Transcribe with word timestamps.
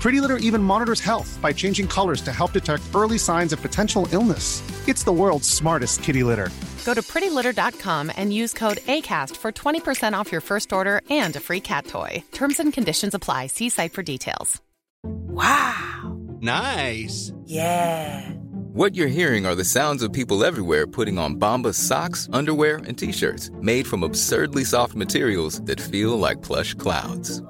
Pretty 0.00 0.20
Litter 0.20 0.36
even 0.36 0.62
monitors 0.62 1.00
health 1.00 1.38
by 1.42 1.52
changing 1.52 1.88
colors 1.88 2.20
to 2.22 2.32
help 2.32 2.52
detect 2.52 2.84
early 2.94 3.18
signs 3.18 3.52
of 3.52 3.60
potential 3.60 4.06
illness. 4.12 4.62
It's 4.88 5.04
the 5.04 5.12
world's 5.12 5.48
smartest 5.48 6.02
kitty 6.02 6.22
litter. 6.22 6.50
Go 6.84 6.94
to 6.94 7.02
prettylitter.com 7.02 8.12
and 8.16 8.32
use 8.32 8.54
code 8.54 8.78
ACAST 8.78 9.36
for 9.36 9.52
20% 9.52 10.14
off 10.14 10.32
your 10.32 10.40
first 10.40 10.72
order 10.72 11.02
and 11.10 11.34
a 11.36 11.40
free 11.40 11.60
cat 11.60 11.86
toy. 11.86 12.22
Terms 12.32 12.60
and 12.60 12.72
conditions 12.72 13.12
apply. 13.14 13.48
See 13.48 13.68
site 13.68 13.92
for 13.92 14.02
details. 14.02 14.60
Wow. 15.04 16.16
Nice. 16.40 17.32
Yeah. 17.44 18.30
What 18.72 18.94
you're 18.94 19.08
hearing 19.08 19.46
are 19.46 19.56
the 19.56 19.64
sounds 19.64 20.02
of 20.02 20.12
people 20.12 20.44
everywhere 20.44 20.86
putting 20.86 21.18
on 21.18 21.36
Bombas 21.36 21.74
socks, 21.74 22.28
underwear, 22.32 22.76
and 22.76 22.96
t-shirts 22.96 23.50
made 23.60 23.86
from 23.86 24.04
absurdly 24.04 24.64
soft 24.64 24.94
materials 24.94 25.60
that 25.62 25.80
feel 25.80 26.16
like 26.18 26.42
plush 26.42 26.74
clouds. 26.74 27.42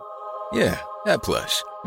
Yeah, 0.52 0.80
that 1.04 1.22
plush. 1.22 1.62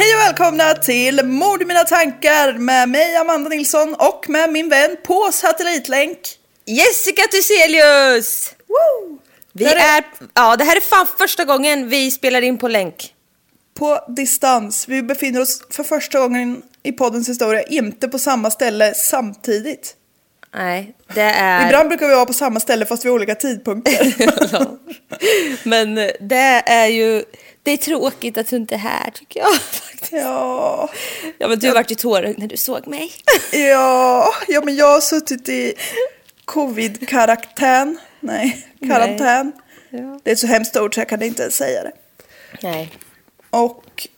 Hej 0.00 0.14
och 0.14 0.20
välkomna 0.20 0.74
till 0.74 1.24
Mord 1.24 1.62
i 1.62 1.64
mina 1.64 1.84
tankar 1.84 2.52
med 2.52 2.88
mig 2.88 3.16
Amanda 3.16 3.48
Nilsson 3.48 3.94
och 3.94 4.28
med 4.28 4.52
min 4.52 4.68
vän 4.68 4.96
på 5.04 5.30
satellitlänk. 5.32 6.18
Jessica 6.64 7.22
Thyselius! 7.22 8.54
Woo! 8.68 9.18
Vi 9.52 9.64
Där 9.64 9.76
är- 9.76 10.04
ja, 10.34 10.56
det 10.56 10.64
här 10.64 10.76
är 10.76 10.80
fan 10.80 11.06
första 11.18 11.44
gången 11.44 11.88
vi 11.88 12.10
spelar 12.10 12.42
in 12.42 12.58
på 12.58 12.68
länk. 12.68 13.14
På 13.78 14.04
distans. 14.08 14.88
Vi 14.88 15.02
befinner 15.02 15.40
oss 15.40 15.62
för 15.70 15.84
första 15.84 16.18
gången 16.20 16.62
i 16.82 16.92
poddens 16.92 17.28
historia 17.28 17.62
inte 17.62 18.08
på 18.08 18.18
samma 18.18 18.50
ställe 18.50 18.94
samtidigt. 18.94 19.96
Nej, 20.54 20.94
det 21.14 21.20
är... 21.20 21.66
Ibland 21.66 21.88
brukar 21.88 22.08
vi 22.08 22.14
vara 22.14 22.26
på 22.26 22.32
samma 22.32 22.60
ställe 22.60 22.86
fast 22.86 23.04
vid 23.04 23.12
olika 23.12 23.34
tidpunkter. 23.34 24.14
Men 25.68 25.94
det 26.20 26.62
är 26.66 26.86
ju... 26.86 27.24
Det 27.62 27.70
är 27.70 27.76
tråkigt 27.76 28.38
att 28.38 28.46
du 28.46 28.56
inte 28.56 28.74
är 28.74 28.78
här 28.78 29.10
tycker 29.10 29.40
jag. 29.40 29.54
faktiskt. 29.60 30.12
ja, 30.12 30.90
Ja, 31.38 31.48
men 31.48 31.58
du 31.58 31.70
vart 31.70 31.90
ju 31.90 31.94
tårögd 31.94 32.38
när 32.38 32.46
du 32.46 32.56
såg 32.56 32.86
mig. 32.86 33.12
ja, 33.52 34.34
ja, 34.48 34.60
men 34.64 34.76
jag 34.76 34.92
har 34.92 35.00
suttit 35.00 35.48
i 35.48 35.74
covid-karantän. 36.44 37.98
Nej, 38.20 38.66
karantän. 38.88 39.52
Ja. 39.90 40.20
Det 40.22 40.30
är 40.30 40.32
ett 40.32 40.38
så 40.38 40.46
hemskt 40.46 40.76
ord 40.76 40.94
så 40.94 41.00
jag 41.00 41.08
kan 41.08 41.22
inte 41.22 41.42
ens 41.42 41.56
säga 41.56 41.82
det. 41.82 41.92
Nej. 42.62 42.92
Och 43.50 44.08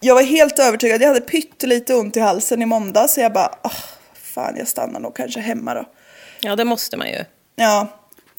jag 0.00 0.14
var 0.14 0.22
helt 0.22 0.58
övertygad, 0.58 1.02
jag 1.02 1.08
hade 1.08 1.20
pyttelite 1.20 1.94
ont 1.94 2.16
i 2.16 2.20
halsen 2.20 2.62
i 2.62 2.66
måndag 2.66 3.08
så 3.08 3.20
jag 3.20 3.32
bara, 3.32 3.58
oh, 3.62 3.80
fan 4.14 4.54
jag 4.56 4.68
stannar 4.68 5.00
nog 5.00 5.16
kanske 5.16 5.40
hemma 5.40 5.74
då. 5.74 5.84
Ja, 6.40 6.56
det 6.56 6.64
måste 6.64 6.96
man 6.96 7.08
ju. 7.08 7.24
Ja, 7.56 7.88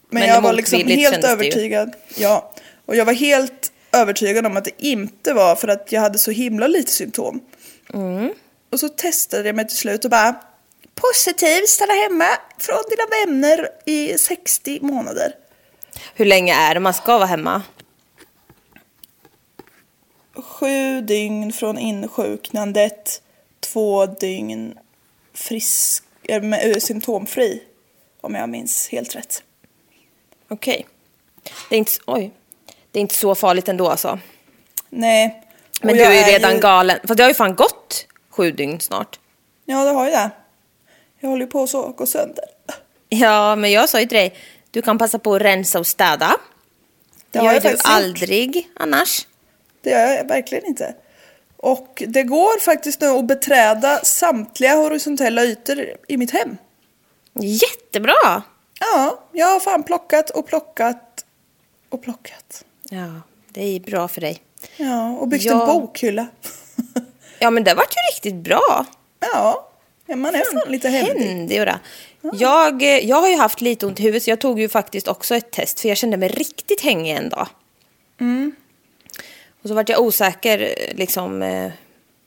men, 0.09 0.19
Men 0.19 0.29
jag 0.29 0.41
var 0.41 0.53
liksom 0.53 0.87
helt 0.87 1.23
övertygad. 1.23 1.93
Ja, 2.15 2.53
och 2.85 2.95
jag 2.95 3.05
var 3.05 3.13
helt 3.13 3.72
övertygad 3.93 4.45
om 4.45 4.57
att 4.57 4.65
det 4.65 4.83
inte 4.83 5.33
var 5.33 5.55
för 5.55 5.67
att 5.67 5.91
jag 5.91 6.01
hade 6.01 6.17
så 6.19 6.31
himla 6.31 6.67
lite 6.67 6.91
symptom. 6.91 7.41
Mm. 7.93 8.33
Och 8.71 8.79
så 8.79 8.89
testade 8.89 9.47
jag 9.47 9.55
mig 9.55 9.67
till 9.67 9.77
slut 9.77 10.05
och 10.05 10.11
bara, 10.11 10.35
positiv, 10.95 11.61
stanna 11.67 11.93
hemma 11.93 12.27
från 12.57 12.83
dina 12.89 13.03
vänner 13.25 13.69
i 13.85 14.17
60 14.17 14.79
månader. 14.81 15.35
Hur 16.15 16.25
länge 16.25 16.53
är 16.53 16.73
det 16.73 16.79
man 16.79 16.93
ska 16.93 17.17
vara 17.17 17.25
hemma? 17.25 17.61
Sju 20.35 21.01
dygn 21.01 21.53
från 21.53 21.77
insjuknandet, 21.77 23.21
två 23.59 24.05
dygn 24.05 24.77
frisk, 25.33 26.03
äh, 26.23 26.41
med, 26.41 26.83
symptomfri. 26.83 27.63
Om 28.21 28.35
jag 28.35 28.49
minns 28.49 28.87
helt 28.87 29.15
rätt. 29.15 29.43
Okej. 30.47 30.85
Det 31.69 31.75
är 31.75 31.79
inte... 31.79 31.91
Oj. 32.05 32.31
Det 32.93 32.99
är 32.99 33.01
inte 33.01 33.15
så 33.15 33.35
farligt 33.35 33.67
ändå 33.69 33.89
alltså. 33.89 34.19
Nej. 34.89 35.43
Men 35.81 35.95
du 35.95 36.01
jag 36.01 36.15
är 36.15 36.27
ju 36.27 36.33
redan 36.33 36.59
galen. 36.59 36.99
För 37.03 37.15
det 37.15 37.23
har 37.23 37.29
ju 37.29 37.33
fan 37.33 37.55
gått 37.55 38.05
sju 38.29 38.51
dygn 38.51 38.79
snart. 38.79 39.19
Ja, 39.65 39.83
det 39.83 39.91
har 39.91 40.05
ju 40.05 40.11
det. 40.11 40.29
Jag 41.19 41.29
håller 41.29 41.45
ju 41.45 41.51
på 41.51 41.63
att 41.63 41.95
gå 41.97 42.05
sönder. 42.05 42.45
Ja, 43.09 43.55
men 43.55 43.71
jag 43.71 43.89
sa 43.89 43.99
ju 43.99 44.05
till 44.05 44.17
dig, 44.17 44.35
du 44.71 44.81
kan 44.81 44.97
passa 44.97 45.19
på 45.19 45.35
att 45.35 45.41
rensa 45.41 45.79
och 45.79 45.87
städa. 45.87 46.35
Det 47.31 47.39
har 47.39 47.45
gör 47.45 47.53
jag 47.53 47.61
du 47.63 47.69
faktiskt 47.69 47.87
gjort. 47.87 47.95
aldrig 47.95 48.69
annars. 48.75 49.27
Det 49.81 49.89
gör 49.89 50.13
jag 50.13 50.27
verkligen 50.27 50.65
inte. 50.65 50.95
Och 51.57 52.03
det 52.07 52.23
går 52.23 52.59
faktiskt 52.59 53.01
nu 53.01 53.07
att 53.07 53.25
beträda 53.25 53.99
samtliga 54.03 54.75
horisontella 54.75 55.43
ytor 55.43 55.85
i 56.07 56.17
mitt 56.17 56.31
hem. 56.31 56.57
Jättebra! 57.39 58.43
Ja, 58.79 59.23
jag 59.31 59.47
har 59.47 59.59
fan 59.59 59.83
plockat 59.83 60.29
och 60.29 60.47
plockat 60.47 61.25
och 61.89 62.03
plockat. 62.03 62.65
Ja, 62.93 63.21
det 63.49 63.75
är 63.75 63.79
bra 63.79 64.07
för 64.07 64.21
dig. 64.21 64.41
Ja, 64.77 65.09
och 65.09 65.27
byggt 65.27 65.43
Ja. 65.45 65.61
en 65.61 65.67
bokhylla. 65.67 66.27
Ja, 67.39 67.49
men 67.49 67.63
det 67.63 67.73
vart 67.73 67.95
ju 67.95 67.99
riktigt 68.15 68.35
bra. 68.43 68.85
ja, 69.19 69.69
ja, 70.05 70.15
man 70.15 70.35
är 70.35 70.43
fan 70.53 70.71
lite 70.71 70.89
händig. 70.89 71.59
Det. 71.61 71.79
Jag, 72.33 72.81
eh, 72.83 72.89
jag 73.09 73.21
har 73.21 73.29
ju 73.29 73.35
haft 73.35 73.61
lite 73.61 73.85
ont 73.85 73.99
i 73.99 74.03
huvudet 74.03 74.23
så 74.23 74.29
jag 74.29 74.39
tog 74.39 74.59
ju 74.59 74.69
faktiskt 74.69 75.07
också 75.07 75.35
ett 75.35 75.51
test 75.51 75.79
för 75.79 75.89
jag 75.89 75.97
kände 75.97 76.17
mig 76.17 76.29
riktigt 76.29 76.81
hängig 76.81 77.11
en 77.15 77.29
dag. 77.29 77.47
Mm. 78.19 78.55
Och 79.61 79.67
så 79.69 79.75
vart 79.75 79.89
jag 79.89 79.99
osäker 80.01 80.59
eh, 80.59 80.95
liksom. 80.95 81.41
eh, 81.43 81.71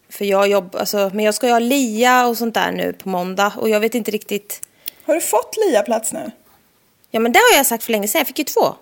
För 0.08 0.24
jag 0.24 0.48
jobbar, 0.48 0.80
alltså, 0.80 1.10
men 1.14 1.24
jag 1.24 1.34
ska 1.34 1.46
ju 1.46 1.52
ha 1.52 1.58
LIA 1.58 2.26
och 2.26 2.36
sånt 2.38 2.54
där 2.54 2.72
nu 2.72 2.92
på 2.92 3.08
måndag 3.08 3.52
och 3.58 3.68
jag 3.68 3.80
vet 3.80 3.94
inte 3.94 4.10
riktigt. 4.10 4.60
Har 5.04 5.14
du 5.14 5.20
fått 5.20 5.56
LIA-plats 5.56 6.12
nu? 6.12 6.30
Ja 7.10 7.20
men 7.20 7.32
det 7.32 7.38
har 7.38 7.56
jag 7.56 7.66
sagt 7.66 7.84
för 7.84 7.92
länge 7.92 8.08
sedan, 8.08 8.18
jag 8.18 8.26
fick 8.26 8.38
ju 8.38 8.44
två. 8.44 8.74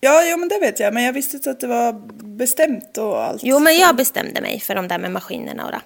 Ja, 0.00 0.22
jo, 0.30 0.36
men 0.36 0.48
det 0.48 0.58
vet 0.58 0.80
jag. 0.80 0.94
Men 0.94 1.02
jag 1.02 1.12
visste 1.12 1.36
inte 1.36 1.50
att 1.50 1.60
det 1.60 1.66
var 1.66 1.92
bestämt 2.36 2.98
och 2.98 3.24
allt. 3.24 3.42
Jo 3.44 3.58
men 3.58 3.76
jag 3.76 3.96
bestämde 3.96 4.40
mig 4.40 4.60
för 4.60 4.74
de 4.74 4.88
där 4.88 4.98
med 4.98 5.10
maskinerna 5.10 5.64
och 5.66 5.72
det. 5.72 5.80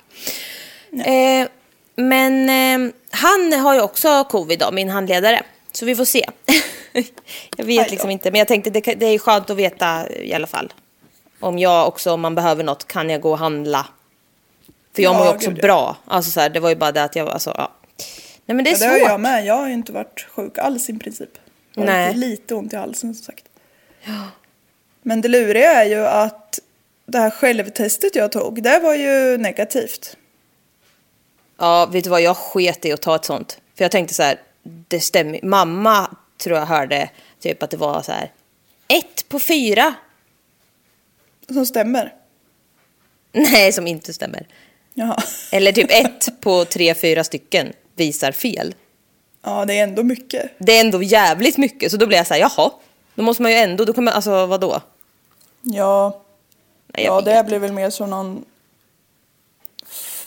Eh, 1.10 1.48
men 1.96 2.48
eh, 2.48 2.92
han 3.10 3.52
har 3.52 3.74
ju 3.74 3.80
också 3.80 4.24
covid 4.24 4.58
då, 4.58 4.70
min 4.72 4.88
handledare. 4.88 5.42
Så 5.72 5.84
vi 5.86 5.94
får 5.96 6.04
se. 6.04 6.26
jag 7.56 7.64
vet 7.64 7.90
liksom 7.90 8.10
inte, 8.10 8.30
men 8.30 8.38
jag 8.38 8.48
tänkte 8.48 8.70
det, 8.70 8.80
det 8.80 9.06
är 9.06 9.18
skönt 9.18 9.50
att 9.50 9.56
veta 9.56 10.08
i 10.10 10.34
alla 10.34 10.46
fall. 10.46 10.72
Om 11.40 11.58
jag 11.58 11.88
också, 11.88 12.12
om 12.12 12.20
man 12.20 12.34
behöver 12.34 12.64
något, 12.64 12.86
kan 12.86 13.10
jag 13.10 13.20
gå 13.20 13.30
och 13.30 13.38
handla. 13.38 13.86
För 14.94 15.02
jag 15.02 15.14
Ja, 15.14 15.18
mår 15.18 15.26
ju 15.26 15.32
också 15.32 15.48
gud, 15.50 15.58
ja. 15.58 15.62
bra. 15.62 15.96
Alltså 16.04 16.30
så 16.30 16.40
här, 16.40 16.48
det 16.50 16.60
var 16.60 16.68
ju 16.68 16.76
bara 16.76 16.92
det 16.92 17.04
att 17.04 17.16
jag, 17.16 17.28
alltså 17.28 17.54
ja. 17.56 17.72
Nej 18.46 18.54
men 18.56 18.64
det 18.64 18.70
är 18.70 18.72
Ja, 18.72 18.78
det 18.78 18.86
har 18.92 18.98
svårt. 18.98 19.08
jag 19.08 19.20
med. 19.20 19.44
Jag 19.44 19.54
har 19.54 19.66
ju 19.68 19.74
inte 19.74 19.92
varit 19.92 20.26
sjuk 20.30 20.58
alls 20.58 20.90
i 20.90 20.98
princip. 20.98 21.28
Jag 21.74 21.82
har 21.82 21.86
Nej. 21.86 22.14
lite, 22.14 22.26
lite 22.26 22.54
ont 22.54 22.72
i 22.72 22.76
halsen 22.76 23.14
som 23.14 23.24
sagt. 23.24 23.44
Men 25.02 25.20
det 25.20 25.28
luriga 25.28 25.72
är 25.72 25.84
ju 25.84 26.06
att 26.06 26.58
det 27.06 27.18
här 27.18 27.30
självtestet 27.30 28.14
jag 28.14 28.32
tog, 28.32 28.62
det 28.62 28.78
var 28.78 28.94
ju 28.94 29.36
negativt. 29.36 30.16
Ja, 31.58 31.86
vet 31.86 32.04
du 32.04 32.10
vad, 32.10 32.22
jag 32.22 32.36
sket 32.36 32.84
i 32.84 32.92
att 32.92 33.02
ta 33.02 33.16
ett 33.16 33.24
sånt. 33.24 33.60
För 33.74 33.84
jag 33.84 33.90
tänkte 33.90 34.14
så 34.14 34.22
här, 34.22 34.40
det 34.62 35.00
stämmer. 35.00 35.40
Mamma 35.42 36.16
tror 36.38 36.58
jag 36.58 36.66
hörde 36.66 37.10
typ 37.40 37.62
att 37.62 37.70
det 37.70 37.76
var 37.76 38.02
så 38.02 38.12
här, 38.12 38.32
ett 38.88 39.28
på 39.28 39.38
fyra. 39.38 39.94
Som 41.48 41.66
stämmer. 41.66 42.14
Nej, 43.32 43.72
som 43.72 43.86
inte 43.86 44.12
stämmer. 44.12 44.46
Jaha. 44.94 45.22
Eller 45.52 45.72
typ 45.72 45.90
ett 45.90 46.40
på 46.40 46.64
tre, 46.64 46.94
fyra 46.94 47.24
stycken 47.24 47.72
visar 47.94 48.32
fel. 48.32 48.74
Ja, 49.42 49.64
det 49.64 49.78
är 49.78 49.82
ändå 49.82 50.02
mycket. 50.02 50.50
Det 50.58 50.76
är 50.76 50.80
ändå 50.80 51.02
jävligt 51.02 51.56
mycket, 51.56 51.90
så 51.90 51.96
då 51.96 52.06
blir 52.06 52.18
jag 52.18 52.26
så 52.26 52.34
här, 52.34 52.40
jaha. 52.40 52.70
Då 53.20 53.24
måste 53.24 53.42
man 53.42 53.52
ju 53.52 53.58
ändå, 53.58 53.84
då 53.84 53.92
kommer, 53.92 54.12
alltså 54.12 54.46
vadå? 54.46 54.80
Ja, 55.62 56.20
Nej, 56.86 57.04
ja 57.04 57.20
det 57.20 57.46
blir 57.46 57.58
väl 57.58 57.72
mer 57.72 57.90
som 57.90 58.10
någon 58.10 58.44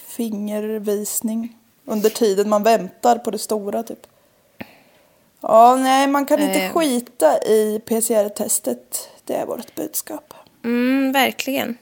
fingervisning 0.07 1.57
under 1.85 2.09
tiden 2.09 2.49
man 2.49 2.63
väntar 2.63 3.17
på 3.17 3.31
det 3.31 3.37
stora 3.37 3.83
typ. 3.83 4.07
Ja, 5.41 5.75
nej, 5.75 6.07
man 6.07 6.25
kan 6.25 6.39
inte 6.39 6.59
Eh. 6.59 6.71
skita 6.73 7.37
i 7.43 7.81
PCR-testet. 7.85 9.09
Det 9.23 9.35
är 9.35 9.45
vårt 9.45 9.75
budskap. 9.75 10.33
Mm, 10.63 11.11
verkligen. 11.11 11.77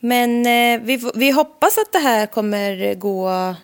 Men 0.00 0.46
eh, 0.46 0.80
vi, 0.86 1.10
vi 1.14 1.30
hoppas 1.30 1.78
att 1.78 1.92
det 1.92 1.98
här 1.98 2.26
kommer 2.26 2.94
gå 2.94 3.54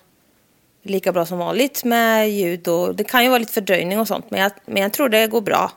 lika 0.82 1.12
bra 1.12 1.26
som 1.26 1.38
vanligt 1.38 1.84
med 1.84 2.30
ljud 2.30 2.68
och 2.68 2.94
det 2.94 3.04
kan 3.04 3.22
ju 3.22 3.28
vara 3.28 3.38
lite 3.38 3.52
fördröjning 3.52 4.00
och 4.00 4.08
sånt 4.08 4.30
men 4.30 4.40
jag, 4.40 4.52
men 4.66 4.82
jag 4.82 4.92
tror 4.92 5.08
det 5.08 5.26
går 5.26 5.40
bra. 5.40 5.72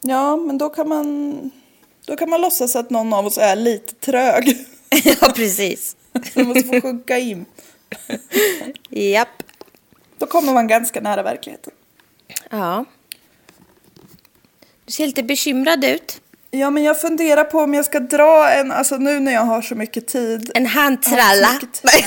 Ja, 0.00 0.36
men 0.36 0.58
då 0.58 0.68
kan 0.68 0.88
man, 0.88 1.50
då 2.06 2.16
kan 2.16 2.30
man 2.30 2.40
låtsas 2.40 2.76
att 2.76 2.90
någon 2.90 3.12
av 3.12 3.26
oss 3.26 3.38
är 3.38 3.56
lite 3.56 3.94
trög. 3.94 4.66
ja, 5.04 5.32
precis. 5.34 5.96
Vi 6.34 6.44
måste 6.44 6.62
få 6.62 6.80
sjunka 6.80 7.18
in. 7.18 7.44
Japp. 8.88 9.42
Då 10.18 10.26
kommer 10.26 10.52
man 10.52 10.66
ganska 10.66 11.00
nära 11.00 11.22
verkligheten. 11.22 11.72
Ja. 12.50 12.84
Du 14.84 14.92
ser 14.92 15.06
lite 15.06 15.22
bekymrad 15.22 15.84
ut. 15.84 16.20
Ja, 16.50 16.70
men 16.70 16.82
jag 16.82 17.00
funderar 17.00 17.44
på 17.44 17.58
om 17.58 17.74
jag 17.74 17.84
ska 17.84 18.00
dra 18.00 18.50
en, 18.50 18.72
alltså 18.72 18.96
nu 18.96 19.20
när 19.20 19.32
jag 19.32 19.40
har 19.40 19.62
så 19.62 19.74
mycket 19.74 20.06
tid. 20.06 20.50
En 20.54 20.66
handtralla. 20.66 21.48
tid. 21.48 21.90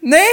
Nej, 0.00 0.28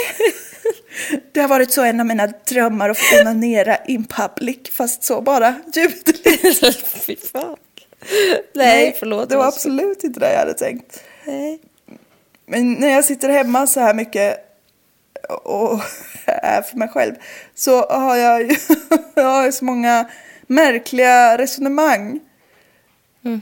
det 1.32 1.42
har 1.42 1.48
varit 1.48 1.72
så 1.72 1.84
en 1.84 2.00
av 2.00 2.06
mina 2.06 2.28
drömmar 2.28 2.90
att 2.90 2.98
få 2.98 3.22
onanera 3.22 3.78
in 3.78 4.06
public, 4.06 4.58
fast 4.72 5.04
så 5.04 5.22
bara 5.22 5.56
ljudligt. 5.74 6.86
Fy 7.06 7.16
fan. 7.16 7.58
Nej, 8.54 8.96
förlåt. 9.00 9.30
Det 9.30 9.38
var 9.38 9.48
absolut 9.48 10.04
inte 10.04 10.20
det 10.20 10.32
jag 10.32 10.40
hade 10.40 10.54
tänkt. 10.54 11.04
Nej. 11.26 11.60
Men 12.46 12.74
när 12.74 12.90
jag 12.90 13.06
sitter 13.06 13.30
hemma 13.30 13.68
så 13.68 13.80
här 13.80 13.94
mycket 13.94 14.38
och 15.44 15.80
är 16.26 16.62
för 16.62 16.78
mig 16.78 16.88
själv 16.88 17.16
så 17.56 17.86
har 17.86 18.16
jag 18.16 18.42
ju 18.42 18.56
jag 19.16 19.24
har 19.24 19.52
så 19.52 19.66
många 19.66 20.10
märkliga 20.48 21.38
resonemang. 21.38 22.20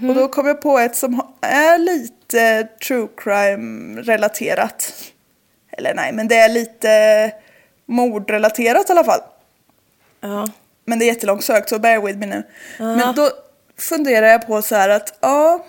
Och 0.10 0.16
då 0.16 0.28
kom 0.28 0.48
jag 0.48 0.62
på 0.62 0.80
ett 0.80 0.96
som 0.96 1.22
är 1.42 1.78
lite 1.78 2.68
true 2.88 3.08
crime 3.18 4.02
relaterat. 4.02 4.94
Eller 5.72 5.94
nej, 5.94 6.12
men 6.12 6.28
det 6.28 6.36
är 6.36 6.50
lite 6.50 7.32
mordrelaterat 7.86 8.90
i 8.90 8.92
alla 8.92 9.04
fall. 9.04 9.22
Ja. 10.22 10.48
Men 10.86 11.00
det 11.00 11.06
är 11.06 11.08
jättelångt 11.08 11.44
sökt 11.44 11.70
så 11.70 11.80
bear 11.80 12.02
with 12.02 12.18
me 12.20 12.26
nu. 12.26 12.44
Men 12.78 13.16
då 13.16 13.30
funderar 13.78 14.28
jag 14.28 14.48
på 14.48 14.62
så 14.62 14.76
här 14.76 14.90
att 14.90 15.18
ja. 15.22 15.66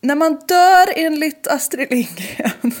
När 0.00 0.14
man 0.14 0.36
dör 0.36 0.86
enligt 0.96 1.46
Astrid 1.46 1.90
Lindgren 1.90 2.50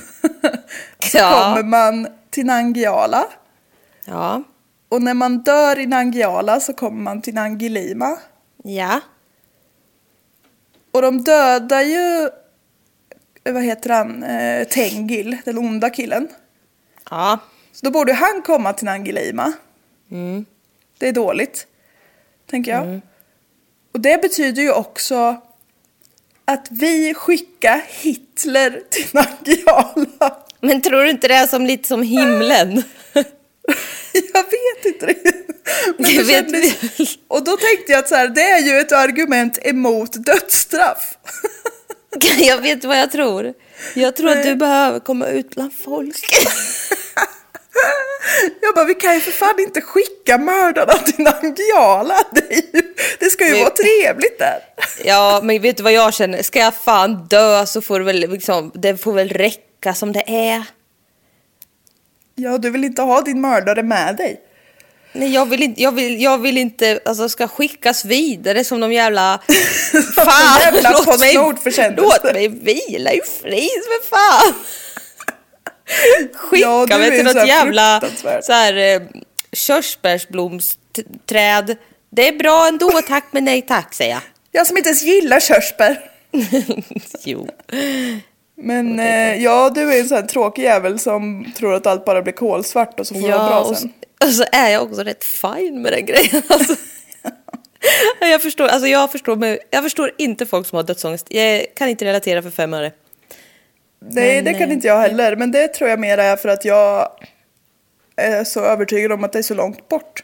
så 1.02 1.18
Ja. 1.18 1.32
kommer 1.54 1.62
man 1.62 2.08
till 2.30 2.46
Nangijala. 2.46 3.24
Ja. 4.04 4.42
Och 4.88 5.02
när 5.02 5.14
man 5.14 5.38
dör 5.38 5.78
i 5.78 5.86
Nangijala 5.86 6.60
så 6.60 6.72
kommer 6.72 7.02
man 7.02 7.22
till 7.22 7.34
Nangilima. 7.34 8.16
Ja. 8.64 9.00
Och 10.92 11.02
de 11.02 11.22
dödar 11.24 11.80
ju, 11.82 12.30
vad 13.52 13.62
heter 13.62 13.90
han, 13.90 14.22
eh, 14.22 14.68
Tengil, 14.68 15.36
den 15.44 15.58
onda 15.58 15.90
killen. 15.90 16.28
Ja. 17.10 17.38
Så 17.72 17.86
då 17.86 17.90
borde 17.90 18.12
han 18.12 18.42
komma 18.42 18.72
till 18.72 18.84
Nangilima. 18.84 19.52
Det 20.98 21.08
är 21.08 21.12
dåligt, 21.12 21.66
tänker 22.50 22.70
jag. 22.70 23.00
Och 23.92 24.00
det 24.00 24.22
betyder 24.22 24.62
ju 24.62 24.72
också 24.72 25.40
att 26.44 26.66
vi 26.70 27.14
skickar 27.14 27.84
Hitler 27.88 28.82
till 28.90 29.06
Nangijala. 29.12 30.36
Men 30.60 30.82
tror 30.82 31.02
du 31.02 31.10
inte 31.10 31.28
det 31.28 31.34
är 31.34 31.46
som 31.46 31.66
lite 31.66 31.88
som 31.88 32.02
himlen? 32.02 32.82
Jag 34.32 34.44
vet 34.44 34.84
inte 34.84 35.06
vet 36.24 36.26
kändes... 36.26 37.18
Och 37.28 37.44
då 37.44 37.56
tänkte 37.56 37.92
jag 37.92 37.98
att 37.98 38.08
så 38.08 38.14
här, 38.14 38.28
det 38.28 38.50
är 38.50 38.60
ju 38.60 38.78
ett 38.78 38.92
argument 38.92 39.58
emot 39.62 40.12
dödsstraff. 40.12 41.18
Jag 42.38 42.60
vet 42.62 42.84
vad 42.84 42.98
jag 42.98 43.10
tror. 43.10 43.54
Jag 43.94 44.16
tror 44.16 44.30
att 44.30 44.42
du 44.42 44.54
behöver 44.56 44.98
komma 45.00 45.26
ut 45.26 45.50
bland 45.54 45.72
folk. 45.74 46.16
Jag 48.62 48.74
bara, 48.74 48.84
vi 48.84 48.94
kan 48.94 49.14
ju 49.14 49.20
för 49.20 49.30
fan 49.30 49.54
inte 49.60 49.80
skicka 49.80 50.38
mördarna 50.38 50.92
till 50.92 51.24
Nangijala. 51.24 52.14
Det 53.18 53.30
ska 53.30 53.46
ju 53.46 53.52
Men- 53.52 53.60
vara 53.60 53.70
trevligt 53.70 54.38
där. 54.38 54.58
Ja, 55.04 55.40
men 55.42 55.62
vet 55.62 55.76
du 55.76 55.82
vad 55.82 55.92
jag 55.92 56.14
känner? 56.14 56.42
Ska 56.42 56.58
jag 56.58 56.74
fan 56.74 57.26
dö 57.30 57.66
så 57.66 57.80
får 57.80 57.98
det 57.98 58.04
väl 58.04 58.16
liksom, 58.16 58.70
det 58.74 58.96
får 58.96 59.12
väl 59.12 59.28
räcka 59.28 59.94
som 59.94 60.12
det 60.12 60.24
är. 60.48 60.62
Ja, 62.34 62.58
du 62.58 62.70
vill 62.70 62.84
inte 62.84 63.02
ha 63.02 63.20
din 63.20 63.40
mördare 63.40 63.82
med 63.82 64.16
dig. 64.16 64.40
Nej, 65.16 65.34
jag 65.34 65.46
vill 65.46 65.62
inte, 65.62 65.82
jag 65.82 65.92
vill, 65.92 66.22
jag 66.22 66.38
vill 66.38 66.58
inte, 66.58 67.00
alltså 67.04 67.28
ska 67.28 67.48
skickas 67.48 68.04
vidare 68.04 68.64
som 68.64 68.80
de 68.80 68.92
jävla... 68.92 69.40
Fan, 70.14 70.60
jävla 70.60 70.90
låt 70.90 71.20
mig, 71.20 71.34
låt 71.96 72.24
mig 72.24 72.48
vila 72.48 73.12
i 73.12 73.20
frid 73.42 73.70
för 73.84 74.08
fan. 74.08 74.54
Skicka 76.34 76.66
Ja, 76.66 76.86
mig 76.86 77.10
till 77.10 77.24
något 77.24 77.48
jävla 77.48 78.02
så 78.42 78.52
här, 78.52 78.76
eh, 78.76 79.00
körsbärsblomsträd. 79.52 81.76
Det 82.10 82.28
är 82.28 82.38
bra 82.38 82.68
ändå, 82.68 82.90
tack 83.08 83.24
men 83.30 83.44
nej 83.44 83.62
tack 83.62 83.94
säger 83.94 84.10
jag. 84.12 84.20
Jag 84.52 84.66
som 84.66 84.76
inte 84.76 84.88
ens 84.88 85.02
gillar 85.02 85.40
körsbär. 85.40 86.10
Jo. 87.24 87.48
Men 88.54 89.00
eh, 89.00 89.42
ja, 89.42 89.70
du 89.70 89.92
är 89.94 90.00
en 90.00 90.08
sån 90.08 90.16
här 90.16 90.26
tråkig 90.26 90.62
jävel 90.62 90.98
som 90.98 91.52
tror 91.56 91.74
att 91.74 91.86
allt 91.86 92.04
bara 92.04 92.22
blir 92.22 92.32
kolsvart 92.32 93.00
och 93.00 93.06
så 93.06 93.14
får 93.14 93.22
det 93.22 93.28
vara 93.28 93.42
Ja, 93.42 93.48
bra 93.64 93.74
sen. 93.74 93.92
och 94.24 94.28
så 94.28 94.44
är 94.52 94.68
jag 94.68 94.82
också 94.82 95.02
rätt 95.02 95.24
fine 95.24 95.82
med 95.82 95.92
den 95.92 96.06
grejen. 96.06 96.42
Alltså. 96.48 96.74
jag, 98.20 98.42
förstår, 98.42 98.66
alltså 98.68 98.88
jag, 98.88 99.12
förstår, 99.12 99.36
mig- 99.36 99.58
jag 99.70 99.82
förstår 99.82 100.12
inte 100.18 100.46
folk 100.46 100.66
som 100.66 100.76
har 100.76 100.82
dödsångest. 100.82 101.26
Jag 101.30 101.66
kan 101.74 101.88
inte 101.88 102.04
relatera 102.04 102.42
för 102.42 102.50
fem 102.50 102.74
öre. 102.74 102.92
Nej, 104.00 104.42
det 104.42 104.54
kan 104.54 104.72
inte 104.72 104.86
jag 104.86 105.00
heller. 105.00 105.36
Men 105.36 105.52
det 105.52 105.68
tror 105.68 105.90
jag 105.90 106.00
mer 106.00 106.18
är 106.18 106.36
för 106.36 106.48
att 106.48 106.64
jag 106.64 107.08
är 108.16 108.44
så 108.44 108.60
övertygad 108.60 109.12
om 109.12 109.24
att 109.24 109.32
det 109.32 109.38
är 109.38 109.42
så 109.42 109.54
långt 109.54 109.88
bort. 109.88 110.22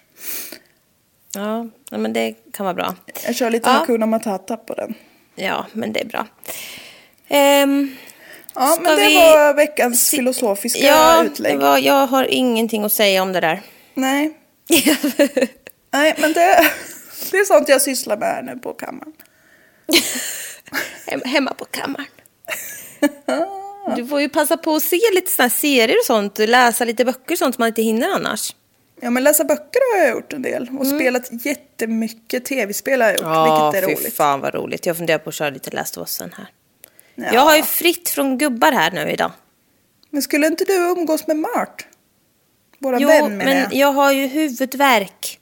Ja, 1.35 1.69
ja, 1.91 1.99
men 1.99 2.13
det 2.13 2.35
kan 2.53 2.65
vara 2.67 2.75
bra. 2.75 2.95
Jag 3.27 3.35
kör 3.35 3.51
lite 3.51 3.69
Ja. 3.71 3.73
Hakuna 3.73 4.07
Matata 4.07 4.57
på 4.57 4.75
den. 4.75 4.95
Ja, 5.35 5.67
men 5.73 5.93
det 5.93 6.01
är 6.01 6.05
bra. 6.07 6.27
Ehm, 7.29 7.97
Ja, 8.55 8.79
men 8.81 8.97
det 8.97 9.07
vi 9.07 9.15
var 9.15 9.55
veckans 9.55 10.11
filosofiska 10.11 10.79
ja, 10.87 11.25
utlägg. 11.25 11.59
var, 11.59 11.79
jag 11.79 12.07
har 12.07 12.25
ingenting 12.25 12.85
att 12.85 12.93
säga 12.93 13.23
om 13.23 13.33
det 13.33 13.41
där. 13.41 13.61
Nej. 13.95 14.37
Nej, 15.93 16.15
men 16.19 16.33
det, 16.33 16.71
det 17.31 17.37
är 17.37 17.45
sånt 17.45 17.69
jag 17.69 17.83
sysslar 17.83 18.17
med 18.17 18.29
här 18.29 18.43
nu 18.43 18.57
på 18.57 18.73
kammaren. 18.73 19.13
Hem, 21.07 21.21
hemma 21.25 21.55
på 21.55 21.65
kammaren. 21.65 22.07
Du 23.97 24.07
får 24.07 24.21
ju 24.21 24.29
passa 24.29 24.57
på 24.57 24.75
att 24.75 24.83
se 24.83 25.01
lite 25.15 25.31
såna 25.31 25.45
här 25.45 25.51
serier 25.51 25.97
och 25.99 26.07
sånt, 26.07 26.39
läsa 26.39 26.85
lite 26.85 27.05
böcker 27.05 27.35
och 27.35 27.39
sånt 27.39 27.55
som 27.55 27.63
man 27.63 27.69
inte 27.69 27.83
hinner 27.83 28.09
annars. 28.09 28.55
Ja, 29.01 29.11
men 29.11 29.25
läsa 29.25 29.45
böcker 29.45 29.95
har 29.95 30.05
jag 30.07 30.17
gjort 30.17 30.33
en 30.33 30.43
del. 30.43 30.71
Och 30.79 30.87
spelat 30.87 31.45
jättemycket 31.47 32.45
tv-spel 32.45 33.01
har 33.01 33.09
jag 33.09 33.19
gjort, 33.19 33.73
vilket 33.73 33.91
är 33.91 33.97
roligt. 33.97 34.17
fan 34.17 34.41
vad 34.41 34.55
roligt. 34.55 34.87
Jag 34.87 34.97
funderar 34.97 35.19
på 35.19 35.29
att 35.29 35.35
köra 35.35 35.51
lite 35.51 35.71
Last 35.71 35.97
of 35.97 36.01
Us 36.01 36.21
här. 36.21 36.47
Ja. 37.15 37.25
Jag 37.33 37.41
har 37.41 37.57
ju 37.57 37.63
fritt 37.63 38.09
från 38.09 38.39
gubbar 38.39 38.73
här 38.73 38.91
nu 38.91 39.11
idag. 39.11 39.31
Men 40.11 40.23
skulle 40.23 40.47
inte 40.47 40.65
du 40.65 40.75
umgås 40.75 41.27
med 41.27 41.37
Mart? 41.37 41.87
Våra 42.83 42.99
Jo, 43.01 43.09
vän 43.09 43.37
men 43.37 43.59
jag. 43.59 43.75
jag 43.75 43.93
har 43.93 44.13
ju 44.13 44.27
huvudvärk. 44.27 45.41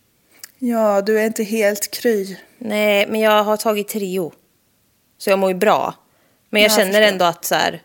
Ja, 0.59 1.01
du 1.03 1.21
är 1.21 1.27
inte 1.27 1.43
helt 1.45 1.91
kry. 1.91 2.37
Nej, 2.59 3.07
men 3.07 3.21
jag 3.21 3.45
har 3.45 3.57
tagit 3.57 3.89
Trio. 3.89 4.33
Så 5.19 5.31
jag 5.31 5.39
mår 5.39 5.51
ju 5.51 5.57
bra. 5.57 5.95
Men 6.51 6.63
jag 6.63 6.69
Ja, 6.71 6.73
jag 6.73 6.79
känner 6.81 6.93
förstår. 7.01 7.13
ändå 7.13 7.25
att 7.25 7.45
så 7.45 7.55
här... 7.55 7.83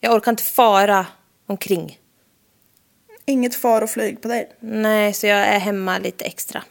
Jag 0.00 0.14
orkar 0.14 0.30
inte 0.32 0.42
fara 0.42 1.06
omkring. 1.46 1.98
Inget 3.26 3.54
far 3.54 3.82
och 3.82 3.90
flyg 3.90 4.22
på 4.22 4.28
dig. 4.28 4.52
Nej, 4.60 5.12
så 5.12 5.26
jag 5.26 5.38
är 5.38 5.58
hemma 5.58 5.98
lite 5.98 6.24
extra. 6.24 6.62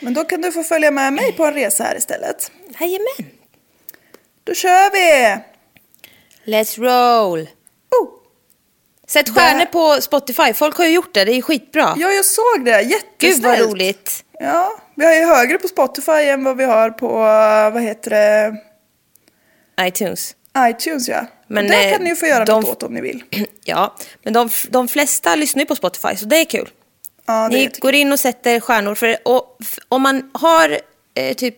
Men 0.00 0.14
då 0.14 0.24
kan 0.24 0.40
du 0.42 0.52
få 0.52 0.62
följa 0.62 0.90
med 0.90 1.12
mig 1.12 1.32
på 1.32 1.44
en 1.46 1.54
resa 1.54 1.84
här 1.84 1.96
istället. 1.96 2.50
Jajamän. 2.80 3.30
Då 4.44 4.54
kör 4.54 4.90
vi! 4.92 5.36
Let's 6.52 6.78
roll. 6.80 7.48
Sätt 9.12 9.28
stjärnor 9.34 9.64
på 9.64 10.00
Spotify. 10.00 10.52
Folk 10.54 10.76
har 10.76 10.84
ju 10.84 10.90
gjort 10.90 11.14
det. 11.14 11.24
Det 11.24 11.32
är 11.32 11.42
skitbra. 11.42 11.94
Ja, 11.98 12.10
jag 12.10 12.24
såg 12.24 12.64
det. 12.64 12.80
Jättesnällt. 12.82 13.18
Gud 13.18 13.42
vad 13.42 13.58
roligt. 13.60 14.24
Ja, 14.40 14.72
vi 14.94 15.04
har 15.04 15.14
ju 15.14 15.24
högre 15.24 15.58
på 15.58 15.68
Spotify 15.68 16.12
än 16.12 16.44
vad 16.44 16.56
vi 16.56 16.64
har 16.64 16.90
på, 16.90 17.06
eh, 17.06 17.72
vad 17.72 17.82
heter 17.82 18.10
det, 18.10 18.56
iTunes. 19.80 20.34
iTunes 20.70 21.08
ja. 21.08 21.26
Men, 21.46 21.68
det 21.68 21.84
eh, 21.86 21.92
kan 21.92 22.02
ni 22.02 22.10
ju 22.10 22.16
få 22.16 22.26
göra 22.26 22.44
de- 22.44 22.60
något 22.60 22.70
åt 22.70 22.82
om 22.82 22.94
ni 22.94 23.00
vill. 23.00 23.22
Ja, 23.64 23.96
men 24.22 24.32
de, 24.32 24.48
de 24.68 24.88
flesta 24.88 25.34
lyssnar 25.34 25.60
ju 25.62 25.66
på 25.66 25.76
Spotify, 25.76 26.16
så 26.16 26.26
det 26.26 26.36
är 26.36 26.44
kul. 26.44 26.68
Ja, 27.26 27.48
det 27.48 27.56
Ni 27.56 27.70
går 27.78 27.94
in 27.94 28.12
och 28.12 28.20
sätter 28.20 28.60
stjärnor. 28.60 28.94
För, 28.94 29.16
och, 29.24 29.58
om 29.88 30.02
man 30.02 30.30
har 30.34 30.78
eh, 31.14 31.34
typ 31.34 31.56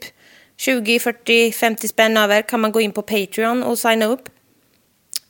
20, 0.56 0.98
40, 0.98 1.52
50 1.52 1.88
spänn 1.88 2.16
över 2.16 2.42
kan 2.42 2.60
man 2.60 2.72
gå 2.72 2.80
in 2.80 2.92
på 2.92 3.02
Patreon 3.02 3.62
och 3.62 3.78
signa 3.78 4.06
upp. 4.06 4.28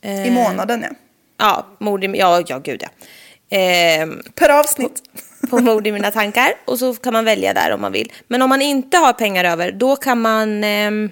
I 0.03 0.31
månaden 0.31 0.87
ja. 0.91 0.97
Ja, 1.39 1.67
mord 1.79 2.05
i, 2.05 2.19
ja, 2.19 2.43
ja 2.47 2.59
gud 2.59 2.83
ja. 2.83 2.89
Ehm, 3.57 4.23
Per 4.35 4.49
avsnitt. 4.49 5.03
på 5.51 5.59
mord 5.59 5.87
i 5.87 5.93
mina 5.93 6.11
tankar. 6.11 6.53
Och 6.65 6.79
så 6.79 6.95
kan 6.95 7.13
man 7.13 7.25
välja 7.25 7.55
där 7.55 7.71
om 7.71 7.81
man 7.81 7.93
vill. 7.93 8.13
Men 8.29 8.43
om 8.43 8.49
man 8.49 8.63
inte 8.63 8.97
har 8.97 9.13
pengar 9.13 9.45
över, 9.45 9.73
då 9.73 9.97
kan 9.97 10.21
man 10.21 10.65
ehm, 10.65 11.11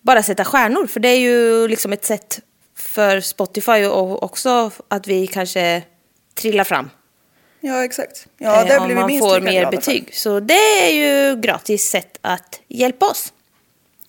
bara 0.00 0.22
sätta 0.22 0.44
stjärnor. 0.44 0.86
För 0.86 1.00
det 1.00 1.08
är 1.08 1.18
ju 1.18 1.68
liksom 1.68 1.92
ett 1.92 2.04
sätt 2.04 2.40
för 2.76 3.20
Spotify 3.20 3.84
och 3.84 4.22
också 4.22 4.70
att 4.88 5.06
vi 5.06 5.26
kanske 5.26 5.82
trillar 6.34 6.64
fram. 6.64 6.90
Ja 7.60 7.84
exakt. 7.84 8.26
Ja, 8.38 8.64
det 8.64 8.74
eh, 8.74 8.80
om 8.80 8.86
blir 8.86 8.94
vi 8.94 9.00
man 9.00 9.06
minst 9.06 9.28
får 9.28 9.40
lika 9.40 9.44
mer 9.44 9.60
glada 9.60 9.76
betyg. 9.76 10.14
Så 10.14 10.40
det 10.40 10.82
är 10.82 10.90
ju 10.90 11.40
gratis 11.40 11.90
sätt 11.90 12.18
att 12.20 12.60
hjälpa 12.68 13.06
oss. 13.06 13.32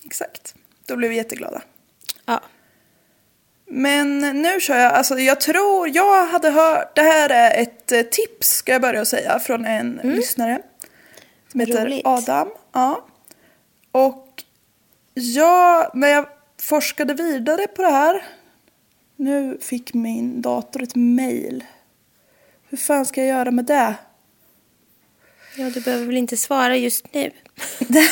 För. 0.00 0.06
Exakt. 0.06 0.54
Då 0.86 0.96
blir 0.96 1.08
vi 1.08 1.16
jätteglada. 1.16 1.62
Ja. 2.26 2.40
Men 3.76 4.18
nu 4.18 4.60
kör 4.60 4.78
jag, 4.78 4.92
alltså 4.92 5.18
jag 5.18 5.40
tror, 5.40 5.88
jag 5.88 6.26
hade 6.26 6.50
hört, 6.50 6.96
det 6.96 7.02
här 7.02 7.30
är 7.30 7.62
ett 7.62 7.92
eh, 7.92 8.02
tips 8.02 8.48
ska 8.48 8.72
jag 8.72 8.82
börja 8.82 9.04
säga 9.04 9.38
från 9.38 9.64
en 9.64 10.00
lyssnare. 10.02 10.62
Som 11.50 11.60
heter 11.60 11.72
Mm. 11.72 11.86
Roligt. 11.86 12.06
Adam. 12.06 12.48
Ja. 12.72 13.04
Och 13.92 14.42
jag, 15.14 15.90
när 15.94 16.08
jag 16.08 16.26
forskade 16.62 17.14
vidare 17.14 17.66
på 17.66 17.82
det 17.82 17.90
här, 17.90 18.24
nu 19.16 19.58
fick 19.62 19.94
min 19.94 20.42
dator 20.42 20.82
ett 20.82 20.94
mail. 20.94 21.64
Hur 22.68 22.78
fan 22.78 23.06
ska 23.06 23.20
jag 23.20 23.28
göra 23.38 23.50
med 23.50 23.64
det? 23.64 23.94
ja, 25.56 25.70
du 25.70 25.80
behöver 25.80 26.06
väl 26.06 26.16
inte 26.16 26.36
svara 26.36 26.76
just 26.76 27.14
nu. 27.14 27.30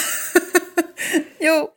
Jo. 1.38 1.68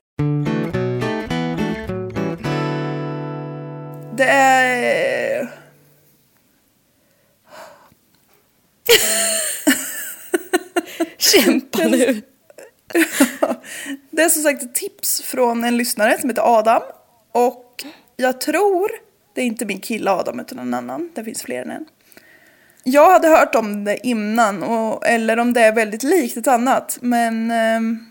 Det 4.18 4.24
är... 4.24 5.50
Kämpa 11.18 11.80
nu. 11.80 12.22
Det 14.12 14.22
är 14.22 14.30
som 14.30 14.44
sagt 14.44 14.64
ett 14.64 14.76
tips 14.76 15.22
från 15.22 15.64
en 15.64 15.78
lyssnare 15.78 16.18
som 16.20 16.30
heter 16.30 16.58
Adam. 16.58 16.82
Och 17.32 17.84
jag 18.16 18.42
tror, 18.42 18.92
det 19.34 19.42
är 19.42 19.46
inte 19.46 19.66
min 19.66 19.80
kille 19.80 20.12
Adam 20.12 20.40
utan 20.40 20.60
en 20.60 20.74
annan, 20.74 21.12
det 21.16 21.24
finns 21.24 21.42
fler 21.42 21.62
än 21.62 21.72
en. 21.72 21.86
Jag 22.84 23.12
hade 23.12 23.28
hört 23.28 23.56
om 23.56 23.84
det 23.84 24.08
innan, 24.08 24.64
och, 24.64 25.08
eller 25.08 25.40
om 25.40 25.54
det 25.54 25.62
är 25.62 25.76
väldigt 25.76 26.04
likt 26.04 26.38
ett 26.38 26.48
annat. 26.48 26.98
Men 27.02 27.52
ehm, 27.52 28.06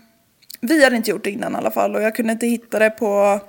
vi 0.61 0.83
hade 0.83 0.95
inte 0.95 1.11
gjort 1.11 1.23
det 1.23 1.31
innan 1.31 1.53
i 1.53 1.55
alla 1.55 1.71
fall 1.71 1.95
och 1.95 2.01
jag 2.01 2.15
kunde 2.15 2.33
inte 2.33 2.47
hitta 2.47 2.79
det 2.79 2.89
på 2.89 3.39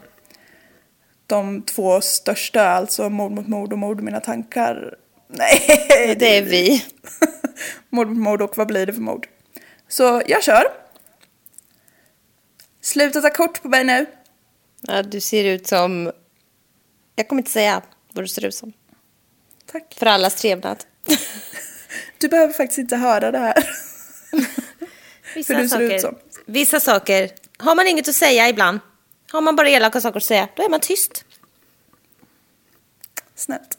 de 1.27 1.63
två 1.63 2.01
största, 2.01 2.63
alltså 2.69 3.11
Mord 3.11 3.33
mot 3.33 3.49
mord 3.49 3.73
och 3.73 3.79
Mord 3.79 4.01
i 4.01 4.03
mina 4.03 4.21
tankar. 4.21 4.95
Nej, 5.29 6.17
Det 6.19 6.37
är 6.37 6.43
vi. 6.43 6.85
mord 7.91 8.09
mot 8.09 8.19
mord 8.19 8.43
och 8.43 8.59
vad 8.59 8.67
blir 8.67 8.87
det 8.87 8.93
för 8.93 9.01
mord? 9.01 9.29
Så 9.89 10.23
jag 10.27 10.43
kör. 10.45 10.65
Sluta 12.81 13.21
ta 13.21 13.31
kort 13.31 13.63
på 13.63 13.69
mig 13.69 13.85
nu. 13.85 14.07
Ja, 14.81 15.03
du 15.03 15.21
ser 15.21 15.45
ut 15.45 15.67
som... 15.67 16.13
Jag 17.17 17.29
kommer 17.29 17.43
inte 17.43 17.51
säga 17.51 17.83
vad 18.13 18.25
du 18.25 18.29
ser 18.29 18.45
ut 18.45 18.55
som. 18.55 18.73
Tack. 19.67 19.95
För 19.99 20.07
allas 20.07 20.35
trevnad. 20.35 20.85
Du 22.19 22.29
behöver 22.29 22.55
faktiskt 22.55 22.79
inte 22.79 22.97
höra 22.97 23.31
det 23.31 23.39
här. 23.39 23.71
Vissa 25.35 25.69
saker. 25.69 26.15
Vissa 26.47 26.81
saker 26.81 27.31
har 27.59 27.75
man 27.75 27.87
inget 27.87 28.09
att 28.09 28.15
säga 28.15 28.49
ibland. 28.49 28.81
Har 29.31 29.41
man 29.41 29.57
bara 29.57 29.69
elaka 29.69 30.01
saker 30.01 30.17
att 30.17 30.25
säga, 30.25 30.49
då 30.57 30.63
är 30.63 30.69
man 30.69 30.81
tyst. 30.81 31.25
Snällt. 33.35 33.79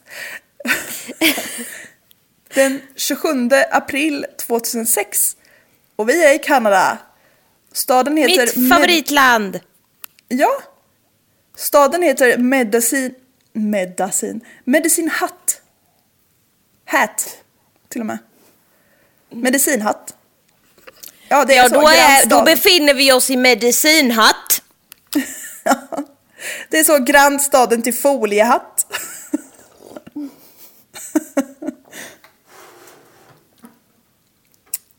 Den 2.54 2.80
27 2.96 3.28
april 3.70 4.26
2006. 4.46 5.36
Och 5.96 6.08
vi 6.08 6.24
är 6.24 6.34
i 6.34 6.38
Kanada. 6.38 6.98
Staden 7.72 8.16
heter... 8.16 8.46
Mitt 8.46 8.56
Med- 8.56 8.68
favoritland! 8.68 9.60
Ja. 10.28 10.62
Staden 11.56 12.02
heter 12.02 12.38
Medicine... 12.38 13.14
Medicine... 13.52 14.40
Medicine 14.64 15.10
Hat. 15.10 15.60
Hat. 16.84 17.38
Till 17.88 18.00
och 18.00 18.06
med. 18.06 18.18
Medicinhatt. 19.30 20.14
Ja, 21.28 21.44
det 21.44 21.54
är 21.56 21.62
Ja, 21.62 21.68
så. 21.68 21.74
då, 21.74 21.88
är, 21.88 22.26
då 22.26 22.42
befinner 22.42 22.94
vi 22.94 23.12
oss 23.12 23.30
i 23.30 23.36
medicinhatt. 23.36 24.62
Det 26.68 26.78
är 26.78 26.84
så 26.84 26.98
grannstaden 26.98 27.82
till 27.82 27.94
Foliehatt. 27.94 28.86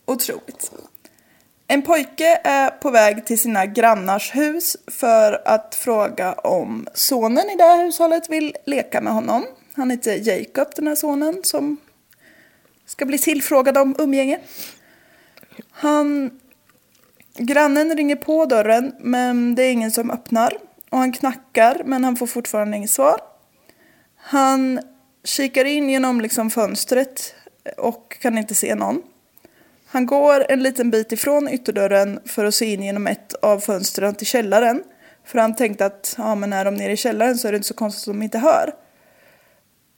Otroligt. 0.05 0.71
En 1.67 1.81
pojke 1.81 2.41
är 2.43 2.69
på 2.69 2.89
väg 2.89 3.25
till 3.25 3.39
sina 3.39 3.65
grannars 3.65 4.35
hus 4.35 4.77
för 4.87 5.47
att 5.47 5.75
fråga 5.75 6.33
om 6.33 6.87
sonen 6.93 7.49
i 7.49 7.55
det 7.55 7.63
här 7.63 7.83
hushållet 7.83 8.29
vill 8.29 8.55
leka 8.65 9.01
med 9.01 9.13
honom. 9.13 9.45
Han 9.75 9.89
heter 9.89 10.27
Jacob, 10.27 10.67
den 10.75 10.87
här 10.87 10.95
sonen, 10.95 11.43
som 11.43 11.77
ska 12.85 13.05
bli 13.05 13.17
tillfrågad 13.17 13.77
om 13.77 13.95
umgänge. 13.99 14.39
Han 15.71 16.39
Grannen 17.39 17.95
ringer 17.95 18.15
på 18.15 18.45
dörren 18.45 18.95
men 18.99 19.55
det 19.55 19.63
är 19.63 19.71
ingen 19.71 19.91
som 19.91 20.11
öppnar. 20.11 20.57
Och 20.89 20.97
han 20.97 21.11
knackar 21.11 21.81
men 21.85 22.03
han 22.03 22.15
får 22.15 22.27
fortfarande 22.27 22.77
inget 22.77 22.89
svar. 22.89 23.19
Han 24.15 24.79
kikar 25.23 25.65
in 25.65 25.89
genom 25.89 26.21
liksom 26.21 26.49
fönstret 26.49 27.35
och 27.77 28.17
kan 28.21 28.37
inte 28.37 28.55
se 28.55 28.75
någon. 28.75 29.01
Han 29.87 30.05
går 30.05 30.45
en 30.49 30.63
liten 30.63 30.91
bit 30.91 31.11
ifrån 31.11 31.49
ytterdörren 31.49 32.19
för 32.25 32.45
att 32.45 32.55
se 32.55 32.65
in 32.73 32.83
genom 32.83 33.07
ett 33.07 33.33
av 33.33 33.59
fönstren 33.59 34.15
till 34.15 34.27
källaren. 34.27 34.83
För 35.25 35.39
han 35.39 35.55
tänkte 35.55 35.85
att 35.85 36.15
ja, 36.17 36.35
men 36.35 36.53
är 36.53 36.65
de 36.65 36.75
nere 36.75 36.91
i 36.91 36.97
källaren 36.97 37.37
så 37.37 37.47
är 37.47 37.51
det 37.51 37.55
inte 37.55 37.67
så 37.67 37.73
konstigt 37.73 38.07
att 38.07 38.15
de 38.15 38.23
inte 38.23 38.37
hör. 38.37 38.73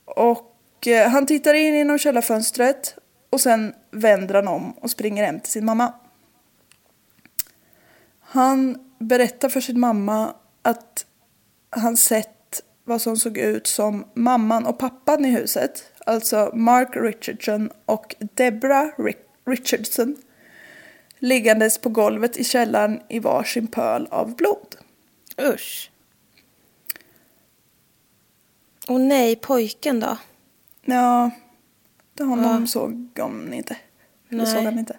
Och 0.05 0.87
eh, 0.87 1.09
han 1.09 1.25
tittar 1.25 1.53
in 1.53 1.75
genom 1.75 1.97
källarfönstret 1.97 2.95
och 3.29 3.41
sen 3.41 3.73
vänder 3.91 4.35
han 4.35 4.47
om 4.47 4.71
och 4.71 4.91
springer 4.91 5.25
hem 5.25 5.39
till 5.39 5.51
sin 5.51 5.65
mamma. 5.65 5.93
Han 8.33 8.77
berättar 8.99 9.49
för 9.49 9.61
sin 9.61 9.79
mamma 9.79 10.35
att 10.61 11.05
han 11.69 11.97
sett 11.97 12.61
vad 12.83 13.01
som 13.01 13.17
såg 13.17 13.37
ut 13.37 13.67
som 13.67 14.05
mamman 14.13 14.65
och 14.65 14.79
pappan 14.79 15.25
i 15.25 15.29
huset. 15.29 15.83
Alltså 16.05 16.51
Mark 16.53 16.89
Richardson 16.95 17.69
och 17.85 18.15
Deborah 18.19 18.87
Ri- 18.97 19.15
Richardson. 19.45 20.15
Liggandes 21.19 21.77
på 21.77 21.89
golvet 21.89 22.37
i 22.37 22.43
källaren 22.43 23.01
i 23.09 23.19
varsin 23.19 23.67
pöl 23.67 24.07
av 24.11 24.35
blod. 24.35 24.75
Usch. 25.41 25.91
Åh 28.87 28.99
nej, 28.99 29.35
pojken 29.35 29.99
då? 29.99 30.17
Ja, 30.85 31.31
det 32.13 32.23
honom 32.23 32.67
såg 32.67 33.09
hon 33.19 33.53
inte. 33.53 33.77
Det 34.29 34.45
såg 34.45 34.63
han 34.63 34.79
inte. 34.79 34.97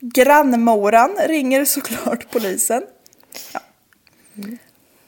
Grannmoran 0.00 1.16
ringer 1.28 1.64
såklart 1.64 2.30
polisen. 2.30 2.82
Ja. 3.52 3.60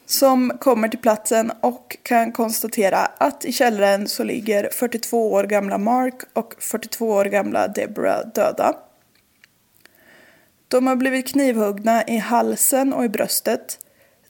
Som 0.07 0.53
kommer 0.61 0.89
till 0.89 0.99
platsen 0.99 1.53
och 1.61 1.97
kan 2.03 2.33
konstatera 2.33 2.99
att 2.99 3.45
i 3.45 3.53
källaren 3.53 4.09
så 4.09 4.25
ligger 4.25 4.71
42 4.73 5.33
år 5.33 5.45
gamla 5.45 5.79
Mark 5.79 6.15
och 6.33 6.55
42 6.59 7.09
år 7.09 7.25
gamla 7.25 7.69
Deborah 7.69 8.27
döda. 8.35 8.77
De 10.69 10.87
har 10.87 10.97
blivit 10.97 11.29
knivhuggna 11.29 12.05
i 12.07 12.17
halsen 12.17 12.93
och 12.93 13.05
i 13.05 13.09
bröstet. 13.09 13.79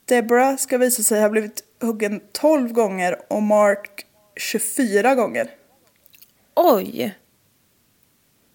Deborah 0.05 0.55
ska 0.55 0.77
visa 0.77 1.03
sig 1.03 1.21
ha 1.21 1.29
blivit 1.29 1.63
huggen 1.81 2.21
12 2.31 2.73
gånger 2.73 3.19
och 3.27 3.43
Mark 3.43 4.05
24 4.35 5.15
gånger. 5.15 5.49
Oj. 6.55 7.17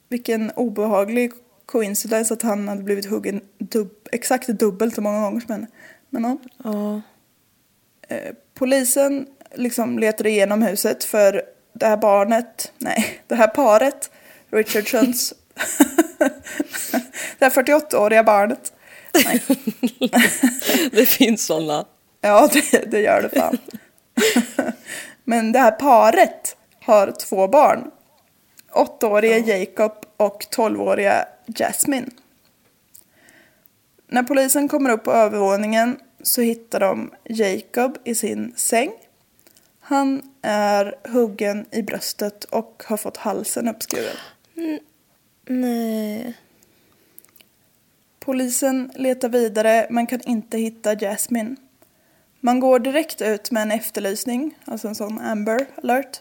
Vilken 0.09 0.51
obehaglig 0.51 1.33
coincidence 1.69 2.35
att 2.35 2.43
han 2.43 2.69
hade 2.69 2.83
blivit 2.83 3.07
huggen 3.07 3.41
dub- 3.59 4.09
exakt 4.13 4.49
dubbelt 4.49 4.95
så 4.95 5.01
många 5.01 5.21
gånger 5.21 5.41
som 5.41 5.53
henne. 5.53 5.67
Men 6.11 6.23
ja. 6.23 6.37
Ja. 6.65 7.01
Eh, 8.09 8.35
polisen 8.55 9.27
liksom 9.55 9.99
letar 9.99 10.27
igenom 10.27 10.63
huset 10.63 11.05
för 11.05 11.43
det 11.73 11.87
här 11.87 11.97
barnet, 11.97 12.73
nej, 12.79 13.21
det 13.27 13.35
här 13.35 13.47
paret, 13.49 14.11
Richardsons, 14.51 15.35
det 17.39 17.45
här 17.45 17.51
48-åriga 17.51 18.23
barnet. 18.25 18.73
Det 20.93 21.07
finns 21.07 21.47
såna. 21.47 21.85
Ja, 22.21 22.49
det, 22.53 22.91
det 22.91 23.01
gör 23.01 23.23
det 23.23 23.41
fan. 23.41 23.59
Men 25.25 25.53
det 25.53 25.59
här 25.59 25.71
paret 25.71 26.57
har 26.85 27.13
två 27.13 27.49
barn. 27.49 27.91
Åttaåriga 28.73 29.39
Jacob 29.39 29.93
och 30.17 30.47
tolvåriga 30.51 31.29
Jasmine. 31.49 32.11
När 34.07 34.23
polisen 34.23 34.69
kommer 34.69 34.91
upp 34.91 35.05
på 35.05 35.13
övervåningen 35.13 36.01
så 36.23 36.41
hittar 36.41 36.81
de 36.81 37.11
Jacob 37.25 37.99
i 38.05 38.15
sin 38.15 38.53
säng. 38.57 38.91
Han 39.81 40.23
är 40.43 40.95
huggen 41.09 41.67
i 41.71 41.83
bröstet 41.83 42.45
och 42.45 42.83
har 42.87 42.97
fått 42.97 43.17
halsen 43.17 43.69
uppskuren. 43.69 44.17
Nej. 45.47 46.35
Polisen 48.19 48.93
letar 48.95 49.29
vidare 49.29 49.87
men 49.91 50.07
kan 50.07 50.21
inte 50.21 50.59
hitta 50.59 50.95
Jasmine. 50.95 51.57
Man 52.41 52.61
går 52.61 52.79
direkt 52.79 53.23
ut 53.23 53.51
med 53.51 53.63
en 53.63 53.71
efterlysning, 53.71 54.59
alltså 54.65 54.89
en 54.89 54.95
sån 54.95 55.19
Amber 55.19 55.67
alert, 55.83 56.21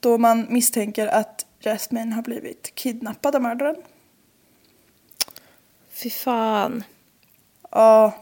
då 0.00 0.18
man 0.18 0.46
misstänker 0.50 1.06
att 1.06 1.46
Jasmine 1.60 2.12
har 2.12 2.22
blivit 2.22 2.74
kidnappad 2.74 3.36
av 3.36 3.42
mördaren. 3.42 3.76
Fy 6.02 6.10
fan. 6.10 6.84
Ja, 7.70 8.12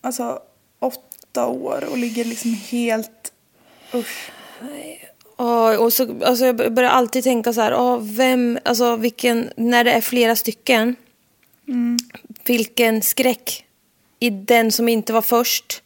alltså 0.00 0.40
åtta 0.78 1.46
år 1.46 1.84
och 1.90 1.98
ligger 1.98 2.24
liksom 2.24 2.54
helt... 2.54 3.32
Usch. 3.94 4.30
Ja, 5.36 5.78
och 5.78 5.92
så, 5.92 6.24
alltså 6.24 6.46
jag 6.46 6.74
börjar 6.74 6.90
alltid 6.90 7.24
tänka 7.24 7.52
så 7.52 7.60
här, 7.60 7.72
ja, 7.72 7.98
vem, 8.02 8.58
alltså 8.64 8.96
vilken, 8.96 9.50
när 9.56 9.84
det 9.84 9.92
är 9.92 10.00
flera 10.00 10.36
stycken, 10.36 10.96
vilken 12.46 13.02
skräck 13.02 13.64
i 14.18 14.30
den 14.30 14.72
som 14.72 14.88
inte 14.88 15.12
var 15.12 15.22
först. 15.22 15.82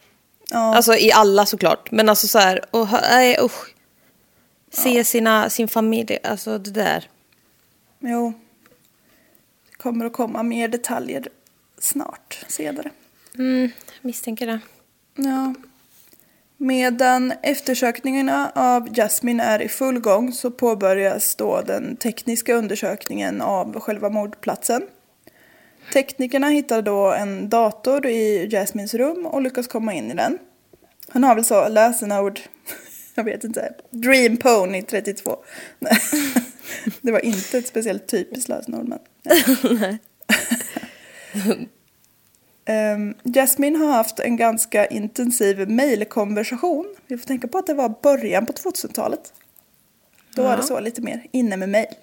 Ja. 0.51 0.77
Alltså 0.77 0.97
i 0.97 1.13
alla 1.13 1.47
såklart, 1.47 1.91
men 1.91 2.09
alltså 2.09 2.27
så 2.27 2.39
här, 2.39 2.65
och, 2.71 2.89
nej 2.93 3.39
usch. 3.43 3.75
Se 4.73 5.05
sina, 5.05 5.51
sin 5.51 5.69
familj, 5.69 6.19
alltså 6.25 6.59
det 6.59 6.71
där. 6.71 7.09
Jo. 7.99 8.33
Det 9.71 9.77
kommer 9.77 10.07
att 10.07 10.13
komma 10.13 10.43
mer 10.43 10.69
detaljer 10.69 11.29
snart, 11.81 12.45
senare. 12.49 12.91
Mm, 13.39 13.71
misstänker 14.03 14.47
det. 14.47 14.61
Ja. 15.15 15.55
Medan 16.57 17.33
eftersökningarna 17.43 18.53
av 18.55 18.89
Jasmine 18.95 19.43
är 19.43 19.63
i 19.63 19.69
full 19.69 20.01
gång 20.01 20.33
så 20.33 20.51
påbörjas 20.51 21.35
då 21.35 21.63
den 21.67 21.97
tekniska 21.97 22.55
undersökningen 22.55 23.41
av 23.41 23.81
själva 23.81 24.11
mordplatsen. 24.11 24.83
Teknikerna 25.93 26.49
hittar 26.49 26.83
då 26.83 27.13
en 27.13 27.49
dator 27.49 28.07
i 28.07 28.49
Jasmines 28.51 28.95
rum 28.95 29.27
och 29.27 29.43
lyckas 29.43 29.67
komma 29.67 29.95
in 29.95 30.11
i 30.11 30.15
den. 30.15 30.39
Han 31.09 31.25
har 31.25 31.35
väl 31.35 31.45
så 31.45 31.69
lösenord, 31.69 32.41
jag 33.15 33.25
vet 33.25 33.45
inte, 33.45 33.75
Dream 33.91 34.37
Pony 34.37 34.83
32. 34.83 35.37
Nej. 35.79 35.99
Det 37.01 37.13
var 37.13 37.25
inte 37.25 37.59
ett 37.59 37.67
speciellt 37.67 38.07
typiskt 38.07 38.49
lösenord 38.49 38.89
men. 38.89 38.99
Um, 42.95 43.15
Jasmine 43.25 43.79
har 43.79 43.93
haft 43.93 44.21
en 44.21 44.37
ganska 44.37 44.87
intensiv 44.87 45.69
mejlkonversation. 45.69 46.95
Vi 47.07 47.19
får 47.19 47.27
tänka 47.27 47.49
på 47.49 47.59
att 47.59 47.67
det 47.67 47.75
var 47.75 47.95
början 48.03 48.47
på 48.47 48.53
2000-talet. 48.53 49.33
Då 50.35 50.43
var 50.43 50.57
det 50.57 50.63
så 50.63 50.81
lite 50.81 51.03
mer 51.03 51.27
inne 51.33 51.57
med 51.57 51.69
mejl. 51.69 51.95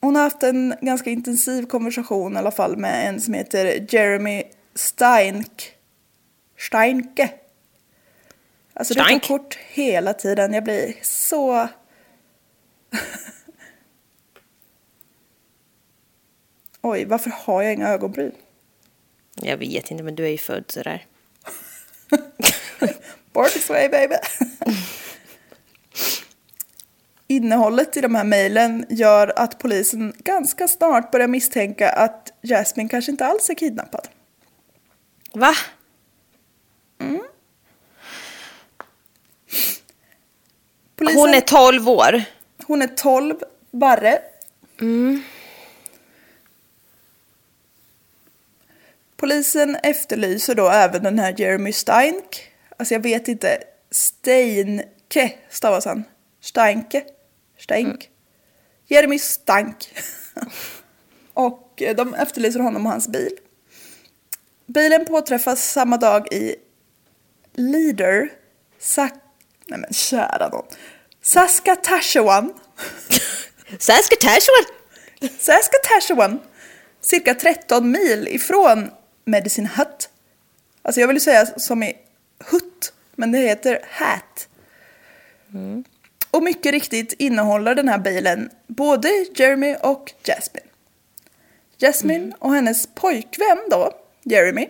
Hon 0.00 0.16
har 0.16 0.22
haft 0.22 0.42
en 0.42 0.74
ganska 0.80 1.10
intensiv 1.10 1.66
konversation 1.66 2.34
i 2.34 2.38
alla 2.38 2.50
fall 2.50 2.76
med 2.76 3.08
en 3.08 3.20
som 3.20 3.34
heter 3.34 3.86
Jeremy 3.94 4.42
Steinke. 4.74 5.64
Steinke. 6.58 7.30
Alltså 8.74 8.94
det 8.94 9.04
Steink. 9.04 9.22
tar 9.22 9.38
kort 9.38 9.58
hela 9.68 10.14
tiden. 10.14 10.52
Jag 10.52 10.64
blir 10.64 10.94
så... 11.02 11.68
Oj, 16.86 17.04
varför 17.04 17.30
har 17.30 17.62
jag 17.62 17.72
inga 17.72 17.88
ögonbryn? 17.88 18.32
Jag 19.34 19.56
vet 19.56 19.90
inte, 19.90 20.04
men 20.04 20.14
du 20.14 20.24
är 20.24 20.28
ju 20.28 20.38
född 20.38 20.64
sådär. 20.68 21.06
Born 23.32 23.48
this 23.48 23.68
way 23.70 23.88
baby. 23.88 24.14
Innehållet 27.26 27.96
i 27.96 28.00
de 28.00 28.14
här 28.14 28.24
mejlen 28.24 28.86
gör 28.88 29.32
att 29.36 29.58
polisen 29.58 30.14
ganska 30.18 30.68
snart 30.68 31.10
börjar 31.10 31.28
misstänka 31.28 31.90
att 31.90 32.32
Jasmine 32.42 32.88
kanske 32.88 33.10
inte 33.10 33.26
alls 33.26 33.50
är 33.50 33.54
kidnappad. 33.54 34.08
Va? 35.32 35.54
Polisen, 40.96 41.20
Hon 41.20 41.34
är 41.34 41.40
12 41.40 41.88
år. 41.88 42.22
hon 42.66 42.82
är 42.82 42.86
12 42.86 43.34
barre. 43.70 44.18
Polisen 49.24 49.76
efterlyser 49.82 50.54
då 50.54 50.68
även 50.70 51.02
den 51.02 51.18
här 51.18 51.34
Jeremy 51.38 51.72
Steinke. 51.72 52.38
Alltså 52.76 52.94
jag 52.94 53.00
vet 53.00 53.28
inte. 53.28 53.58
Steinke 53.90 55.32
stavas 55.50 55.84
han. 55.84 56.04
Steinke. 56.40 57.04
Steinke. 57.58 58.06
Jeremy 58.86 59.18
Stank. 59.18 59.94
och 61.34 61.82
eh, 61.82 61.96
de 61.96 62.14
efterlyser 62.14 62.60
honom 62.60 62.86
och 62.86 62.92
hans 62.92 63.08
bil. 63.08 63.36
Bilen 64.66 65.04
påträffas 65.04 65.72
samma 65.72 65.96
dag 65.96 66.32
i 66.32 66.56
Leader, 67.54 68.28
Sa... 68.78 69.08
Nej 69.66 69.78
men 69.78 69.92
kära 69.92 70.48
nån. 70.48 70.64
Saskatchewan. 71.22 72.54
Saskatchewan! 73.78 74.64
Saskatchewan. 75.38 76.40
Cirka 77.00 77.34
13 77.34 77.90
mil 77.90 78.28
ifrån 78.28 78.90
Medicine 79.24 79.68
Hut. 79.76 80.10
Alltså 80.82 81.00
jag 81.00 81.08
vill 81.08 81.20
säga 81.20 81.46
som 81.46 81.82
i 81.82 81.96
hutt, 82.50 82.92
men 83.14 83.32
det 83.32 83.38
heter 83.38 83.84
hat. 83.90 84.48
Och 86.30 86.42
mycket 86.42 86.72
riktigt 86.72 87.12
innehåller 87.12 87.74
den 87.74 87.88
här 87.88 87.98
bilen 87.98 88.50
både 88.66 89.08
Jeremy 89.34 89.76
och 89.82 90.12
Jasmine. 90.24 90.66
Jasmine 91.78 92.32
och 92.38 92.54
hennes 92.54 92.86
pojkvän 92.94 93.58
då, 93.70 93.92
Jeremy, 94.22 94.68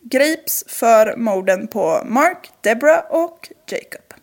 grips 0.00 0.64
för 0.66 1.16
morden 1.16 1.66
på 1.66 2.02
Mark, 2.04 2.50
Deborah 2.60 3.04
och 3.10 3.52
Jacob. 3.66 4.14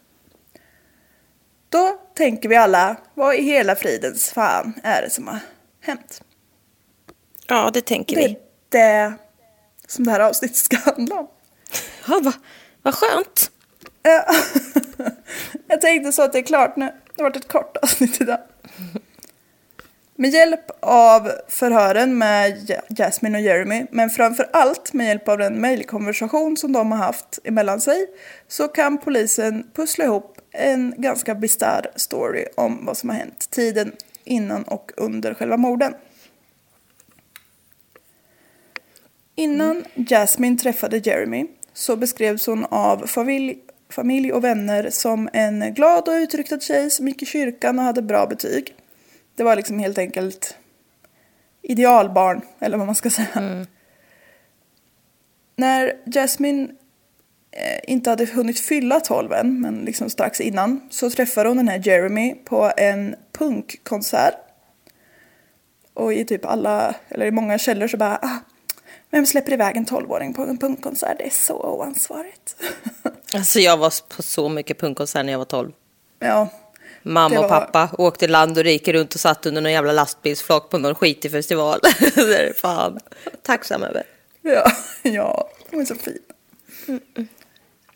Då 1.69 1.99
tänker 2.13 2.49
vi 2.49 2.55
alla, 2.55 2.95
vad 3.13 3.35
i 3.35 3.41
hela 3.41 3.75
fridens 3.75 4.29
fan 4.31 4.73
är 4.83 5.01
det 5.01 5.09
som 5.09 5.27
har 5.27 5.39
hänt? 5.81 6.21
Ja, 7.47 7.69
det 7.73 7.81
tänker 7.85 8.15
Det 8.15 8.23
är 8.23 8.27
vi. 8.29 8.37
det 8.69 9.13
som 9.91 10.05
det 10.05 10.11
här 10.11 10.19
avsnittet 10.19 10.57
ska 10.57 10.77
handla 10.77 11.15
om. 11.15 11.27
Ja, 12.07 12.19
vad 12.23 12.33
va 12.81 12.91
skönt. 12.91 13.51
Ja. 14.03 14.25
Jag 15.67 15.81
tänkte 15.81 16.11
så 16.11 16.21
att 16.21 16.33
det 16.33 16.39
är 16.39 16.43
klart 16.43 16.75
nu. 16.75 16.85
Det 16.85 17.23
har 17.23 17.29
varit 17.29 17.35
ett 17.35 17.47
kort 17.47 17.77
avsnitt 17.77 18.21
idag. 18.21 18.39
Med 20.15 20.29
hjälp 20.29 20.71
av 20.79 21.31
förhören 21.47 22.17
med 22.17 22.65
Ja- 22.67 22.81
Jasmine 22.89 23.37
och 23.37 23.43
Jeremy, 23.43 23.85
men 23.91 24.09
framför 24.09 24.49
allt 24.53 24.93
med 24.93 25.07
hjälp 25.07 25.27
av 25.27 25.37
den 25.37 25.61
mejlkonversation 25.61 26.57
som 26.57 26.71
de 26.71 26.91
har 26.91 26.99
haft 26.99 27.39
emellan 27.43 27.81
sig, 27.81 28.07
så 28.47 28.67
kan 28.67 28.97
polisen 28.97 29.67
pussla 29.75 30.05
ihop 30.05 30.37
en 30.51 30.93
ganska 30.97 31.35
bisarr 31.35 31.91
story 31.95 32.45
om 32.55 32.85
vad 32.85 32.97
som 32.97 33.09
har 33.09 33.17
hänt 33.17 33.47
tiden 33.49 33.91
innan 34.23 34.63
och 34.63 34.91
under 34.97 35.33
själva 35.33 35.57
morden. 35.57 35.93
Innan 39.35 39.85
Jasmine 39.95 40.57
träffade 40.57 40.97
Jeremy 40.97 41.45
så 41.73 41.95
beskrevs 41.95 42.47
hon 42.47 42.65
av 42.65 43.07
familj, 43.07 43.57
familj 43.89 44.33
och 44.33 44.43
vänner 44.43 44.89
som 44.89 45.29
en 45.33 45.73
glad 45.73 46.07
och 46.07 46.13
utryktad 46.13 46.59
tjej 46.59 46.89
som 46.89 47.07
gick 47.07 47.21
i 47.21 47.25
kyrkan 47.25 47.79
och 47.79 47.85
hade 47.85 48.01
bra 48.01 48.27
betyg. 48.27 48.75
Det 49.35 49.43
var 49.43 49.55
liksom 49.55 49.79
helt 49.79 49.97
enkelt 49.97 50.57
idealbarn, 51.61 52.41
eller 52.59 52.77
vad 52.77 52.85
man 52.85 52.95
ska 52.95 53.09
säga. 53.09 53.65
När 55.55 55.93
Jasmine 56.05 56.69
eh, 57.51 57.79
inte 57.93 58.09
hade 58.09 58.25
hunnit 58.25 58.59
fylla 58.59 58.99
12 58.99 59.33
än, 59.33 59.61
men 59.61 59.75
liksom 59.75 60.09
strax 60.09 60.41
innan, 60.41 60.81
så 60.89 61.09
träffade 61.09 61.49
hon 61.49 61.57
den 61.57 61.67
här 61.67 61.87
Jeremy 61.87 62.35
på 62.45 62.71
en 62.77 63.15
punkkonsert. 63.31 64.33
Och 65.93 66.13
i 66.13 66.25
typ 66.25 66.45
alla, 66.45 66.95
eller 67.09 67.25
i 67.25 67.31
många 67.31 67.57
källor 67.57 67.87
så 67.87 67.97
bara, 67.97 68.19
ah, 68.21 68.37
vem 69.11 69.25
släpper 69.25 69.51
iväg 69.53 69.77
en 69.77 69.85
12-åring 69.85 70.33
på 70.33 70.41
en 70.43 70.57
punkkonsert? 70.57 71.17
Det 71.17 71.25
är 71.25 71.29
så 71.29 71.53
oansvarigt. 71.63 72.55
Alltså 73.33 73.59
jag 73.59 73.77
var 73.77 74.15
på 74.15 74.21
så 74.23 74.49
mycket 74.49 74.79
punkkonsert 74.79 75.25
när 75.25 75.31
jag 75.31 75.37
var 75.39 75.45
12. 75.45 75.71
ja, 76.19 76.47
Mamma 77.03 77.29
Det 77.29 77.37
och 77.37 77.43
var- 77.49 77.49
pappa 77.49 77.89
åkte 77.97 78.27
land 78.27 78.57
och 78.57 78.63
rike 78.63 78.93
runt 78.93 79.13
och 79.13 79.19
satt 79.19 79.45
under 79.45 79.61
någon 79.61 79.71
jävla 79.71 79.91
lastbilsflak 79.91 80.69
på 80.69 80.77
någon 80.77 80.95
skitig 80.95 81.31
festival. 81.31 81.79
det 82.15 82.37
är 82.49 82.53
fan 82.53 82.99
tacksam 83.41 83.83
över. 83.83 84.03
ja, 84.41 84.71
ja, 85.01 85.49
de 85.69 85.79
är 85.79 85.85
så 85.85 85.95
fina. 85.95 86.99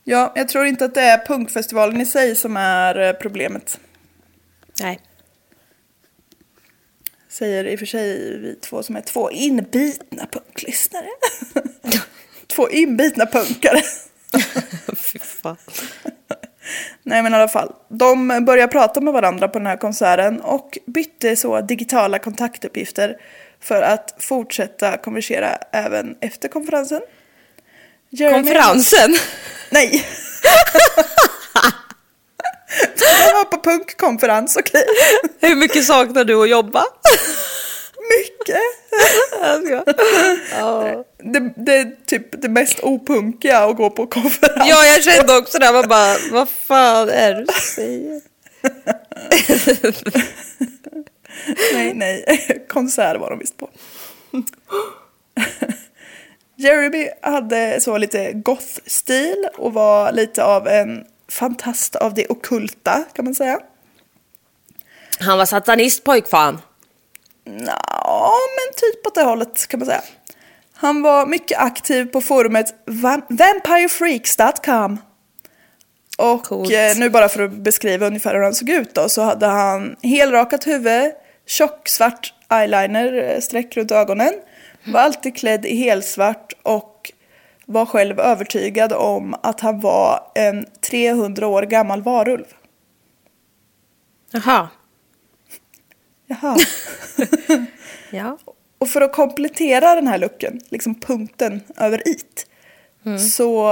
Ja, 0.04 0.34
jag 0.36 0.50
tror 0.50 0.66
inte 0.66 0.86
att 0.86 0.94
det 0.94 1.02
är 1.02 1.26
punkfestivalen 1.26 2.02
i 2.02 2.06
sig 2.06 2.36
som 2.36 2.58
är 2.58 3.00
eh, 3.00 3.14
problemet. 3.14 3.80
Nej. 4.82 5.00
Säger 7.38 7.66
i 7.66 7.76
och 7.76 7.80
för 7.80 7.86
sig 7.86 8.38
vi 8.40 8.56
två 8.56 8.84
som 8.84 8.96
är 8.96 9.02
två 9.02 9.32
inbitna 9.32 10.28
punklyssnare. 10.32 11.08
två 12.48 12.70
inbitna 12.70 13.26
punkare. 13.26 13.82
Fy 14.98 15.20
fan. 15.20 15.58
Nej 17.04 17.24
men 17.24 17.34
i 17.34 17.36
alla 17.36 17.48
fall. 17.48 17.74
De 17.90 18.46
började 18.46 18.72
prata 18.72 19.02
med 19.02 19.14
varandra 19.14 19.48
på 19.48 19.60
den 19.60 19.68
här 19.68 19.78
konserten 19.78 20.42
och 20.42 20.78
bytte 20.86 21.36
så 21.36 21.62
digitala 21.62 22.20
kontaktuppgifter 22.20 23.18
för 23.62 23.82
att 23.82 24.16
fortsätta 24.20 24.98
konversera 24.98 25.56
även 25.72 26.18
efter 26.22 26.48
konferensen. 26.48 27.02
Jeremy- 28.10 28.32
Konferensen. 28.34 29.16
Nej! 29.70 30.06
De 32.98 33.34
var 33.34 33.46
på 33.46 33.62
punkkonferens, 33.62 34.58
okej. 34.58 34.86
Hur 35.42 35.56
mycket 35.56 35.86
saknar 35.86 36.24
du 36.24 36.44
att 36.44 36.50
jobba? 36.50 36.84
Mycket. 38.10 38.62
Jag. 39.70 39.84
Ja. 40.52 41.04
Det, 41.18 41.54
det 41.56 41.74
är 41.74 42.06
typ 42.06 42.42
det 42.42 42.50
mest 42.50 42.80
opunkiga 42.80 43.60
att 43.60 43.78
gå 43.78 43.90
på 43.90 44.08
konferens. 44.08 44.70
ja, 44.70 44.86
jag 44.86 45.04
kände 45.04 45.38
också 45.38 45.60
det. 45.60 45.72
Man 45.72 45.88
bara, 45.88 46.16
vad 46.32 46.50
fan 46.50 47.10
är 47.10 47.34
det 47.34 47.46
du 47.46 47.54
säger? 47.76 48.22
Nej, 51.74 51.94
nej. 51.94 52.66
Konsert 52.70 53.20
var 53.20 53.30
de 53.30 53.40
visst 53.40 53.58
på. 53.58 53.70
Jeremy 56.58 57.10
hade 57.22 57.82
så 57.82 57.98
lite 57.98 58.32
goth-stil 58.32 59.48
och 59.58 59.74
var 59.74 60.12
lite 60.12 60.44
av 60.44 60.68
en 60.68 61.04
fantast 61.32 61.96
av 61.96 62.14
det 62.14 62.28
okulta 62.30 63.04
kan 63.14 63.26
man 63.26 63.36
säga. 63.36 63.60
Han 65.20 65.38
var 65.38 65.46
satanist 65.46 66.04
pojkfan. 66.04 66.62
Ja, 67.44 68.32
men 68.56 68.74
typ 68.76 69.08
åt 69.08 69.16
det 69.16 69.24
hållet 69.24 69.68
kan 69.68 69.80
man 69.80 69.86
säga. 69.88 70.02
Han 70.76 71.02
var 71.02 71.26
mycket 71.26 71.60
aktiv 71.60 72.06
på 72.06 72.22
forumet 72.22 72.74
va- 72.86 73.22
vampirefreaks.com. 73.30 74.98
Och 76.18 76.44
Coolt. 76.46 76.72
eh, 76.74 76.98
nu 76.98 77.10
bara 77.10 77.30
för 77.30 77.44
att 77.44 77.52
beskriva 77.52 78.08
ungefär 78.08 78.34
hur 78.36 78.42
han 78.42 78.56
såg 78.56 78.70
ut 78.70 78.96
då 78.96 79.10
så 79.10 79.22
hade 79.22 79.46
han 79.46 79.96
helrakat 80.04 80.68
huvud, 80.68 81.12
tjock 81.48 81.88
svart 81.90 82.34
eyeliner, 82.50 83.14
eh, 83.14 83.40
streck 83.42 83.78
runt 83.78 83.92
ögonen, 83.92 84.34
var 84.88 85.00
alltid 85.02 85.38
klädd 85.38 85.66
i 85.66 85.76
helsvart 85.76 86.54
och 86.64 86.95
var 87.66 87.86
själv 87.86 88.20
övertygad 88.20 88.94
om 88.94 89.36
att 89.44 89.60
han 89.60 89.80
var 89.80 90.32
en 90.36 90.66
300 90.90 91.48
år 91.48 91.64
gammal 91.64 92.02
varulv. 92.02 92.46
Jaha. 94.32 94.70
Jaha. 96.28 96.58
Ja. 98.12 98.38
Och 98.78 98.90
för 98.90 99.02
att 99.02 99.14
komplettera 99.14 99.96
den 99.96 100.08
här 100.08 100.18
looken, 100.18 100.62
liksom 100.70 100.96
punkten 100.96 101.62
över 101.78 102.08
it, 102.08 102.48
så 103.34 103.68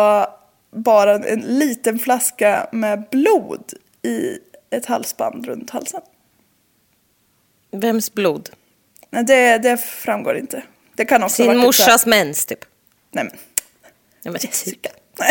bar 0.72 1.08
han 1.08 1.24
en 1.24 1.40
liten 1.40 2.00
flaska 2.00 2.68
med 2.72 3.04
blod 3.12 3.74
i 4.02 4.38
ett 4.70 4.86
halsband 4.86 5.46
runt 5.46 5.70
halsen. 5.70 6.02
Vems 7.72 8.14
blod? 8.14 8.50
Nej, 9.10 9.24
det, 9.24 9.58
det 9.58 9.78
framgår 9.78 10.38
inte. 10.38 10.64
Det 10.96 11.06
kan 11.06 11.24
också 11.24 11.36
Sin 11.36 11.48
varit 11.48 11.62
morsas 11.62 12.06
mens 12.06 12.46
typ. 12.46 12.66
Nej 13.12 13.24
men, 13.24 13.38
Ja, 14.24 14.32
men. 14.32 14.40
Jessica. 14.42 14.90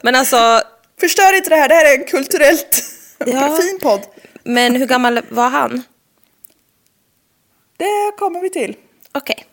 Men 0.00 0.14
alltså, 0.14 0.60
Förstör 1.00 1.36
inte 1.36 1.50
det 1.50 1.56
här, 1.56 1.68
det 1.68 1.74
här 1.74 1.94
är 1.94 1.98
en 1.98 2.04
kulturellt 2.04 2.82
Ja. 3.18 3.56
fin 3.60 3.78
podd. 3.82 4.00
men 4.44 4.76
hur 4.76 4.86
gammal 4.86 5.20
var 5.28 5.48
han? 5.48 5.82
Det 7.76 8.12
kommer 8.18 8.40
vi 8.40 8.50
till. 8.50 8.76
Okej. 9.12 9.46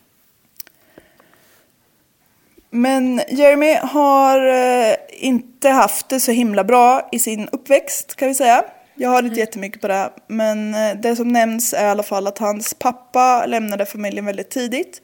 Men 2.70 3.20
Jeremy 3.28 3.74
har 3.74 4.46
eh, 4.46 4.94
inte 5.10 5.68
haft 5.68 6.08
det 6.08 6.20
så 6.20 6.32
himla 6.32 6.64
bra 6.64 7.08
i 7.12 7.18
sin 7.18 7.48
uppväxt 7.52 8.14
kan 8.16 8.28
vi 8.28 8.34
säga. 8.34 8.64
Jag 8.94 9.10
har 9.10 9.22
inte 9.22 9.40
jättemycket 9.40 9.80
på 9.80 9.88
det. 9.88 10.10
Men 10.26 10.74
eh, 10.74 10.96
det 10.96 11.16
som 11.16 11.28
nämns 11.28 11.72
är 11.74 11.84
i 11.86 11.88
alla 11.88 12.02
fall 12.02 12.26
att 12.26 12.38
hans 12.38 12.74
pappa 12.74 13.46
lämnade 13.46 13.86
familjen 13.86 14.26
väldigt 14.26 14.50
tidigt. 14.50 15.00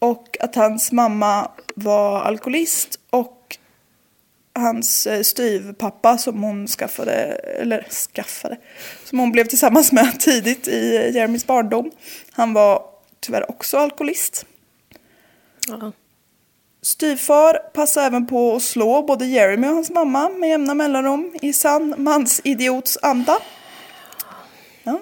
Och 0.00 0.36
att 0.40 0.54
hans 0.54 0.92
mamma 0.92 1.50
var 1.74 2.20
alkoholist. 2.20 3.00
Och 3.10 3.58
hans 4.54 5.06
eh, 5.06 5.22
styvpappa 5.22 6.18
som 6.18 6.42
hon 6.42 6.66
skaffade, 6.66 7.12
eller 7.60 7.86
skaffade, 8.12 8.56
som 9.04 9.18
hon 9.18 9.32
blev 9.32 9.44
tillsammans 9.44 9.92
med 9.92 10.20
tidigt 10.20 10.68
i 10.68 11.10
Jeremys 11.14 11.46
barndom. 11.46 11.90
Han 12.32 12.52
var 12.52 12.82
tyvärr 13.20 13.50
också 13.50 13.78
alkoholist. 13.78 14.46
Ja. 15.68 15.92
Styvfar 16.82 17.54
passade 17.54 18.06
även 18.06 18.26
på 18.26 18.56
att 18.56 18.62
slå 18.62 19.02
både 19.02 19.26
Jeremy 19.26 19.66
och 19.68 19.74
hans 19.74 19.90
mamma 19.90 20.28
med 20.28 20.48
jämna 20.48 20.74
mellanrum 20.74 21.38
i 21.42 21.52
sann 21.52 21.94
mansidiots 21.98 22.98
anda. 23.02 23.38
Ja. 24.82 25.00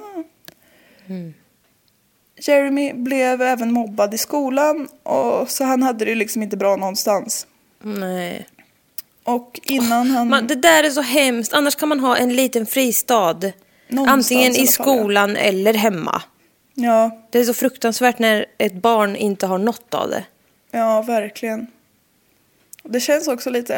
Jeremy 2.40 2.92
blev 2.92 3.42
även 3.42 3.72
mobbad 3.72 4.14
i 4.14 4.18
skolan 4.18 4.88
och 5.02 5.50
så 5.50 5.64
han 5.64 5.82
hade 5.82 6.04
det 6.04 6.08
ju 6.08 6.14
liksom 6.14 6.42
inte 6.42 6.56
bra 6.56 6.76
någonstans. 6.76 7.46
Nej. 7.82 8.48
Och 9.24 9.60
innan 9.62 10.10
han... 10.10 10.28
Man, 10.28 10.46
det 10.46 10.54
där 10.54 10.84
är 10.84 10.90
så 10.90 11.00
hemskt. 11.02 11.52
Annars 11.52 11.76
kan 11.76 11.88
man 11.88 12.00
ha 12.00 12.16
en 12.16 12.36
liten 12.36 12.66
fristad. 12.66 13.40
Någonstans 13.88 14.32
Antingen 14.32 14.52
i 14.52 14.56
i 14.56 14.60
alla 14.60 14.66
fall, 14.66 14.86
ja. 14.86 14.94
skolan 14.94 15.36
eller 15.36 15.74
hemma. 15.74 16.22
Ja, 16.74 17.20
Det 17.30 17.38
är 17.38 17.44
så 17.44 17.54
fruktansvärt 17.54 18.18
när 18.18 18.46
ett 18.58 18.74
barn 18.74 19.16
inte 19.16 19.46
har 19.46 19.58
något 19.58 19.94
av 19.94 20.10
det. 20.10 20.24
ja, 20.70 21.02
verkligen. 21.02 21.66
Det 22.82 23.00
känns 23.00 23.28
också 23.28 23.50
lite... 23.50 23.74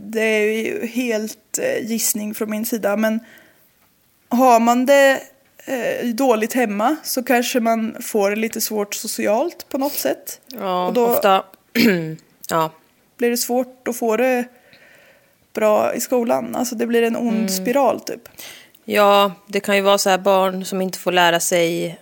Det 0.00 0.20
är 0.20 0.52
ju 0.52 0.86
helt 0.86 1.58
eh, 1.58 1.90
gissning 1.90 2.34
från 2.34 2.50
min 2.50 2.66
sida, 2.66 2.96
men 2.96 3.20
har 4.28 4.60
man 4.60 4.86
det 4.86 5.10
eh, 5.10 5.18
dåligt 6.14 6.52
hemma 6.52 6.96
så 7.04 7.22
kanske 7.22 7.60
man 7.60 7.96
får 8.02 8.30
det 8.30 8.36
lite 8.36 8.60
svårt 8.60 8.94
socialt 8.94 9.66
på 9.68 9.78
något 9.78 9.92
sätt. 9.92 10.40
Ja, 10.46 10.86
Och 10.86 10.92
då- 10.94 11.06
ofta. 11.06 11.44
ja. 12.50 12.70
Blir 13.16 13.30
det 13.30 13.36
svårt 13.36 13.88
att 13.88 13.96
få 13.96 14.16
det 14.16 14.44
bra 15.52 15.94
i 15.94 16.00
skolan. 16.00 16.56
Alltså 16.56 16.74
det 16.74 16.86
blir 16.86 17.02
en 17.02 17.16
ond 17.16 17.36
Mm. 17.36 17.48
spiral 17.48 18.00
typ. 18.00 18.28
ja, 18.84 19.32
det 19.46 19.60
kan 19.60 19.76
ju 19.76 19.82
vara 19.82 19.98
så 19.98 20.10
här 20.10 20.18
barn 20.18 20.64
som 20.64 20.82
inte 20.82 20.98
får 20.98 21.12
lära 21.12 21.40
sig 21.40 21.98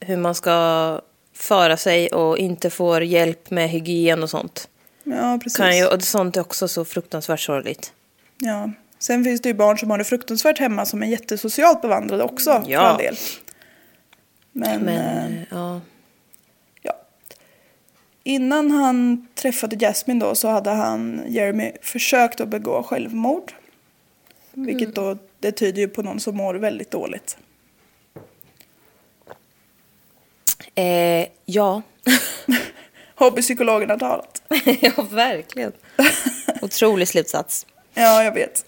hur 0.00 0.16
man 0.16 0.34
ska 0.34 1.00
föra 1.34 1.76
sig 1.76 2.08
och 2.08 2.38
inte 2.38 2.70
får 2.70 3.02
hjälp 3.02 3.50
med 3.50 3.70
hygien 3.70 4.22
och 4.22 4.30
sånt. 4.30 4.68
Ja, 5.04 5.38
precis. 5.42 5.56
Kan 5.56 5.76
ju, 5.76 5.86
och 5.86 6.02
sånt 6.02 6.36
är 6.36 6.40
också 6.40 6.68
så 6.68 6.84
fruktansvärt 6.84 7.40
sorgligt. 7.40 7.92
Ja. 8.38 8.70
Sen 9.04 9.24
finns 9.24 9.40
det 9.40 9.48
ju 9.48 9.54
barn 9.54 9.78
som 9.78 9.90
har 9.90 9.98
det 9.98 10.04
fruktansvärt 10.04 10.58
hemma 10.58 10.86
som 10.86 11.02
är 11.02 11.06
jättesocialt 11.06 11.82
bevandrade 11.82 12.22
också 12.24 12.50
Ja. 12.66 12.80
för 12.80 12.86
all 12.86 12.98
del. 12.98 13.16
Men, 14.52 14.80
Men, 14.82 15.32
eh, 15.32 15.42
ja. 15.50 15.80
ja. 16.82 16.92
Innan 18.22 18.70
han 18.70 19.26
träffade 19.34 19.76
Jasmine 19.76 20.24
då 20.24 20.34
så 20.34 20.48
hade 20.48 20.70
han, 20.70 21.22
Jeremy, 21.28 21.72
försökt 21.82 22.40
att 22.40 22.48
begå 22.48 22.82
självmord. 22.82 23.52
Vilket 24.52 24.94
då, 24.94 25.18
det 25.40 25.52
tyder 25.52 25.80
ju 25.80 25.88
på 25.88 26.02
någon 26.02 26.20
som 26.20 26.36
mår 26.36 26.54
väldigt 26.54 26.90
dåligt. 26.90 27.36
Eh, 30.74 31.26
ja. 31.44 31.82
Har 33.14 33.98
talat. 33.98 34.42
ja, 34.80 35.02
verkligen. 35.10 35.72
Otrolig 36.62 37.08
slutsats. 37.08 37.66
Ja, 37.94 38.24
jag 38.24 38.34
vet. 38.34 38.64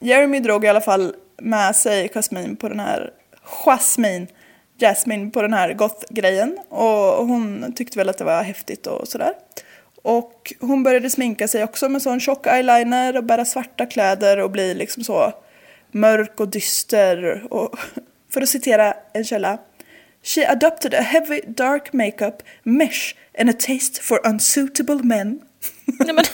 Jeremy 0.00 0.40
drog 0.40 0.64
i 0.64 0.68
alla 0.68 0.80
fall 0.80 1.14
med 1.38 1.76
sig 1.76 2.08
Jasmine 2.14 2.56
på 2.56 2.68
den 2.68 2.80
här... 2.80 3.10
Jasmine. 3.42 4.26
Jasmine 4.78 5.30
på 5.30 5.42
den 5.42 5.52
här 5.52 5.72
goth-grejen. 5.72 6.58
Och 6.68 7.26
hon 7.26 7.72
tyckte 7.76 7.98
väl 7.98 8.08
att 8.08 8.18
det 8.18 8.24
var 8.24 8.42
häftigt 8.42 8.86
och 8.86 9.08
sådär. 9.08 9.32
Och 10.02 10.52
hon 10.60 10.82
började 10.82 11.10
sminka 11.10 11.48
sig 11.48 11.64
också 11.64 11.88
med 11.88 12.02
sån 12.02 12.20
tjock 12.20 12.46
eyeliner 12.46 13.16
och 13.16 13.24
bära 13.24 13.44
svarta 13.44 13.86
kläder 13.86 14.38
och 14.38 14.50
bli 14.50 14.74
liksom 14.74 15.04
så 15.04 15.32
mörk 15.90 16.40
och 16.40 16.48
dyster. 16.48 17.46
Och 17.50 17.78
för 18.32 18.40
att 18.40 18.48
citera 18.48 18.94
en 19.12 19.24
källa. 19.24 19.58
She 20.22 20.48
adopted 20.48 20.94
a 20.94 21.00
heavy 21.00 21.40
dark 21.46 21.92
makeup, 21.92 22.42
mesh 22.62 23.14
and 23.38 23.50
a 23.50 23.52
taste 23.52 24.02
for 24.02 24.26
unsuitable 24.26 25.00
men. 25.02 25.40
Nej, 25.86 26.14
men, 26.14 26.24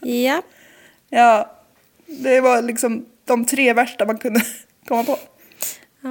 ja. 0.24 0.42
Ja, 1.10 1.61
det 2.18 2.40
var 2.40 2.62
liksom 2.62 3.06
de 3.24 3.44
tre 3.44 3.72
värsta 3.72 4.06
man 4.06 4.18
kunde 4.18 4.40
komma 4.88 5.04
på. 5.04 5.18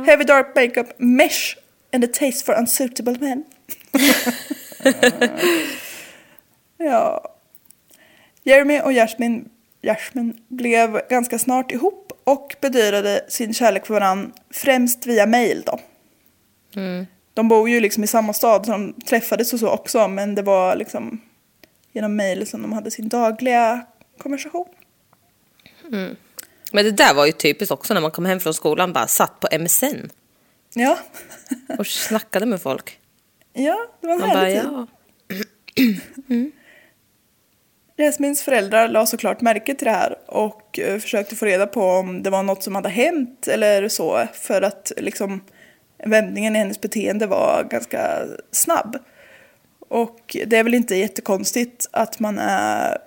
Heavy 0.05 0.23
dark 0.23 0.55
makeup, 0.55 0.87
mesh 0.97 1.55
and 1.93 2.03
a 2.03 2.07
taste 2.13 2.45
for 2.45 2.59
unsuitable 2.59 3.17
men. 3.19 3.43
Ja. 6.83 7.23
Jeremy 8.43 8.79
och 8.79 8.93
Jasmine, 8.93 9.43
Jasmine 9.81 10.33
blev 10.47 11.01
ganska 11.09 11.39
snart 11.39 11.71
ihop 11.71 12.11
och 12.23 12.55
bedyrade 12.61 13.25
sin 13.27 13.53
kärlek 13.53 13.85
för 13.85 13.93
varandra 13.93 14.31
främst 14.53 15.05
via 15.05 15.25
mail 15.25 15.63
då. 15.65 15.79
De 17.33 17.47
bor 17.47 17.69
ju 17.69 17.79
liksom 17.79 18.03
i 18.03 18.07
samma 18.07 18.33
stad 18.33 18.65
så 18.65 18.71
de 18.71 18.93
träffades 18.93 19.53
och 19.53 19.59
så 19.59 19.69
också 19.69 20.07
men 20.07 20.35
det 20.35 20.41
var 20.41 20.75
liksom 20.75 21.21
genom 21.93 22.15
mail 22.15 22.47
som 22.47 22.61
de 22.61 22.73
hade 22.73 22.91
sin 22.91 23.09
dagliga 23.09 23.85
konversation. 24.17 24.67
Men 26.71 26.86
det 26.86 26.91
där 26.91 27.13
var 27.13 27.25
ju 27.25 27.32
typiskt 27.32 27.71
också 27.71 27.93
när 27.93 28.01
man 28.01 28.12
kom 28.12 28.25
hem 28.25 28.39
från 28.39 28.54
skolan, 28.54 28.93
bara 28.93 29.08
satt 29.08 29.39
på 29.39 29.47
MSN 29.60 30.10
Ja, 30.73 30.97
och 31.77 31.88
snackade 31.88 32.45
med 32.45 32.62
folk. 32.62 32.99
ja 33.54 33.88
det 34.01 34.08
var 34.08 34.13
en 34.13 34.19
Man 34.19 34.30
bara, 34.30 34.39
härlig 34.39 34.62
tid. 34.62 34.69
ja. 34.73 34.88
Jasmins 37.97 38.41
föräldrar 38.43 38.88
la 38.88 39.06
såklart 39.06 39.41
märke 39.41 39.75
till 39.75 39.86
det 39.86 39.91
här 39.91 40.17
och 40.27 40.80
eh, 40.80 40.99
försökte 40.99 41.36
få 41.36 41.45
reda 41.45 41.67
på 41.67 41.84
om 41.84 42.23
det 42.23 42.30
var 42.30 42.43
något 42.43 42.63
som 42.63 42.75
hade 42.75 42.89
hänt 42.89 43.47
eller 43.47 43.89
så 43.89 44.27
för 44.34 44.62
att 44.62 44.91
liksom 44.97 45.41
vändningen 46.06 46.56
i 46.56 46.60
hennes 46.60 46.82
beteende 46.82 47.27
var 47.27 47.63
ganska 47.69 48.23
snabb. 48.51 48.97
Och 49.80 50.38
det 50.47 50.58
är 50.58 50.63
väl 50.63 50.73
inte 50.73 50.95
jättekonstigt 50.95 51.88
att 51.91 52.19
man 52.19 52.39
är 52.39 52.97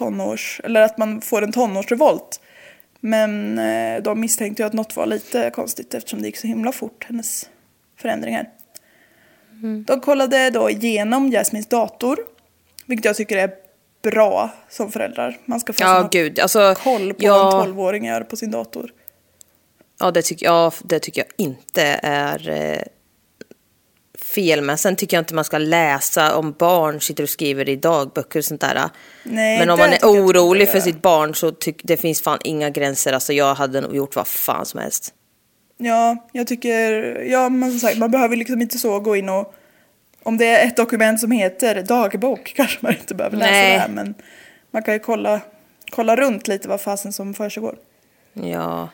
tonårs, 0.00 0.60
eller 0.64 0.80
att 0.80 0.98
man 0.98 1.20
får 1.20 1.42
en 1.42 1.52
tonårsrevolt. 1.52 2.40
Men 3.00 3.58
eh, 3.58 4.02
de 4.02 4.20
misstänkte 4.20 4.62
ju 4.62 4.66
att 4.66 4.72
något 4.72 4.96
var 4.96 5.06
lite 5.06 5.50
konstigt 5.50 5.94
eftersom 5.94 6.22
det 6.22 6.26
gick 6.26 6.36
så 6.36 6.46
himla 6.46 6.72
fort, 6.72 7.04
hennes 7.08 7.48
förändringar. 7.96 8.48
De 9.86 10.00
kollade 10.00 10.50
då 10.50 10.70
igenom 10.70 11.30
Jasmins 11.30 11.66
dator, 11.66 12.18
vilket 12.86 13.04
jag 13.04 13.16
tycker 13.16 13.36
är 13.36 13.50
bra 14.02 14.50
som 14.68 14.92
föräldrar. 14.92 15.38
Man 15.44 15.60
ska 15.60 15.72
få 15.72 15.82
Ja, 15.82 16.08
gud. 16.12 16.40
Alltså, 16.40 16.74
koll 16.74 17.14
på 17.14 17.24
ja. 17.24 17.50
vad 17.50 17.68
en 17.68 17.74
12-åring 17.74 18.06
gör 18.06 18.20
på 18.20 18.36
sin 18.36 18.50
dator. 18.50 18.92
Ja, 20.00 20.10
det 20.10 20.22
tycker 20.22 20.46
jag, 20.46 20.72
det 20.84 20.98
tycker 20.98 21.20
jag 21.20 21.46
inte 21.46 21.82
är 22.02 22.48
eh, 22.48 22.82
fel 24.34 24.62
med. 24.62 24.80
Sen 24.80 24.96
tycker 24.96 25.16
jag 25.16 25.22
inte 25.22 25.34
man 25.34 25.44
ska 25.44 25.58
läsa 25.58 26.36
om 26.36 26.54
barn 26.58 27.00
sitter 27.00 27.22
och 27.22 27.28
skriver 27.28 27.68
i 27.68 27.76
dagböcker 27.76 28.38
och 28.38 28.44
sånt 28.44 28.60
där. 28.60 28.90
Nej, 29.22 29.58
Men 29.58 29.70
om 29.70 29.78
man 29.78 29.92
är 29.92 29.98
orolig 29.98 30.68
för 30.68 30.80
sitt 30.80 31.02
barn 31.02 31.34
så 31.34 31.50
tycker 31.50 31.86
det 31.86 31.96
finns 31.96 32.22
fan 32.22 32.38
inga 32.44 32.70
gränser. 32.70 33.12
Alltså 33.12 33.32
jag 33.32 33.54
hade 33.54 33.80
nog 33.80 33.96
gjort 33.96 34.16
vad 34.16 34.26
fan 34.26 34.66
som 34.66 34.80
helst. 34.80 35.14
Ja, 35.76 36.28
jag 36.32 36.46
tycker, 36.46 36.92
ja 37.22 37.48
men 37.48 37.70
som 37.70 37.80
sagt, 37.80 37.98
man 37.98 38.10
behöver 38.10 38.36
liksom 38.36 38.62
inte 38.62 38.78
så 38.78 39.00
gå 39.00 39.16
in 39.16 39.28
och, 39.28 39.54
om 40.22 40.38
det 40.38 40.46
är 40.46 40.66
ett 40.66 40.76
dokument 40.76 41.20
som 41.20 41.30
heter 41.30 41.82
dagbok 41.82 42.52
kanske 42.56 42.78
man 42.80 42.92
inte 42.92 43.14
behöver 43.14 43.36
läsa 43.36 43.50
Nej. 43.50 43.72
det 43.72 43.78
här, 43.78 43.88
men 43.88 44.14
man 44.70 44.82
kan 44.82 44.94
ju 44.94 45.00
kolla, 45.00 45.40
kolla 45.90 46.16
runt 46.16 46.48
lite 46.48 46.68
vad 46.68 46.80
fasen 46.80 47.12
som 47.12 47.34
försiggår. 47.34 47.76
Ja, 48.32 48.88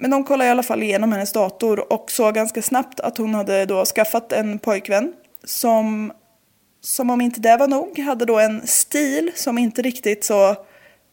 Men 0.00 0.10
de 0.10 0.24
kollade 0.24 0.48
i 0.48 0.50
alla 0.50 0.62
fall 0.62 0.82
igenom 0.82 1.12
hennes 1.12 1.32
dator 1.32 1.92
och 1.92 2.10
såg 2.10 2.34
ganska 2.34 2.62
snabbt 2.62 3.00
att 3.00 3.18
hon 3.18 3.34
hade 3.34 3.66
då 3.66 3.84
skaffat 3.84 4.32
en 4.32 4.58
pojkvän 4.58 5.12
som, 5.44 6.12
som 6.80 7.10
om 7.10 7.20
inte 7.20 7.40
det 7.40 7.56
var 7.56 7.68
nog, 7.68 7.98
hade 7.98 8.24
då 8.24 8.38
en 8.38 8.66
stil 8.66 9.30
som 9.34 9.58
inte 9.58 9.82
riktigt 9.82 10.24
så 10.24 10.56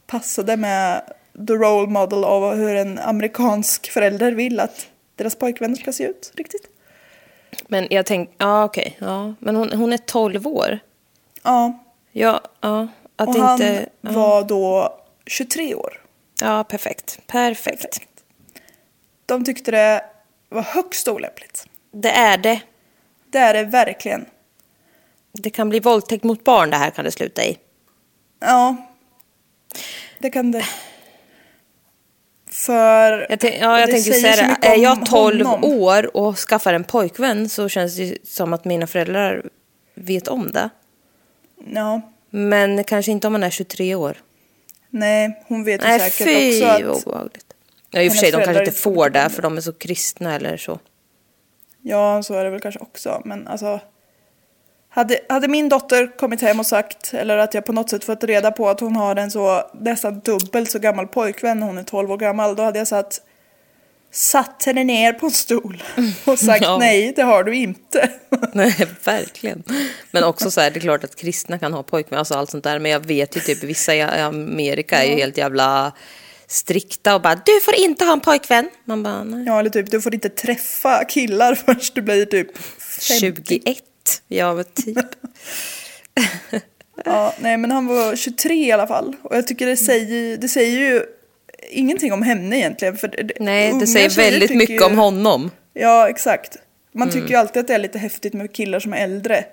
passade 0.08 0.58
med 0.58 1.02
the 1.48 1.54
role 1.54 1.88
model 1.88 2.24
av 2.24 2.56
hur 2.56 2.76
en 2.76 3.00
amerikansk 3.00 3.92
förälder 3.92 4.32
vill 4.32 4.60
att 4.60 4.88
deras 5.16 5.36
pojkvänner 5.36 5.76
ska 5.76 5.92
se 5.94 6.04
ut 6.04 6.32
riktigt. 6.36 6.68
men 7.68 7.88
jag 7.90 8.06
tänkte, 8.06 8.36
ja 8.38 8.64
okej, 8.64 8.98
ja. 9.00 9.34
Men 9.40 9.56
hon, 9.56 9.72
hon 9.72 9.94
är 9.94 9.98
12 9.98 10.48
år. 10.48 10.80
Ja, 11.44 11.84
Ja, 12.18 12.42
ja. 12.62 12.88
Att 13.16 13.28
och 13.28 13.36
han 13.36 13.62
inte, 13.62 13.90
ja. 14.02 14.12
var 14.12 14.44
då 14.44 14.98
23 15.26 15.76
år. 15.76 16.02
ja, 16.42 16.64
perfekt. 16.64 17.20
Perfekt. 17.28 18.07
De 19.28 19.46
tyckte 19.46 19.72
det 19.72 20.04
var 20.50 20.62
högst 20.62 21.08
olämpligt. 21.08 21.68
Det 21.92 22.10
är 22.12 22.38
det. 22.38 22.62
Det 23.32 23.38
är 23.38 23.54
det 23.54 23.64
verkligen. 23.64 24.26
Det 25.32 25.50
kan 25.50 25.70
bli 25.70 25.80
våldtäkt 25.80 26.24
mot 26.24 26.44
barn 26.44 26.70
det 26.70 26.78
här 26.78 26.90
kan 26.90 27.06
det 27.06 27.12
sluta 27.12 27.44
i. 27.46 27.58
Ja, 28.40 28.76
det 30.20 30.30
kan 30.30 30.52
det. 30.52 30.66
För 32.52 33.28
Jag, 33.30 33.40
tänk, 33.40 33.56
ja, 33.62 33.80
jag 33.80 33.90
det 33.90 34.00
säger 34.00 34.36
säga 34.36 34.58
det. 34.62 34.68
Är 34.68 34.78
jag 34.78 35.06
12 35.06 35.46
honom. 35.46 35.64
år 35.82 36.18
och 36.18 36.38
skaffar 36.38 36.74
en 36.74 36.84
pojkvän 36.84 37.50
så 37.50 37.70
känns 37.70 37.96
det 37.98 38.18
som 38.28 38.54
att 38.54 38.66
mina 38.66 38.88
föräldrar 38.88 39.50
vet 39.96 40.28
om 40.28 40.52
det. 40.52 40.70
Ja, 41.74 42.02
Men 42.30 42.84
kanske 42.84 43.12
inte 43.12 43.28
om 43.28 43.34
man 43.34 43.44
är 43.44 43.50
23 43.50 43.96
år. 43.96 44.18
nej, 44.90 45.44
hon 45.48 45.64
vet 45.64 45.82
ju 45.84 45.88
Nej, 45.88 46.00
säkert 46.00 46.28
fy 46.28 46.86
också 46.86 47.00
att... 47.00 47.08
obehagligt. 47.08 47.54
Ja, 47.92 48.02
i 48.02 48.10
och 48.10 48.12
för 48.12 48.20
sig, 48.20 48.32
de 48.32 48.44
kanske 48.44 48.66
inte 48.66 48.80
får 48.80 49.10
det 49.10 49.30
för 49.30 49.42
de 49.42 49.58
är 49.58 49.62
så 49.62 49.74
kristna 49.74 50.36
eller 50.36 50.58
så. 50.58 50.80
Ja, 51.82 52.24
så 52.24 52.34
är 52.34 52.44
det 52.44 52.50
väl 52.50 52.60
kanske 52.60 52.80
också. 52.80 53.22
Men 53.26 53.48
alltså... 53.48 53.80
Hade, 54.90 55.20
hade 55.30 55.48
min 55.48 55.70
dotter 55.70 56.18
kommit 56.18 56.42
hem 56.42 56.60
och 56.60 56.66
sagt, 56.66 57.14
eller 57.14 57.38
att 57.38 57.54
jag 57.54 57.66
på 57.66 57.74
något 57.74 57.90
sätt 57.90 58.04
fått 58.04 58.24
reda 58.24 58.52
på 58.52 58.70
att 58.70 58.80
hon 58.80 58.96
har 58.96 59.16
en 59.16 59.32
så 59.32 59.70
nästan 59.80 60.20
dubbelt 60.20 60.72
så 60.72 60.80
gammal 60.80 61.08
pojkvän 61.08 61.60
när 61.60 61.68
hon 61.68 61.78
är 61.78 61.84
12 61.84 62.12
år 62.12 62.18
gammal, 62.18 62.56
då 62.56 62.64
hade 62.64 62.80
jag 62.80 62.88
satt, 62.88 63.22
satt 64.12 64.64
henne 64.66 64.84
ner 64.84 65.14
på 65.14 65.26
en 65.26 65.32
stol 65.32 65.84
och 66.26 66.40
sagt 66.40 66.64
Ja. 66.64 66.78
nej, 66.78 67.14
det 67.16 67.22
har 67.22 67.44
du 67.44 67.56
inte. 67.56 68.10
Nej, 68.54 68.88
verkligen. 69.04 69.64
Men 70.12 70.24
också 70.24 70.52
så 70.52 70.62
här, 70.62 70.72
det 70.72 70.80
är 70.80 70.82
klart 70.82 71.04
att 71.04 71.16
kristna 71.16 71.60
kan 71.60 71.74
ha 71.74 71.84
pojkvän, 71.84 72.20
alltså 72.20 72.34
allt 72.34 72.50
sånt 72.50 72.64
där. 72.64 72.80
Men 72.80 72.92
jag 72.92 73.06
vet 73.06 73.38
ju 73.38 73.40
typ 73.40 73.64
vissa 73.64 73.96
i 73.96 74.02
Amerika 74.02 75.04
är 75.04 75.10
ju 75.10 75.16
helt 75.16 75.38
jävla 75.38 75.94
strikta 76.48 77.16
och 77.16 77.22
bara 77.22 77.36
du 77.36 77.62
får 77.62 77.76
inte 77.76 78.06
ha 78.06 78.14
en 78.14 78.20
pojkvän. 78.20 78.70
Man 78.86 79.04
bara 79.04 79.24
nej. 79.24 79.46
Ja, 79.46 79.60
eller 79.60 79.70
typ, 79.70 79.92
du 79.92 80.02
får 80.02 80.14
inte 80.14 80.30
träffa 80.30 81.06
killar 81.06 81.56
förrän 81.66 81.80
du 81.94 82.02
blir 82.02 82.26
typ 82.26 82.58
50. 82.58 83.44
21. 83.66 83.84
Ja, 84.28 84.54
men 84.54 84.64
typ. 84.66 84.98
Ja, 87.06 87.34
nej, 87.40 87.58
men 87.58 87.72
han 87.72 87.88
var 87.88 88.16
23 88.16 88.54
i 88.54 88.72
alla 88.72 88.88
fall. 88.88 89.16
Och 89.22 89.36
jag 89.36 89.48
tycker 89.48 89.66
det 89.68 89.78
säger, 89.78 90.38
det 90.38 90.48
säger 90.48 90.80
ju 90.80 91.04
ingenting 91.70 92.14
om 92.14 92.22
henne 92.22 92.58
egentligen. 92.58 92.98
För 92.98 93.08
det- 93.08 93.32
Nej, 93.40 93.74
det 93.80 93.88
säger 93.88 94.10
väldigt 94.10 94.56
mycket 94.56 94.76
ju- 94.82 94.84
om 94.86 94.98
honom. 94.98 95.52
Ja, 95.74 96.10
exakt. 96.10 96.58
Man 96.92 97.10
tycker 97.12 97.28
ju 97.30 97.36
alltid 97.36 97.60
att 97.60 97.68
det 97.68 97.74
är 97.74 97.80
lite 97.80 98.00
häftigt 98.00 98.34
med 98.34 98.54
killar 98.54 98.80
som 98.80 98.94
är 98.94 98.98
äldre. 98.98 99.46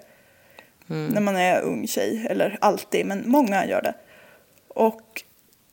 När 0.87 1.21
man 1.21 1.37
är 1.37 1.61
ung 1.61 1.87
tjej. 1.89 2.27
Eller 2.31 2.59
alltid, 2.61 3.07
men 3.07 3.23
många 3.27 3.67
gör 3.67 3.83
det. 3.83 3.95
Och 4.69 5.23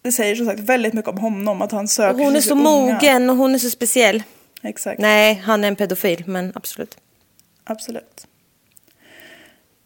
det 0.02 0.12
säger 0.12 0.36
som 0.36 0.46
sagt 0.46 0.60
väldigt 0.60 0.94
mycket 0.94 1.12
om 1.12 1.18
honom. 1.18 1.62
Att 1.62 1.72
han 1.72 1.88
söker 1.88 2.14
Och 2.20 2.26
hon 2.26 2.36
är 2.36 2.42
så 2.42 2.54
unga. 2.54 2.64
mogen 2.64 3.30
och 3.30 3.36
hon 3.36 3.54
är 3.56 3.60
så 3.60 3.70
speciell. 3.70 4.24
Exakt, 4.64 5.00
Nej, 5.02 5.34
han 5.46 5.64
är 5.64 5.68
en 5.68 5.76
pedofil, 5.76 6.24
men 6.28 6.52
absolut. 6.56 6.98
absolut. 7.64 8.28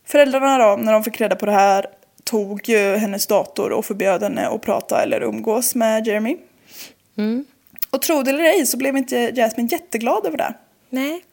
Föräldrarna 0.05 0.57
då, 0.57 0.75
när 0.75 0.93
de 0.93 1.03
fick 1.03 1.21
reda 1.21 1.35
på 1.35 1.45
det 1.45 1.51
här, 1.51 1.85
tog 2.23 2.69
ju 2.69 2.95
hennes 2.95 3.27
dator 3.27 3.71
och 3.71 3.85
förbjöd 3.85 4.23
henne 4.23 4.47
att 4.47 4.61
prata 4.61 5.03
eller 5.03 5.21
umgås 5.23 5.75
med 5.75 6.07
Jeremy. 6.07 6.37
Och 7.89 8.01
tro 8.01 8.23
det 8.23 8.31
eller 8.31 8.43
ej 8.43 8.65
så 8.65 8.77
blev 8.77 8.97
inte 8.97 9.15
Jasmine 9.35 9.69
jätteglad 9.71 10.25
över 10.25 10.37
det. 10.37 10.53
Nej. 10.89 11.23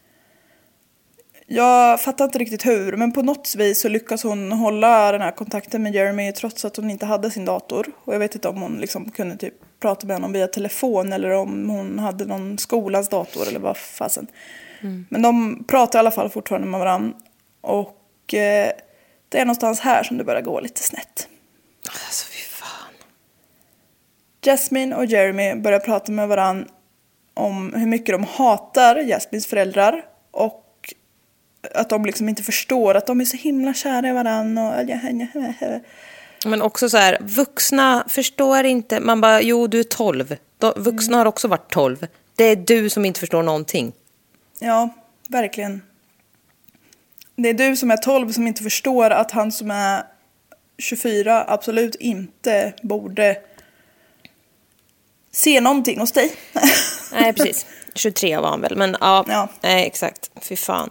Jag 1.54 2.00
fattar 2.00 2.24
inte 2.24 2.38
riktigt 2.38 2.66
hur, 2.66 2.96
men 2.96 3.12
på 3.12 3.22
något 3.22 3.54
vis 3.54 3.80
så 3.80 3.88
lyckas 3.88 4.22
hon 4.22 4.52
hålla 4.52 5.12
den 5.12 5.20
här 5.20 5.30
kontakten 5.30 5.82
med 5.82 5.94
Jeremy 5.94 6.32
trots 6.32 6.64
att 6.64 6.76
hon 6.76 6.90
inte 6.90 7.06
hade 7.06 7.30
sin 7.30 7.44
dator. 7.44 7.86
Och 8.04 8.14
jag 8.14 8.18
vet 8.18 8.34
inte 8.34 8.48
om 8.48 8.62
hon 8.62 8.78
liksom 8.78 9.10
kunde 9.10 9.36
typ 9.36 9.54
prata 9.80 10.06
med 10.06 10.16
honom 10.16 10.32
via 10.32 10.46
telefon 10.46 11.12
eller 11.12 11.30
om 11.30 11.70
hon 11.70 11.98
hade 11.98 12.24
någon 12.24 12.58
skolans 12.58 13.08
dator 13.08 13.48
eller 13.48 13.60
vad 13.60 13.76
fasen. 13.76 14.26
Men 15.08 15.22
de 15.22 15.64
pratar 15.68 15.98
i 15.98 16.00
alla 16.00 16.10
fall 16.10 16.30
fortfarande 16.30 16.68
med 16.68 16.80
varandra. 16.80 17.16
Och 17.60 18.34
eh, 18.34 18.72
det 19.28 19.38
är 19.38 19.44
någonstans 19.44 19.80
här 19.80 20.02
som 20.02 20.18
det 20.18 20.24
börjar 20.24 20.42
gå 20.42 20.60
lite 20.60 20.82
snett. 20.82 21.28
Alltså 21.88 22.26
fy 22.26 22.38
fan. 22.38 22.94
Jasmine 24.44 24.96
och 24.96 25.06
Jeremy 25.06 25.54
börjar 25.54 25.80
prata 25.80 26.12
med 26.12 26.28
varandra 26.28 26.66
om 27.34 27.74
hur 27.74 27.86
mycket 27.86 28.14
de 28.14 28.24
hatar 28.24 28.96
Jasmines 28.96 29.46
föräldrar 29.46 30.04
och 30.30 30.61
att 31.74 31.88
de 31.88 32.04
liksom 32.04 32.28
inte 32.28 32.42
förstår 32.42 32.94
att 32.94 33.06
de 33.06 33.20
är 33.20 33.24
så 33.24 33.36
himla 33.36 33.74
kära 33.74 34.08
i 34.08 34.12
varandra. 34.12 34.86
Och... 36.40 36.48
Men 36.48 36.62
också 36.62 36.88
så 36.88 36.96
här, 36.96 37.18
vuxna 37.20 38.04
förstår 38.08 38.64
inte. 38.64 39.00
Man 39.00 39.20
bara, 39.20 39.42
jo 39.42 39.66
du 39.66 39.80
är 39.80 39.84
12. 39.84 40.36
De, 40.58 40.72
vuxna 40.76 41.16
har 41.16 41.26
också 41.26 41.48
varit 41.48 41.72
12. 41.72 42.06
Det 42.36 42.44
är 42.44 42.56
du 42.56 42.90
som 42.90 43.04
inte 43.04 43.20
förstår 43.20 43.42
någonting. 43.42 43.92
Ja, 44.58 44.88
verkligen. 45.28 45.82
Det 47.36 47.48
är 47.48 47.54
du 47.54 47.76
som 47.76 47.90
är 47.90 47.96
12 47.96 48.32
som 48.32 48.46
inte 48.46 48.62
förstår 48.62 49.10
att 49.10 49.30
han 49.30 49.52
som 49.52 49.70
är 49.70 50.02
24 50.78 51.44
absolut 51.48 51.94
inte 51.94 52.72
borde 52.82 53.36
se 55.32 55.60
någonting 55.60 56.00
hos 56.00 56.12
dig. 56.12 56.32
Nej, 57.12 57.32
precis. 57.32 57.66
23 57.94 58.38
var 58.38 58.48
han 58.48 58.60
väl, 58.60 58.76
men 58.76 58.96
ja. 59.00 59.24
Ja. 59.28 59.48
Nej, 59.60 59.86
exakt. 59.86 60.30
Fy 60.40 60.56
fan. 60.56 60.90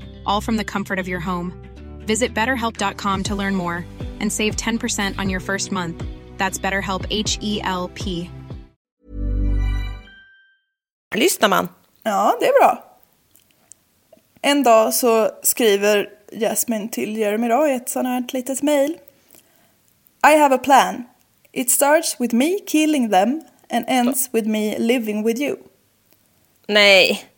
all 0.25 0.41
from 0.41 0.57
the 0.57 0.65
comfort 0.65 0.99
of 0.99 1.07
your 1.07 1.19
home. 1.19 1.53
Visit 2.07 2.33
betterhelp.com 2.33 3.23
to 3.23 3.35
learn 3.35 3.55
more 3.55 3.85
and 4.19 4.31
save 4.31 4.55
10% 4.55 5.19
on 5.19 5.29
your 5.29 5.39
first 5.39 5.71
month. 5.71 6.03
That's 6.37 6.59
BetterHelp 6.59 7.05
H 7.09 7.37
E 7.41 7.61
L 7.63 7.89
P. 7.93 8.29
Lyssnar 11.15 11.49
man? 11.49 11.69
Ja, 12.03 12.37
det 12.39 12.45
är 12.45 12.59
bra. 12.59 12.83
En 14.41 14.63
dag 14.63 14.93
så 14.93 15.29
skriver 15.43 16.09
Jasmine 16.31 16.89
till 16.89 17.17
Jeremy 17.17 17.47
då 17.47 17.67
i 17.67 17.73
ett 17.73 17.89
sånt 17.89 18.07
här 18.07 18.25
litet 18.33 18.61
mail. 18.61 18.97
I 20.27 20.37
have 20.37 20.55
a 20.55 20.57
plan. 20.57 21.03
It 21.51 21.69
starts 21.69 22.19
with 22.19 22.35
me 22.35 22.59
killing 22.67 23.09
them 23.09 23.41
and 23.69 23.85
ends 23.87 24.29
with 24.33 24.47
me 24.47 24.77
living 24.77 25.23
with 25.23 25.41
you. 25.41 25.57
Nej. 26.67 27.30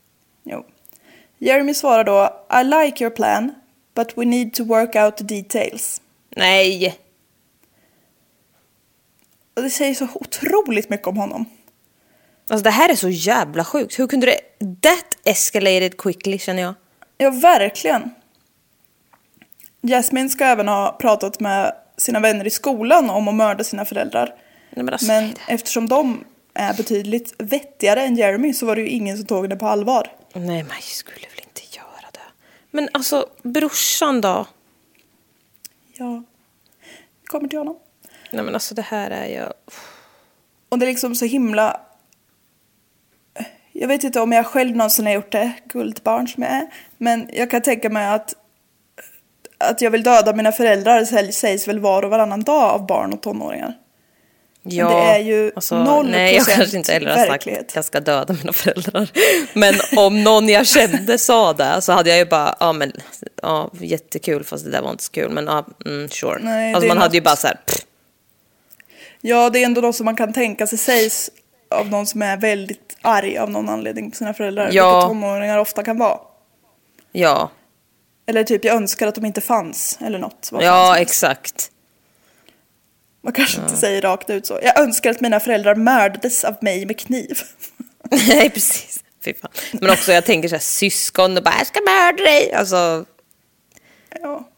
Jeremy 1.43 1.73
svarar 1.73 2.03
då 2.03 2.45
I 2.61 2.63
like 2.63 3.03
your 3.03 3.15
plan 3.15 3.55
but 3.95 4.17
we 4.17 4.25
need 4.25 4.53
to 4.53 4.63
work 4.63 4.95
out 4.95 5.17
the 5.17 5.23
details. 5.23 6.01
Nej. 6.35 6.99
Och 9.55 9.61
det 9.61 9.69
säger 9.69 9.93
så 9.93 10.07
otroligt 10.13 10.89
mycket 10.89 11.07
om 11.07 11.17
honom. 11.17 11.45
Alltså 12.49 12.63
det 12.63 12.69
här 12.69 12.89
är 12.89 12.95
så 12.95 13.09
jävla 13.09 13.63
sjukt. 13.63 13.99
Hur 13.99 14.07
kunde 14.07 14.25
det... 14.25 14.39
That 14.81 15.17
escalated 15.23 15.97
quickly 15.97 16.37
känner 16.37 16.61
jag. 16.61 16.73
Ja, 17.17 17.29
verkligen. 17.29 18.11
Jasmine 19.81 20.29
ska 20.29 20.45
även 20.45 20.67
ha 20.67 20.97
pratat 20.99 21.39
med 21.39 21.75
sina 21.97 22.19
vänner 22.19 22.47
i 22.47 22.49
skolan 22.49 23.09
om 23.09 23.27
att 23.27 23.33
mörda 23.33 23.63
sina 23.63 23.85
föräldrar. 23.85 24.35
Nej, 24.69 24.85
men 24.85 24.93
alltså, 24.93 25.07
Men 25.07 25.33
eftersom 25.47 25.87
de 25.87 26.23
är 26.53 26.73
betydligt 26.73 27.33
vettigare 27.37 28.01
än 28.03 28.15
Jeremy 28.15 28.53
så 28.53 28.65
var 28.65 28.75
det 28.75 28.81
ju 28.81 28.89
ingen 28.89 29.17
som 29.17 29.25
tog 29.25 29.49
det 29.49 29.55
på 29.55 29.67
allvar. 29.67 30.11
Nej, 30.33 30.63
man 30.63 30.81
skulle 30.81 31.27
väl 31.27 31.39
inte 31.39 31.77
göra 31.77 32.07
det. 32.11 32.19
Men 32.75 32.89
alltså, 32.91 33.29
brorsan 33.43 34.21
då? 34.21 34.45
Ja, 35.93 36.23
kommer 37.25 37.47
till 37.47 37.59
honom. 37.59 37.79
Nej 38.31 38.43
men 38.43 38.53
alltså 38.53 38.75
det 38.75 38.81
här 38.81 39.11
är 39.11 39.27
ju... 39.27 39.45
Och 40.69 40.79
det 40.79 40.85
är 40.85 40.87
liksom 40.87 41.15
så 41.15 41.25
himla... 41.25 41.81
Jag 43.71 43.87
vet 43.87 44.03
inte 44.03 44.21
om 44.21 44.31
jag 44.31 44.45
själv 44.45 44.75
någonsin 44.75 45.05
har 45.05 45.13
gjort 45.13 45.31
det, 45.31 45.53
guldbarn 45.65 46.27
som 46.27 46.43
jag 46.43 46.51
är. 46.51 46.67
Men 46.97 47.29
jag 47.33 47.51
kan 47.51 47.61
tänka 47.61 47.89
mig 47.89 48.07
att, 48.07 48.35
att 49.57 49.81
jag 49.81 49.91
vill 49.91 50.03
döda 50.03 50.35
mina 50.35 50.51
föräldrar 50.51 51.31
sägs 51.31 51.67
väl 51.67 51.79
var 51.79 52.03
och 52.03 52.09
varannan 52.09 52.43
dag 52.43 52.63
av 52.63 52.87
barn 52.87 53.13
och 53.13 53.21
tonåringar. 53.21 53.77
Ja, 54.65 54.89
det 54.89 54.95
är 54.95 55.19
ju 55.19 55.51
alltså, 55.55 55.83
noll 55.83 56.09
Nej, 56.09 56.35
jag 56.35 56.45
kanske 56.45 56.77
inte 56.77 56.93
heller 56.93 57.09
har 57.17 57.25
sagt 57.25 57.47
att 57.47 57.75
jag 57.75 57.85
ska 57.85 57.99
döda 57.99 58.33
mina 58.33 58.53
föräldrar. 58.53 59.09
Men 59.53 59.75
om 59.97 60.23
någon 60.23 60.49
jag 60.49 60.67
kände 60.67 61.17
sa 61.17 61.53
det 61.53 61.81
så 61.81 61.91
hade 61.93 62.09
jag 62.09 62.19
ju 62.19 62.25
bara, 62.25 62.55
ja 62.59 62.73
men, 62.73 62.91
ja 63.41 63.69
jättekul 63.79 64.43
fast 64.43 64.65
det 64.65 64.71
där 64.71 64.81
var 64.81 64.91
inte 64.91 65.03
så 65.03 65.11
kul. 65.11 65.29
Men 65.31 65.45
ja, 65.45 65.65
mm, 65.85 66.09
sure. 66.09 66.39
Nej, 66.41 66.73
alltså 66.73 66.87
man 66.87 66.97
hade 66.97 67.15
ju 67.17 67.21
något- 67.21 67.25
bara 67.25 67.35
så 67.35 67.47
här, 67.47 67.59
Ja, 69.21 69.49
det 69.49 69.59
är 69.59 69.65
ändå 69.65 69.81
något 69.81 69.95
som 69.95 70.05
man 70.05 70.15
kan 70.15 70.33
tänka 70.33 70.67
sig 70.67 70.77
sägs 70.77 71.29
av 71.71 71.89
någon 71.89 72.05
som 72.05 72.21
är 72.21 72.37
väldigt 72.37 72.97
arg 73.01 73.37
av 73.37 73.49
någon 73.51 73.69
anledning 73.69 74.11
på 74.11 74.17
sina 74.17 74.33
föräldrar. 74.33 74.69
Ja. 74.71 74.95
Vilket 74.95 75.09
tonåringar 75.09 75.57
ofta 75.57 75.83
kan 75.83 75.97
vara. 75.97 76.17
ja, 77.11 77.51
Eller 78.27 78.43
typ 78.43 78.65
jag 78.65 78.75
önskar 78.75 79.07
att 79.07 79.15
de 79.15 79.25
inte 79.25 79.41
fanns 79.41 79.97
eller 80.05 80.19
något. 80.19 80.49
Ja 80.51 80.97
exakt. 80.97 81.69
Man 83.23 83.33
kanske 83.33 83.61
inte 83.61 83.77
säger 83.77 84.01
rakt 84.01 84.29
ut 84.29 84.45
så. 84.45 84.59
Jag 84.63 84.79
önskar 84.79 85.11
att 85.11 85.21
mina 85.21 85.39
föräldrar 85.39 85.75
mördades 85.75 86.43
av 86.43 86.55
mig 86.61 86.85
med 86.85 86.99
kniv. 86.99 87.39
Nej, 88.27 88.49
precis. 88.49 88.99
Fy 89.25 89.33
fan. 89.33 89.51
Men 89.71 89.89
också 89.89 90.11
jag 90.13 90.25
tänker 90.25 90.49
så 90.49 90.55
här, 90.55 90.59
syskon 90.61 91.37
och 91.37 91.43
bara, 91.43 91.55
jag 91.57 91.67
ska 91.67 91.79
mörda 91.81 92.23
dig. 92.23 92.53
Alltså, 92.53 93.05
Ja. 94.21 94.49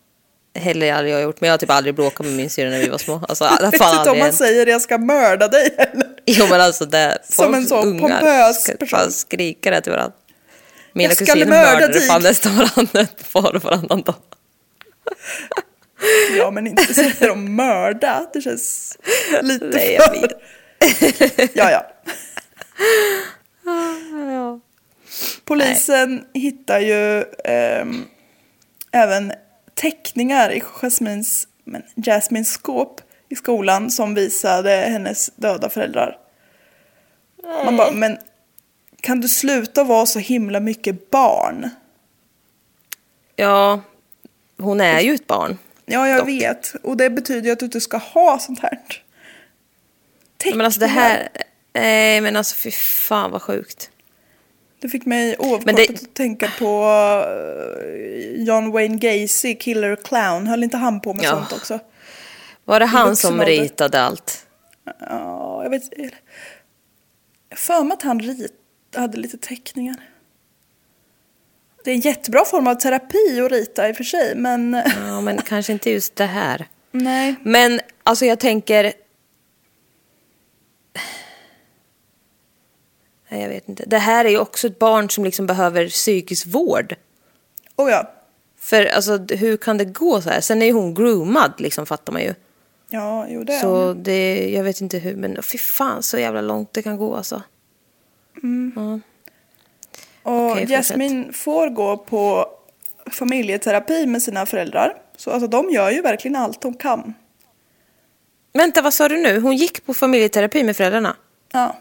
heller 0.55 0.93
aldrig 0.93 1.13
jag 1.13 1.21
gjort. 1.21 1.41
Men 1.41 1.47
jag 1.47 1.53
har 1.53 1.57
typ 1.57 1.69
aldrig 1.69 1.95
bråkat 1.95 2.25
med 2.25 2.35
min 2.35 2.49
syrra 2.49 2.69
när 2.69 2.79
vi 2.79 2.89
var 2.89 2.97
små. 2.97 3.25
Alltså, 3.29 3.43
Jag 3.61 3.71
vet 3.71 3.81
inte 3.97 4.09
om 4.11 4.19
man 4.19 4.33
säger 4.33 4.65
jag 4.67 4.81
ska 4.81 4.97
mörda 4.97 5.47
dig 5.47 5.75
eller. 5.77 6.07
Jo 6.25 6.45
men 6.49 6.61
alltså 6.61 6.85
det, 6.85 7.17
Som 7.29 7.53
en 7.53 7.67
sån 7.67 7.99
pompös 7.99 8.65
person. 8.79 9.11
skrika 9.11 9.71
det 9.71 9.81
till 9.81 9.91
varandra. 9.91 10.17
Mina 10.93 11.09
Jag 11.09 11.15
ska 11.15 11.25
kusiner 11.25 11.45
mörda 11.45 11.71
mördade 11.71 12.01
fan 12.01 12.21
nästan 12.21 12.55
varandra 12.55 13.07
par 13.33 13.55
och 13.55 13.63
varannan 13.63 14.01
dag. 14.01 14.15
Ja 16.37 16.51
men 16.51 16.67
inte 16.67 16.93
säger 16.93 17.27
de 17.27 17.55
mörda. 17.55 18.27
Det 18.33 18.41
känns 18.41 18.97
lite 19.41 19.65
Nej, 19.65 19.93
jag 19.93 20.15
för... 20.15 20.29
ja 21.53 21.71
ja. 21.71 21.85
Ja. 24.31 24.59
Polisen 25.45 26.25
hittar 26.33 26.79
ju 26.79 27.23
ehm, 27.43 28.05
även 28.91 29.33
teckningar 29.73 30.51
i 30.51 30.59
Jasmines, 30.59 31.47
men 31.63 31.83
Jasmines 31.95 32.49
skåp 32.49 33.01
i 33.29 33.35
skolan 33.35 33.91
som 33.91 34.15
visade 34.15 34.69
hennes 34.69 35.29
döda 35.35 35.69
föräldrar. 35.69 36.17
Man 37.65 37.77
bara, 37.77 37.91
men 37.91 38.17
kan 39.01 39.21
du 39.21 39.29
sluta 39.29 39.83
vara 39.83 40.05
så 40.05 40.19
himla 40.19 40.59
mycket 40.59 41.11
barn? 41.11 41.69
ja, 43.35 43.81
hon 44.57 44.81
är 44.81 44.99
ju 44.99 45.13
ett 45.13 45.27
barn. 45.27 45.57
Ja, 45.85 46.07
jag 46.07 46.17
Dock. 46.19 46.27
vet. 46.27 46.75
Och 46.83 46.97
det 46.97 47.09
betyder 47.09 47.41
ju 47.41 47.51
att 47.51 47.59
du 47.59 47.65
inte 47.65 47.81
ska 47.81 47.97
ha 47.97 48.39
sånt 48.39 48.59
här. 48.59 48.79
Men 50.55 50.61
alltså 50.61 50.79
det 50.79 50.87
här, 50.87 51.27
nej 51.73 52.21
men 52.21 52.35
alltså 52.35 52.55
fy 52.55 52.71
fan 52.71 53.31
vad 53.31 53.41
sjukt. 53.41 53.89
Det 54.79 54.89
fick 54.89 55.05
mig 55.05 55.35
oavkortat 55.39 55.75
det- 55.77 55.89
att 55.89 56.13
tänka 56.13 56.51
på 56.59 56.83
eh, 57.27 58.43
John 58.43 58.71
Wayne 58.71 58.97
Gacy, 58.97 59.55
Killer 59.55 59.95
Clown. 59.95 60.47
Höll 60.47 60.63
inte 60.63 60.77
han 60.77 61.01
på 61.01 61.13
med 61.13 61.25
Ja. 61.25 61.29
sånt 61.31 61.51
också? 61.53 61.79
Var 62.65 62.79
det 62.79 62.85
han 62.85 63.15
som 63.15 63.41
ritade 63.41 64.01
allt? 64.01 64.45
Ja, 64.99 65.63
jag 65.63 65.69
vet 65.69 65.83
Jag 65.97 66.03
har 67.49 67.57
för 67.57 67.83
mig 67.83 67.93
att 67.93 68.01
han 68.01 68.19
rit, 68.19 68.51
hade 68.95 69.17
lite 69.17 69.37
teckningar. 69.37 69.95
Det 71.85 71.91
är 71.91 71.95
en 71.95 72.01
jättebra 72.01 72.45
form 72.45 72.67
av 72.67 72.75
terapi 72.75 73.41
att 73.41 73.51
rita 73.51 73.89
i 73.89 73.91
och 73.91 73.95
för 73.95 74.03
sig, 74.03 74.35
men 74.35 74.83
Ja 75.07 75.21
men 75.21 75.41
kanske 75.41 75.73
inte 75.73 75.89
just 75.89 76.15
det 76.15 76.25
här. 76.25 76.67
nej. 76.91 77.35
Men 77.43 77.79
alltså 78.03 78.25
jag 78.25 78.39
tänker... 78.39 78.93
Nej, 83.29 83.41
jag 83.41 83.49
vet 83.49 83.69
inte. 83.69 83.83
Det 83.87 83.97
här 83.97 84.25
är 84.25 84.29
ju 84.29 84.39
också 84.39 84.67
ett 84.67 84.79
barn 84.79 85.09
som 85.09 85.23
liksom 85.23 85.47
behöver 85.47 85.87
psykisk 85.89 86.47
vård. 86.47 86.95
Oh 87.75 87.91
ja. 87.91 88.11
För 88.59 88.85
alltså 88.85 89.17
hur 89.17 89.57
kan 89.57 89.77
det 89.77 89.85
gå 89.85 90.21
så 90.21 90.29
här? 90.29 90.41
Sen 90.41 90.61
är 90.61 90.65
ju 90.65 90.71
hon 90.71 90.93
groomad 90.93 91.53
liksom 91.57 91.85
fattar 91.85 92.13
man 92.13 92.21
ju. 92.21 92.33
Ja, 92.89 93.25
jo 93.29 93.43
det 93.43 93.53
är 93.53 93.59
Så 93.59 93.93
det, 93.93 94.49
jag 94.51 94.63
vet 94.63 94.81
inte 94.81 94.97
hur, 94.97 95.15
men 95.15 95.43
fy 95.43 95.57
fan 95.57 96.03
så 96.03 96.17
jävla 96.17 96.41
långt 96.41 96.73
det 96.73 96.81
kan 96.81 96.97
gå 96.97 97.15
alltså. 97.15 97.41
Och 100.25 100.51
Okej, 100.51 100.65
Jasmine 100.69 101.33
får 101.33 101.69
gå 101.69 101.97
på 101.97 102.45
familjeterapi 103.11 104.05
med 104.05 104.21
sina 104.21 104.45
föräldrar. 104.45 104.93
Så 105.17 105.31
alltså, 105.31 105.47
de 105.47 105.69
gör 105.69 105.91
ju 105.91 106.01
verkligen 106.01 106.35
allt 106.35 106.61
de 106.61 106.73
kan. 106.73 107.13
Vänta, 108.53 108.81
vad 108.81 108.93
sa 108.93 109.09
du 109.09 109.17
nu? 109.17 109.39
Hon 109.39 109.55
gick 109.55 109.85
på 109.85 109.93
familjeterapi 109.93 110.63
med 110.63 110.77
föräldrarna? 110.77 111.15
Ja. 111.51 111.75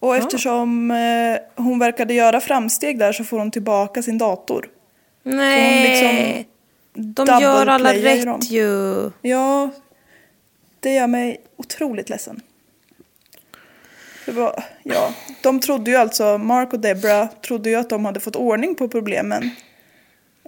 Och 0.00 0.16
eftersom 0.16 0.90
eh, 0.90 1.62
hon 1.64 1.78
verkade 1.78 2.14
göra 2.14 2.40
framsteg 2.40 2.98
där 2.98 3.12
så 3.12 3.24
får 3.24 3.38
hon 3.38 3.50
tillbaka 3.50 4.02
sin 4.02 4.18
dator. 4.18 4.68
Nej, 5.22 5.90
liksom 5.90 6.44
de 6.92 7.40
gör 7.40 7.66
alla 7.66 7.94
rätt 7.94 8.24
dem. 8.24 8.40
ju. 8.42 9.10
Ja, 9.22 9.70
det 10.80 10.94
gör 10.94 11.06
mig 11.06 11.40
otroligt 11.56 12.08
ledsen. 12.08 12.40
Det 14.26 14.32
var, 14.32 14.64
ja, 14.82 15.14
de 15.42 15.60
trodde 15.60 15.90
ju 15.90 15.96
alltså, 15.96 16.38
Mark 16.38 16.72
och 16.72 16.80
Debra 16.80 17.28
trodde 17.28 17.70
ju 17.70 17.76
att 17.76 17.90
de 17.90 18.04
hade 18.04 18.20
fått 18.20 18.36
ordning 18.36 18.74
på 18.74 18.88
problemen. 18.88 19.50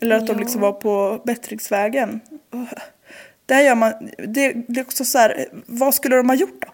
Eller 0.03 0.17
att 0.17 0.27
de 0.27 0.39
liksom 0.39 0.61
var 0.61 0.73
på 0.73 1.23
bättringsvägen. 1.25 2.21
Där 3.47 3.61
gör 3.61 3.75
man, 3.75 3.93
det, 4.19 4.53
det 4.69 4.81
är 4.81 4.85
också 4.85 5.05
så 5.05 5.19
här, 5.19 5.47
vad 5.67 5.95
skulle 5.95 6.17
de 6.17 6.29
ha 6.29 6.37
gjort 6.37 6.63
då? 6.63 6.69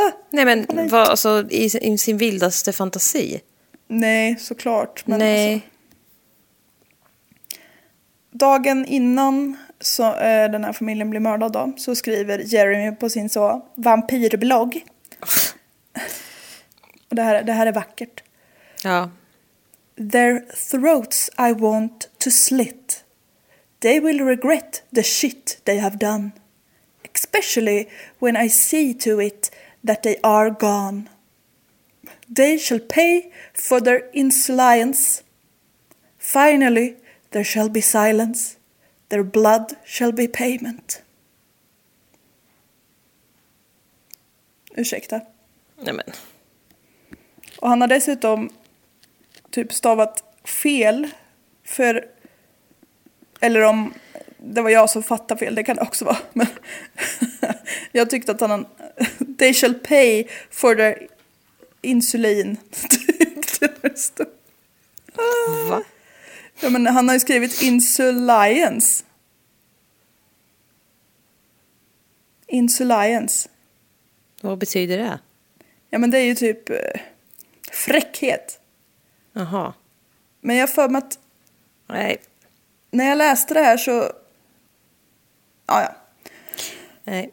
Ah, 0.00 0.10
Nej 0.30 0.44
men 0.44 0.88
vad, 0.88 1.08
alltså, 1.08 1.44
i, 1.50 1.92
i 1.92 1.98
sin 1.98 2.18
vildaste 2.18 2.72
fantasi. 2.72 3.40
nej, 3.88 4.36
såklart. 4.38 5.06
Men 5.06 5.18
Nej. 5.18 5.54
Alltså, 5.54 5.68
dagen 8.32 8.86
innan 8.86 9.56
så, 9.80 10.02
eh, 10.02 10.50
den 10.50 10.64
här 10.64 10.72
familjen 10.72 11.10
blir 11.10 11.20
mördad 11.20 11.52
då, 11.52 11.72
så 11.76 11.94
skriver 11.94 12.54
Jeremy 12.54 12.96
på 12.96 13.10
sin 13.10 13.28
så 13.28 13.66
vampyrblogg. 13.74 14.84
Det 17.08 17.22
här, 17.22 17.42
det 17.42 17.52
här 17.52 17.66
är 17.66 17.72
vackert. 17.72 18.22
Ja. 18.82 19.10
Their 19.96 20.40
throats 20.70 21.30
I 21.38 21.52
want 21.52 22.08
to 22.18 22.30
slit. 22.30 23.04
They 23.80 24.00
will 24.00 24.20
regret 24.20 24.82
the 24.94 25.02
shit 25.02 25.60
they 25.64 25.78
have 25.78 25.96
done. 25.96 26.30
Especially 27.14 27.88
when 28.18 28.36
I 28.36 28.48
see 28.48 28.94
to 28.94 29.20
it 29.20 29.50
that 29.84 30.02
they 30.02 30.16
are 30.22 30.50
gone. 30.50 31.08
They 32.28 32.58
shall 32.58 32.80
pay 32.80 33.32
for 33.54 33.80
their 33.80 34.10
insolence. 34.12 35.22
Finally, 36.18 36.96
there 37.30 37.44
shall 37.44 37.68
be 37.68 37.82
silence. 37.82 38.56
Their 39.08 39.24
blood 39.24 39.76
shall 39.84 40.12
be 40.12 40.28
payment. 40.28 41.02
Ursäkta. 44.76 45.35
Nej 45.80 45.94
men. 45.94 46.12
Och 47.60 47.68
han 47.68 47.80
har 47.80 47.88
dessutom 47.88 48.50
typ 49.50 49.72
stavat 49.72 50.24
fel 50.44 51.08
för... 51.64 52.04
Eller 53.40 53.62
om 53.62 53.94
det 54.38 54.62
var 54.62 54.70
jag 54.70 54.90
som 54.90 55.02
fattade 55.02 55.38
fel, 55.38 55.54
det 55.54 55.64
kan 55.64 55.76
det 55.76 55.82
också 55.82 56.04
vara. 56.04 56.18
Men 56.32 56.46
jag 57.92 58.10
tyckte 58.10 58.32
att 58.32 58.40
han... 58.40 58.66
They 59.38 59.54
shall 59.54 59.74
pay 59.74 60.24
for 60.50 60.74
their 60.74 61.08
insulin. 61.82 62.56
stod. 63.98 64.26
Va? 65.68 65.82
Ja, 66.60 66.70
men 66.70 66.86
han 66.86 67.08
har 67.08 67.14
ju 67.14 67.20
skrivit 67.20 67.62
insuliance. 67.62 69.04
Insuliance. 72.46 73.48
Vad 74.40 74.58
betyder 74.58 74.98
det? 74.98 75.18
Ja 75.90 75.98
men 75.98 76.10
det 76.10 76.18
är 76.18 76.24
ju 76.24 76.34
typ 76.34 76.70
eh, 76.70 77.00
fräckhet. 77.72 78.60
Jaha. 79.32 79.74
Men 80.40 80.56
jag 80.56 80.70
för 80.70 80.88
mig 80.88 80.98
att 80.98 81.18
Nej. 81.88 82.16
när 82.90 83.08
jag 83.08 83.18
läste 83.18 83.54
det 83.54 83.60
här 83.60 83.76
så... 83.76 84.12
Ja, 85.66 85.82
ja. 85.82 85.96
Nej. 87.04 87.30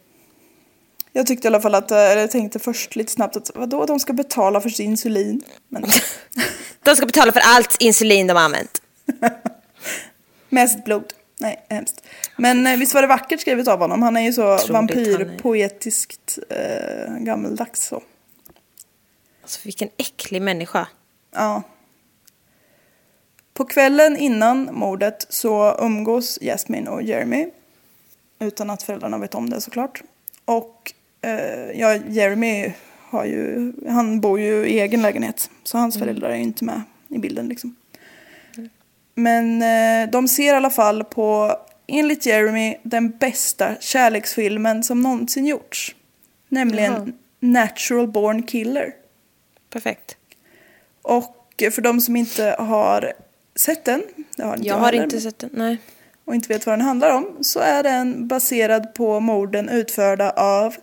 Jag 1.11 1.27
tyckte 1.27 1.47
i 1.47 1.49
alla 1.49 1.61
fall 1.61 1.75
att, 1.75 1.91
eh, 1.91 1.97
eller 1.97 2.21
jag 2.21 2.31
tänkte 2.31 2.59
först 2.59 2.95
lite 2.95 3.11
snabbt 3.11 3.35
att 3.35 3.51
vadå, 3.55 3.85
de 3.85 3.99
ska 3.99 4.13
betala 4.13 4.61
för 4.61 4.69
sin 4.69 4.89
insulin. 4.89 5.43
Men 5.67 5.85
De 6.83 6.95
ska 6.95 7.05
betala 7.05 7.31
för 7.31 7.41
allt 7.43 7.77
insulin 7.79 8.27
de 8.27 8.33
har 8.33 8.43
använt. 8.43 8.81
mest 10.49 10.85
blod. 10.85 11.13
Nej, 11.39 11.65
hemskt. 11.69 12.03
Men 12.37 12.67
eh, 12.67 12.77
visst 12.77 12.93
var 12.93 13.01
det 13.01 13.07
vackert 13.07 13.41
skrivet 13.41 13.67
av 13.67 13.79
honom? 13.79 14.03
Han 14.03 14.17
är 14.17 14.21
ju 14.21 14.33
så 14.33 14.59
vampyrpoetiskt 14.69 16.39
eh, 16.49 17.15
gammeldags 17.17 17.87
så. 17.87 18.01
Alltså 19.43 19.59
vilken 19.63 19.89
äcklig 19.97 20.41
människa. 20.41 20.87
Ja. 21.31 21.63
På 23.53 23.65
kvällen 23.65 24.17
innan 24.17 24.69
mordet 24.71 25.25
så 25.29 25.77
umgås 25.79 26.39
Jasmine 26.41 26.89
och 26.89 27.03
Jeremy. 27.03 27.47
Utan 28.39 28.69
att 28.69 28.83
föräldrarna 28.83 29.17
vet 29.17 29.35
om 29.35 29.49
det 29.49 29.61
såklart. 29.61 30.03
Och 30.45 30.93
eh, 31.21 31.79
ja, 31.79 31.95
Jeremy 31.95 32.73
har 32.99 33.25
ju, 33.25 33.73
han 33.87 34.21
bor 34.21 34.39
ju 34.39 34.65
i 34.65 34.79
egen 34.79 35.01
lägenhet. 35.01 35.49
Så 35.63 35.77
hans 35.77 35.99
föräldrar 35.99 36.29
är 36.29 36.35
ju 36.35 36.41
inte 36.43 36.65
med 36.65 36.81
i 37.07 37.17
bilden 37.17 37.47
liksom. 37.47 37.75
Men 39.15 39.61
eh, 39.61 40.11
de 40.11 40.27
ser 40.27 40.53
i 40.53 40.57
alla 40.57 40.69
fall 40.69 41.03
på, 41.03 41.57
enligt 41.87 42.25
Jeremy, 42.25 42.75
den 42.83 43.09
bästa 43.09 43.75
kärleksfilmen 43.79 44.83
som 44.83 45.01
någonsin 45.01 45.45
gjorts. 45.45 45.95
Nämligen 46.49 46.93
Jaha. 46.93 47.07
Natural 47.39 48.07
Born 48.07 48.43
Killer. 48.43 48.93
Perfekt. 49.73 50.17
Och 51.01 51.35
för 51.71 51.81
de 51.81 52.01
som 52.01 52.15
inte 52.15 52.55
har 52.59 53.13
sett 53.55 53.85
den, 53.85 54.03
det 54.35 54.43
har 54.43 54.55
inte 54.55 54.67
Jag 54.67 54.75
jag 54.75 54.79
har 54.79 54.85
heller, 54.91 55.03
inte 55.03 55.21
sett 55.21 55.39
den. 55.39 55.49
Nej. 55.53 55.77
och 56.25 56.35
inte 56.35 56.47
vet 56.47 56.65
vad 56.65 56.73
den 56.73 56.85
handlar 56.85 57.09
om, 57.11 57.37
så 57.41 57.59
är 57.59 57.83
den 57.83 58.27
baserad 58.27 58.93
på 58.93 59.19
morden 59.19 59.69
utförda 59.69 60.29
av 60.31 60.75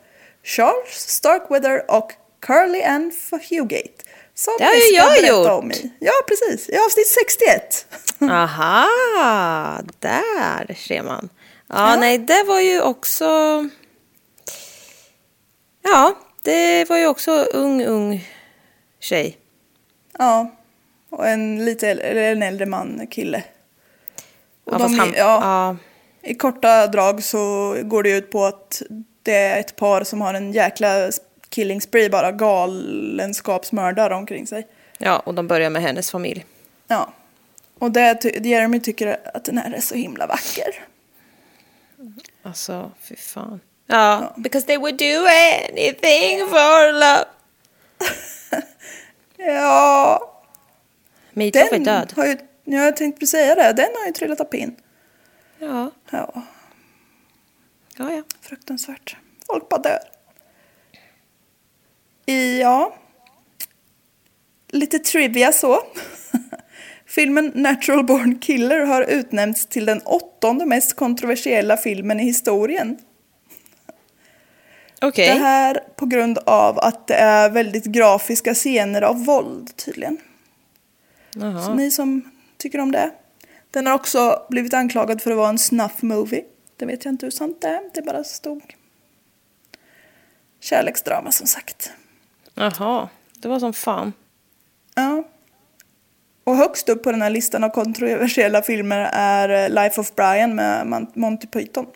Charles 0.45 0.95
Starkweather 1.09 1.91
och 1.91 2.13
Carly 2.41 2.83
Ann 2.83 3.13
Fugate. 3.13 4.05
Som 4.35 4.55
Det 4.59 4.65
har 4.65 4.75
ju 4.75 4.97
jag 4.97 5.29
gjort. 5.29 5.51
Om 5.51 5.73
i. 5.73 5.93
Ja, 5.99 6.13
precis. 6.29 6.69
I 6.69 6.77
avsnitt 6.79 7.09
61. 7.09 7.87
Aha, 8.31 8.87
där 9.99 10.75
ser 10.75 11.03
man. 11.03 11.29
Ja, 11.69 11.91
Ja. 11.95 11.97
nej, 12.01 12.19
det 12.19 12.43
var 12.47 12.61
ju 12.61 12.81
också... 12.83 13.25
Ja, 15.83 16.15
det 16.43 16.89
var 16.89 16.97
ju 16.97 17.07
också 17.07 17.31
ung, 17.43 17.85
ung 17.85 18.29
tjej. 19.01 19.39
ja, 20.19 20.51
och 21.11 21.29
en 21.29 21.65
lite 21.65 21.89
eller 21.91 22.33
en 22.33 22.43
äldre 22.43 22.67
man, 22.67 23.07
kille. 23.11 23.43
Och 24.65 24.75
Ja, 24.75 24.79
de, 24.79 24.99
han, 24.99 25.15
är- 25.15 25.19
ja, 25.19 25.41
ja. 25.43 25.77
I 26.31 26.35
korta 26.35 26.87
drag 26.87 27.23
så 27.23 27.77
går 27.83 28.03
det 28.03 28.11
ut 28.11 28.31
på 28.31 28.45
att 28.45 28.83
det 29.23 29.35
är 29.37 29.61
ett 29.61 29.77
par 29.77 30.05
som 30.05 30.21
har 30.21 30.35
en 30.35 30.53
jäkla 30.53 31.11
killing 31.49 31.81
spree, 31.81 32.11
bara 32.11 32.33
galenskapsmördare 32.33 34.15
omkring 34.15 34.47
sig. 34.47 34.67
ja, 34.99 35.19
och 35.19 35.35
de 35.35 35.47
börjar 35.49 35.71
med 35.71 35.83
hennes 35.83 36.11
familj. 36.11 36.45
Ja. 36.89 37.13
Och 37.79 37.91
det, 37.91 38.25
Jeremy 38.47 38.81
tycker 38.81 39.21
att 39.35 39.45
den 39.45 39.59
här 39.59 39.73
är 39.73 39.81
så 39.81 39.95
himla 39.95 40.27
vacker. 40.27 40.85
Alltså, 42.43 42.91
fy 43.03 43.17
fan. 43.17 43.61
Ja, 43.87 44.33
because 44.37 44.67
they 44.67 44.77
would 44.79 44.97
do 44.99 45.27
anything 45.69 46.39
for 46.49 46.93
love. 46.93 47.25
Ja, 49.47 50.43
Meatloaf 51.33 51.73
är 51.73 51.79
död. 51.79 52.13
har 52.17 52.27
ju, 52.27 52.37
ja, 52.65 52.85
jag 52.85 52.97
tänkte 52.97 53.19
precis 53.21 53.31
säga 53.31 53.55
det, 53.55 53.73
den 53.73 53.89
har 54.01 54.07
ju 54.07 54.13
trillat 54.13 54.41
av 54.41 54.45
pinn. 54.45 54.77
Ja, 55.59 55.91
Ja, 56.11 56.43
ja, 57.97 58.13
ja. 58.13 58.23
fruktansvärt. 58.41 59.17
Folk 59.47 59.69
bara 59.69 59.81
dör. 59.83 59.99
Ja, 62.61 62.95
lite 64.69 64.99
trivia 64.99 65.53
så. 65.53 65.81
Filmen 67.07 67.53
Natural 67.55 68.05
Born 68.05 68.39
Killer 68.39 68.81
har 68.81 69.03
utnämnts 69.03 69.67
till 69.67 69.85
den 69.87 70.01
åttonde 70.05 70.67
mest 70.67 70.97
kontroversiella 70.97 71.77
filmen 71.77 72.21
i 72.21 72.25
historien. 72.25 72.99
Okej. 75.01 75.29
Det 75.29 75.35
här 75.35 75.81
på 75.97 76.07
grund 76.07 76.39
av 76.39 76.79
att 76.79 77.07
det 77.07 77.15
är 77.15 77.51
väldigt 77.51 77.85
grafiska 77.85 78.55
scener 78.55 79.03
av 79.03 79.25
våld 79.25 79.77
tydligen. 79.77 80.17
Så 81.33 81.41
Jaha. 81.41 81.75
ni 81.75 81.91
som 81.91 82.31
tycker 82.57 82.79
om 82.79 82.93
det. 82.93 83.11
Den 83.71 83.87
har 83.87 83.95
också 83.95 84.43
blivit 84.51 84.75
anklagad 84.75 85.23
för 85.23 85.31
att 85.31 85.37
vara 85.37 85.49
en 85.49 85.59
snuff 85.59 86.03
movie. 86.03 86.45
Det 86.77 86.87
vet 86.87 87.05
jag 87.05 87.13
inte 87.13 87.27
hur 87.27 87.31
sant 87.31 87.59
det 87.61 87.69
är. 87.69 87.81
Det 87.95 88.03
bara 88.03 88.25
stod. 88.25 88.63
Kärleksdrama 90.61 91.33
som 91.33 91.47
sagt. 91.47 91.93
Jaha, 92.55 93.09
det 93.33 93.49
var 93.49 93.59
som 93.59 93.73
fan. 93.73 94.13
Ja. 94.95 95.25
Och 96.45 96.57
högst 96.57 96.89
upp 96.89 97.03
på 97.03 97.13
den 97.13 97.23
här 97.23 97.31
listan 97.31 97.65
av 97.65 97.69
kontroversiella 97.69 98.63
filmer 98.63 99.11
är 99.13 99.49
eh, 99.49 99.83
Life 99.83 100.01
of 100.01 100.15
Brian 100.15 100.55
med 100.55 101.07
Monty 101.15 101.47
Python. 101.47 101.87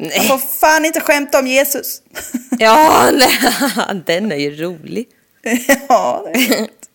Man 0.00 0.08
Nej. 0.08 0.28
får 0.28 0.38
fan 0.38 0.84
inte 0.84 1.00
skämta 1.00 1.38
om 1.38 1.46
Jesus. 1.46 2.02
Ja, 2.58 3.10
nej. 3.12 4.02
den 4.06 4.32
är 4.32 4.36
ju 4.36 4.56
rolig. 4.56 5.08
ja, 5.88 6.24
det 6.34 6.40
är 6.40 6.58
roligt. 6.58 6.88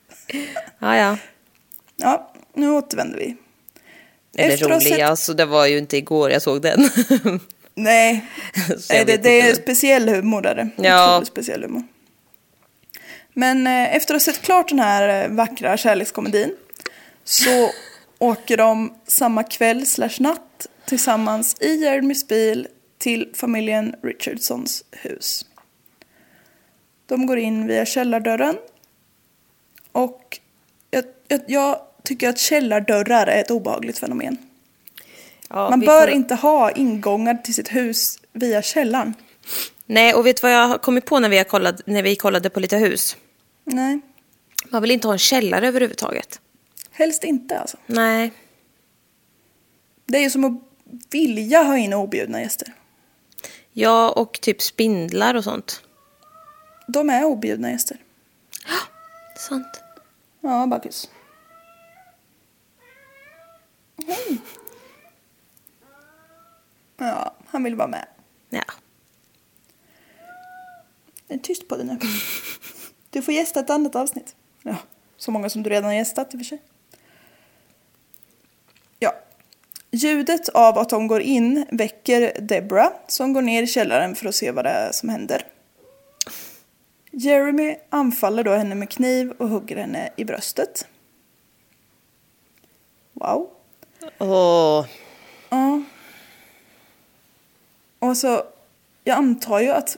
Ja, 0.80 0.98
ja. 0.98 1.18
Ja, 1.98 2.32
nu 2.56 2.70
återvänder 2.72 3.18
vi. 3.18 3.36
Eller 4.38 4.54
Efter 4.54 4.70
rolig, 4.70 4.88
sett- 4.88 5.02
alltså 5.02 5.34
det 5.34 5.46
var 5.46 5.66
ju 5.66 5.78
inte 5.78 5.98
igår 5.98 6.32
jag 6.32 6.42
såg 6.42 6.62
den. 6.62 6.90
Nej, 7.76 8.26
Nej, 8.90 9.06
det, 9.06 9.18
det 9.18 9.42
är 9.42 9.54
speciell 9.56 10.10
humor 10.10 10.46
är 10.46 10.56
det. 10.56 10.70
Ja. 10.76 11.24
Speciell 11.26 11.64
humor. 11.64 11.84
Men 13.34 13.68
eh, 13.68 13.96
efter 13.96 14.16
att 14.16 14.26
ha 14.26 14.34
sett 14.34 14.42
klart 14.42 14.70
den 14.70 14.80
här 14.80 15.24
eh, 15.24 15.30
vackra 15.30 15.78
kärlekskomedin 15.78 16.56
så 17.24 17.70
åker 18.20 18.58
de 18.58 18.94
samma 19.08 19.44
kväll 19.44 19.86
slash 19.86 20.16
natt 20.20 20.68
tillsammans 20.86 21.56
i 21.60 21.76
Jeremys 21.76 22.28
bil 22.28 22.68
till 23.06 23.30
familjen 23.34 23.96
Richardsons 24.04 24.84
hus. 24.92 25.46
De 27.06 27.26
går 27.28 27.38
in 27.38 27.68
via 27.68 27.86
källardörren. 27.86 28.56
Och 29.92 30.40
jag, 30.92 31.04
jag, 31.28 31.42
jag 31.48 31.80
tycker 32.04 32.30
att 32.30 32.38
källardörrar 32.40 33.28
är 33.28 33.42
ett 33.42 33.52
obehagligt 33.52 33.98
fenomen. 33.98 34.38
Ja, 35.50 35.70
Man 35.70 35.80
bör 35.80 36.02
får- 36.02 36.10
inte 36.10 36.36
ha 36.36 36.72
ingångar 36.72 37.34
till 37.36 37.54
sitt 37.54 37.76
hus 37.76 38.20
via 38.34 38.62
källaren. 38.62 39.14
Nej, 39.86 40.14
och 40.14 40.26
vet 40.26 40.36
du 40.38 40.42
vad 40.42 40.54
jag 40.54 40.68
har 40.68 40.78
kommit 40.78 41.06
på 41.06 41.20
när 41.20 41.30
vi, 41.30 41.38
har 41.38 41.44
kollat, 41.44 41.82
när 41.88 42.04
vi 42.04 42.16
kollade 42.16 42.50
på 42.50 42.60
lite 42.60 42.78
hus? 42.78 43.18
Nej, 43.64 44.00
Man 44.70 44.82
vill 44.82 44.92
inte 44.92 45.08
ha 45.08 45.14
en 45.14 45.20
källare 45.20 45.68
överhuvudtaget. 45.68 46.40
helst 46.92 47.24
inte 47.24 47.60
alltså. 47.60 47.78
Nej. 47.88 48.32
Det 50.06 50.18
är 50.18 50.22
ju 50.22 50.30
som 50.30 50.46
att 50.46 50.62
vilja 51.14 51.64
ha 51.64 51.78
in 51.78 51.94
objudna 51.94 52.42
gäster. 52.42 52.74
Ja, 53.78 54.12
och 54.12 54.42
typ 54.42 54.62
spindlar 54.62 55.36
och 55.36 55.44
sånt. 55.44 55.84
De 56.88 57.10
är 57.10 57.26
objudna 57.26 57.72
gäster. 57.72 57.98
Sant. 59.38 59.84
Ja, 60.42 60.68
Bacchus. 60.68 61.10
Hej. 64.08 64.38
Ja, 66.98 67.36
han 67.48 67.64
vill 67.64 67.76
vara 67.76 67.88
med. 67.88 68.08
Ja. 68.50 68.64
Det 71.28 71.34
är 71.34 71.38
tyst 71.38 71.68
på 71.68 71.78
dig 71.78 71.86
nu. 71.86 72.00
Du 73.10 73.22
får 73.22 73.34
gästa 73.34 73.60
ett 73.60 73.70
annat 73.70 73.96
avsnitt. 73.96 74.36
Ja, 74.62 74.76
så 75.18 75.32
många 75.32 75.50
som 75.50 75.64
du 75.64 75.70
redan 75.70 75.84
har 75.84 75.94
gästat 75.94 76.34
i 76.34 76.38
och 76.38 76.40
för 76.40 76.46
sig. 76.46 76.62
Ja. 79.00 79.14
Ljudet 79.96 80.50
av 80.50 80.78
att 80.78 80.90
de 80.90 81.08
går 81.08 81.22
in 81.22 81.66
väcker 81.72 82.42
Debra 82.42 82.94
som 83.08 83.34
går 83.34 83.42
ner 83.42 83.64
i 83.64 83.68
källaren 83.68 84.16
för 84.16 84.28
att 84.30 84.36
se 84.36 84.52
vad 84.52 84.66
det 84.66 84.70
är 84.70 84.92
som 84.92 85.10
händer. 85.10 85.48
Jeremy 87.12 87.76
anfaller 87.90 88.44
då 88.44 88.52
henne 88.52 88.76
med 88.76 88.90
kniv 88.90 89.32
och 89.32 89.50
hugger 89.50 89.78
henne 89.78 90.10
i 90.16 90.26
bröstet. 90.26 90.88
Wow. 93.14 93.50
Åh. 94.20 94.86
Ja. 95.50 95.82
Och 98.00 98.18
så, 98.18 98.44
jag 99.04 99.18
antar 99.18 99.60
ju 99.60 99.70
att 99.72 99.98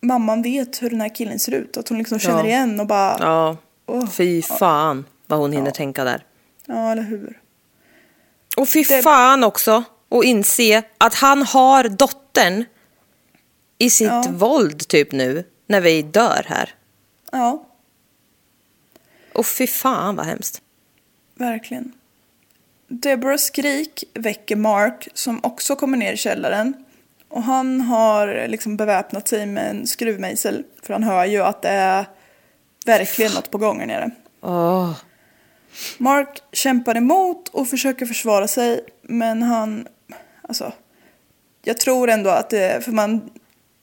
mamman 0.00 0.42
vet 0.42 0.82
hur 0.82 0.90
den 0.90 1.00
här 1.00 1.14
killen 1.14 1.38
ser 1.38 1.52
ut. 1.52 1.76
Att 1.76 1.88
hon 1.88 1.98
liksom 1.98 2.18
känner 2.18 2.38
Ja. 2.44 2.46
igen 2.46 2.80
och 2.80 2.86
bara... 2.86 3.16
Ja. 3.20 4.06
Fy 4.12 4.42
fan 4.42 5.04
vad 5.26 5.38
hon 5.38 5.52
hinner 5.52 5.66
Ja. 5.66 5.72
tänka 5.72 6.04
där. 6.04 6.24
Ja, 6.66 6.92
eller 6.92 7.02
hur. 7.02 7.40
Och 8.58 8.68
fy 8.68 8.82
Det- 8.82 9.02
fan 9.02 9.44
också 9.44 9.84
att 10.08 10.24
inse 10.24 10.82
att 10.98 11.14
han 11.14 11.42
har 11.42 11.84
dottern 11.88 12.64
i 13.78 13.90
sitt 13.90 14.08
Ja. 14.08 14.24
våld 14.30 14.88
typ 14.88 15.12
nu 15.12 15.44
när 15.66 15.80
vi 15.80 16.02
dör 16.02 16.44
här. 16.48 16.74
Ja, 17.32 17.64
Och 19.32 19.46
fy 19.46 19.66
fan 19.66 20.16
vad 20.16 20.26
hemskt. 20.26 20.62
verkligen. 21.34 21.92
Deborahs 22.88 23.42
skrik 23.42 24.04
väcker 24.14 24.56
Mark 24.56 25.08
som 25.14 25.40
också 25.42 25.76
kommer 25.76 25.96
ner 25.96 26.12
i 26.12 26.16
källaren. 26.16 26.74
Och 27.28 27.42
han 27.42 27.80
har 27.80 28.46
liksom 28.48 28.76
beväpnat 28.76 29.28
sig 29.28 29.46
med 29.46 29.70
en 29.70 29.86
skruvmejsel. 29.86 30.64
För 30.82 30.92
han 30.92 31.02
hör 31.02 31.24
ju 31.24 31.42
att 31.42 31.62
det 31.62 31.68
är 31.68 32.06
verkligen 32.86 33.32
något 33.32 33.50
på 33.50 33.58
gång 33.58 33.80
här 33.80 33.86
nere. 33.86 34.10
Åh. 34.40 34.92
Mark 35.98 36.42
kämpar 36.52 36.96
emot 36.96 37.48
och 37.48 37.68
försöker 37.68 38.06
försvara 38.06 38.48
sig, 38.48 38.80
men 39.02 39.42
han... 39.42 39.86
Alltså, 40.42 40.72
jag 41.64 41.78
tror 41.78 42.10
ändå 42.10 42.30
att 42.30 42.50
det... 42.50 42.84
För 42.84 42.92
man... 42.92 43.30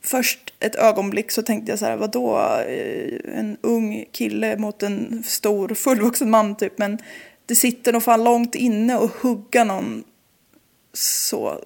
Först 0.04 0.54
ett 0.60 0.76
ögonblick 0.76 1.32
så 1.32 1.41
tänkte 1.41 1.72
jag 1.72 1.80
så 1.80 1.86
här, 1.86 1.96
vadå? 1.98 2.38
eh, 2.68 3.38
En 3.39 3.58
ung 3.62 4.06
kille 4.12 4.58
mot 4.58 4.84
en 4.84 5.24
stor 5.26 5.70
fullvuxen 5.74 6.30
man 6.30 6.56
typ. 6.56 6.78
Men 6.78 7.00
det 7.46 7.56
sitter 7.56 7.93
nog 7.93 8.04
fan 8.04 8.24
långt 8.24 8.56
inne 8.56 8.98
och 8.98 9.10
hugga 9.22 9.64
någon 9.64 10.04
så 10.93 11.60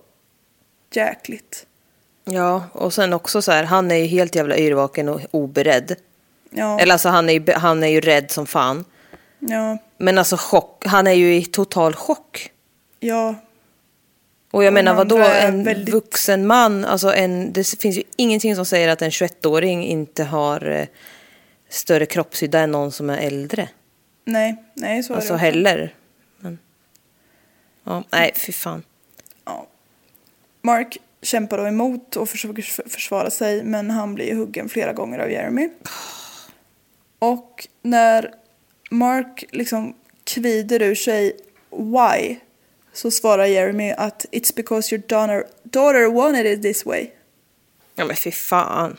jäkligt. 0.94 1.66
Ja, 2.26 2.64
och 2.74 2.94
sen 2.94 3.14
också 3.14 3.42
så 3.42 3.52
här, 3.52 3.64
han 3.64 3.92
är 3.92 3.96
ju 3.96 4.06
helt 4.06 4.36
jävla 4.36 4.58
yrvaken 4.58 5.10
och 5.10 5.22
oberedd. 5.32 5.96
Ja, 6.50 6.80
Eller 6.80 6.94
alltså 6.94 7.10
han 7.10 7.30
är, 7.30 7.34
ju, 7.34 7.52
han 7.54 7.84
är 7.84 7.88
ju 7.88 8.02
rädd 8.02 8.32
som 8.32 8.46
fan. 8.48 8.86
ja, 9.40 9.78
Men 10.02 10.18
alltså 10.18 10.38
chock, 10.40 10.86
han 10.86 11.08
är 11.08 11.12
ju 11.12 11.36
i 11.36 11.46
total 11.46 11.96
chock. 11.96 12.52
ja, 13.00 13.36
Och 14.52 14.64
jag 14.64 14.68
Och 14.70 14.74
menar 14.74 14.94
vadå, 14.94 15.18
en 15.18 15.64
väldigt- 15.64 15.94
vuxen 15.94 16.48
man, 16.48 16.86
alltså 16.86 17.14
en, 17.14 17.54
det 17.54 17.68
finns 17.80 17.98
ju 17.98 18.04
ingenting 18.16 18.56
som 18.56 18.66
säger 18.66 18.88
att 18.90 19.02
en 19.02 19.10
21-åring 19.10 19.86
inte 19.86 20.24
har 20.24 20.70
eh, 20.70 20.88
större 21.70 22.06
kroppshydda 22.06 22.60
än 22.60 22.72
någon 22.72 22.92
som 22.92 23.10
är 23.10 23.18
äldre. 23.18 23.70
nej, 24.26 24.56
nej 24.74 25.04
så 25.04 25.14
är 25.14 25.18
Alltså 25.18 25.30
det. 25.34 25.36
också. 25.36 25.46
heller. 25.46 25.96
Men, 26.40 26.60
ja, 27.84 28.04
nej, 28.12 28.32
fy 28.36 28.52
fan. 28.52 28.84
Ja. 29.46 29.68
Mark 30.62 30.98
kämpar 31.22 31.58
då 31.58 31.68
emot 31.68 32.16
och 32.16 32.30
försöker 32.30 32.90
försvara 32.90 33.30
sig 33.30 33.64
men 33.64 33.92
han 33.92 34.16
blir 34.16 34.36
huggen 34.36 34.70
flera 34.70 34.94
gånger 34.94 35.20
av 35.20 35.32
Jeremy. 35.32 35.70
Och 37.20 37.68
när 37.82 38.34
Mark 38.90 39.44
liksom 39.52 39.96
kvider 40.24 40.82
ur 40.82 40.96
sig 40.96 41.38
why 41.72 42.40
så 42.94 43.12
svarar 43.12 43.46
Jeremy 43.46 43.92
att 43.92 44.26
it's 44.32 44.56
because 44.56 44.96
your 44.96 45.04
daughter, 45.08 45.44
daughter 45.64 46.06
wanted 46.12 46.46
it 46.46 46.62
this 46.62 46.86
way. 46.86 47.10
Ja 47.96 48.06
men 48.06 48.16
fy 48.16 48.32
fan. 48.32 48.98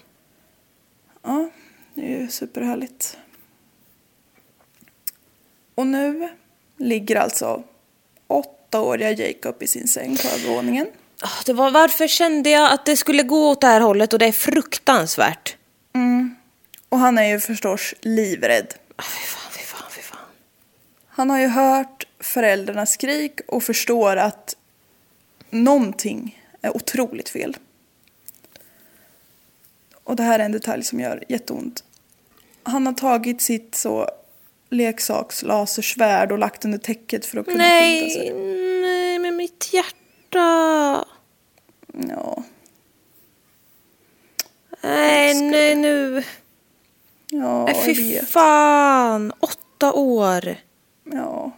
Ja, 1.23 1.51
det 1.95 2.15
är 2.15 2.21
ju 2.21 2.29
superhärligt. 2.29 3.17
Och 5.75 5.87
nu 5.87 6.29
ligger 6.77 7.17
alltså 7.17 7.63
åttaåriga 8.27 9.11
Jacob 9.11 9.63
i 9.63 9.67
sin 9.67 9.89
säng 9.89 10.17
på 10.17 10.29
övervåningen. 10.29 10.87
Ah, 11.23 11.43
Det 11.47 11.53
var, 11.53 11.71
varför 11.71 12.07
kände 12.09 12.51
jag 12.51 12.73
att 12.73 12.87
det 12.87 12.97
skulle 12.97 13.23
gå 13.23 13.51
åt 13.51 13.61
det 13.61 13.67
här 13.67 13.81
hållet 13.81 14.13
och 14.13 14.19
det 14.19 14.27
är 14.27 14.33
fruktansvärt. 14.33 15.57
Och 16.89 16.99
han 16.99 17.19
är 17.19 17.25
ju 17.25 17.41
förstås 17.41 17.95
livrädd. 18.01 18.75
Ah, 18.97 19.03
Fy 19.03 19.27
fan, 19.27 19.51
fy 19.53 19.61
fan, 19.65 19.91
fy 19.91 20.01
fan. 20.03 20.19
Han 21.11 21.31
har 21.31 21.39
ju 21.39 21.47
hört 21.47 22.07
föräldrarnas 22.21 22.93
skrik 22.93 23.41
och 23.49 23.63
förstår 23.63 24.17
att 24.17 24.57
någonting 25.51 26.43
är 26.63 26.77
otroligt 26.77 27.29
fel. 27.29 27.57
Och 30.05 30.17
det 30.17 30.23
här 30.23 30.39
är 30.39 30.45
en 30.45 30.53
detalj 30.53 30.85
som 30.85 31.01
gör 31.01 31.25
jätteont. 31.29 31.85
Han 32.63 32.87
har 32.87 32.93
tagit 32.93 33.43
sitt 33.43 33.75
så 33.75 34.09
leksakslasersvärd 34.71 36.33
och 36.33 36.39
lagt 36.39 36.65
under 36.65 36.79
täcket 36.79 37.27
för 37.27 37.39
att 37.39 37.47
kunna 37.47 37.59
Nej, 37.59 38.11
sig. 38.11 38.33
nej, 38.81 39.19
med 39.19 39.35
mitt 39.35 39.71
hjärta. 39.73 41.05
Ja, 42.09 42.43
Nej, 44.83 45.35
nej 45.43 45.75
nu. 45.75 46.23
ja 47.31 47.65
Nej, 47.65 47.75
jag 47.77 47.97
fy 47.97 48.21
fan. 48.27 49.33
Åtta 49.41 49.93
år. 49.93 50.57
Ja. 51.13 51.53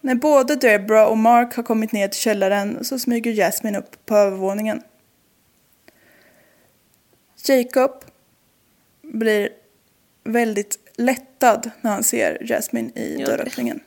När 0.00 0.14
både 0.14 0.56
Deborah 0.56 1.08
och 1.08 1.18
Mark 1.18 1.54
har 1.54 1.62
kommit 1.62 1.92
ner 1.92 2.08
till 2.08 2.20
källaren 2.20 2.84
så 2.84 2.98
smyger 2.98 3.32
Jasmine 3.32 3.78
upp 3.78 4.06
på 4.06 4.16
övervåningen. 4.16 4.82
Jacob 7.48 8.04
blir 9.02 9.48
väldigt 10.24 10.78
lättad 10.96 11.70
när 11.80 11.90
han 11.90 12.04
ser 12.04 12.38
Jasmine 12.40 12.90
i 12.94 13.16
Ja, 13.20 13.26
dörröppningen. 13.26 13.80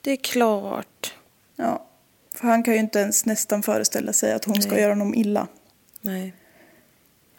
Det 0.00 0.10
är 0.10 0.16
klart. 0.16 1.14
Ja, 1.56 1.86
för 2.34 2.48
han 2.48 2.62
kan 2.62 2.74
ju 2.74 2.80
inte 2.80 2.98
ens 2.98 3.26
nästan 3.26 3.62
föreställa 3.62 4.12
sig 4.12 4.32
att 4.32 4.44
hon 4.44 4.62
ska 4.62 4.72
Nej. 4.72 4.80
göra 4.80 4.92
honom 4.92 5.14
illa. 5.14 5.46
Nej. 6.00 6.34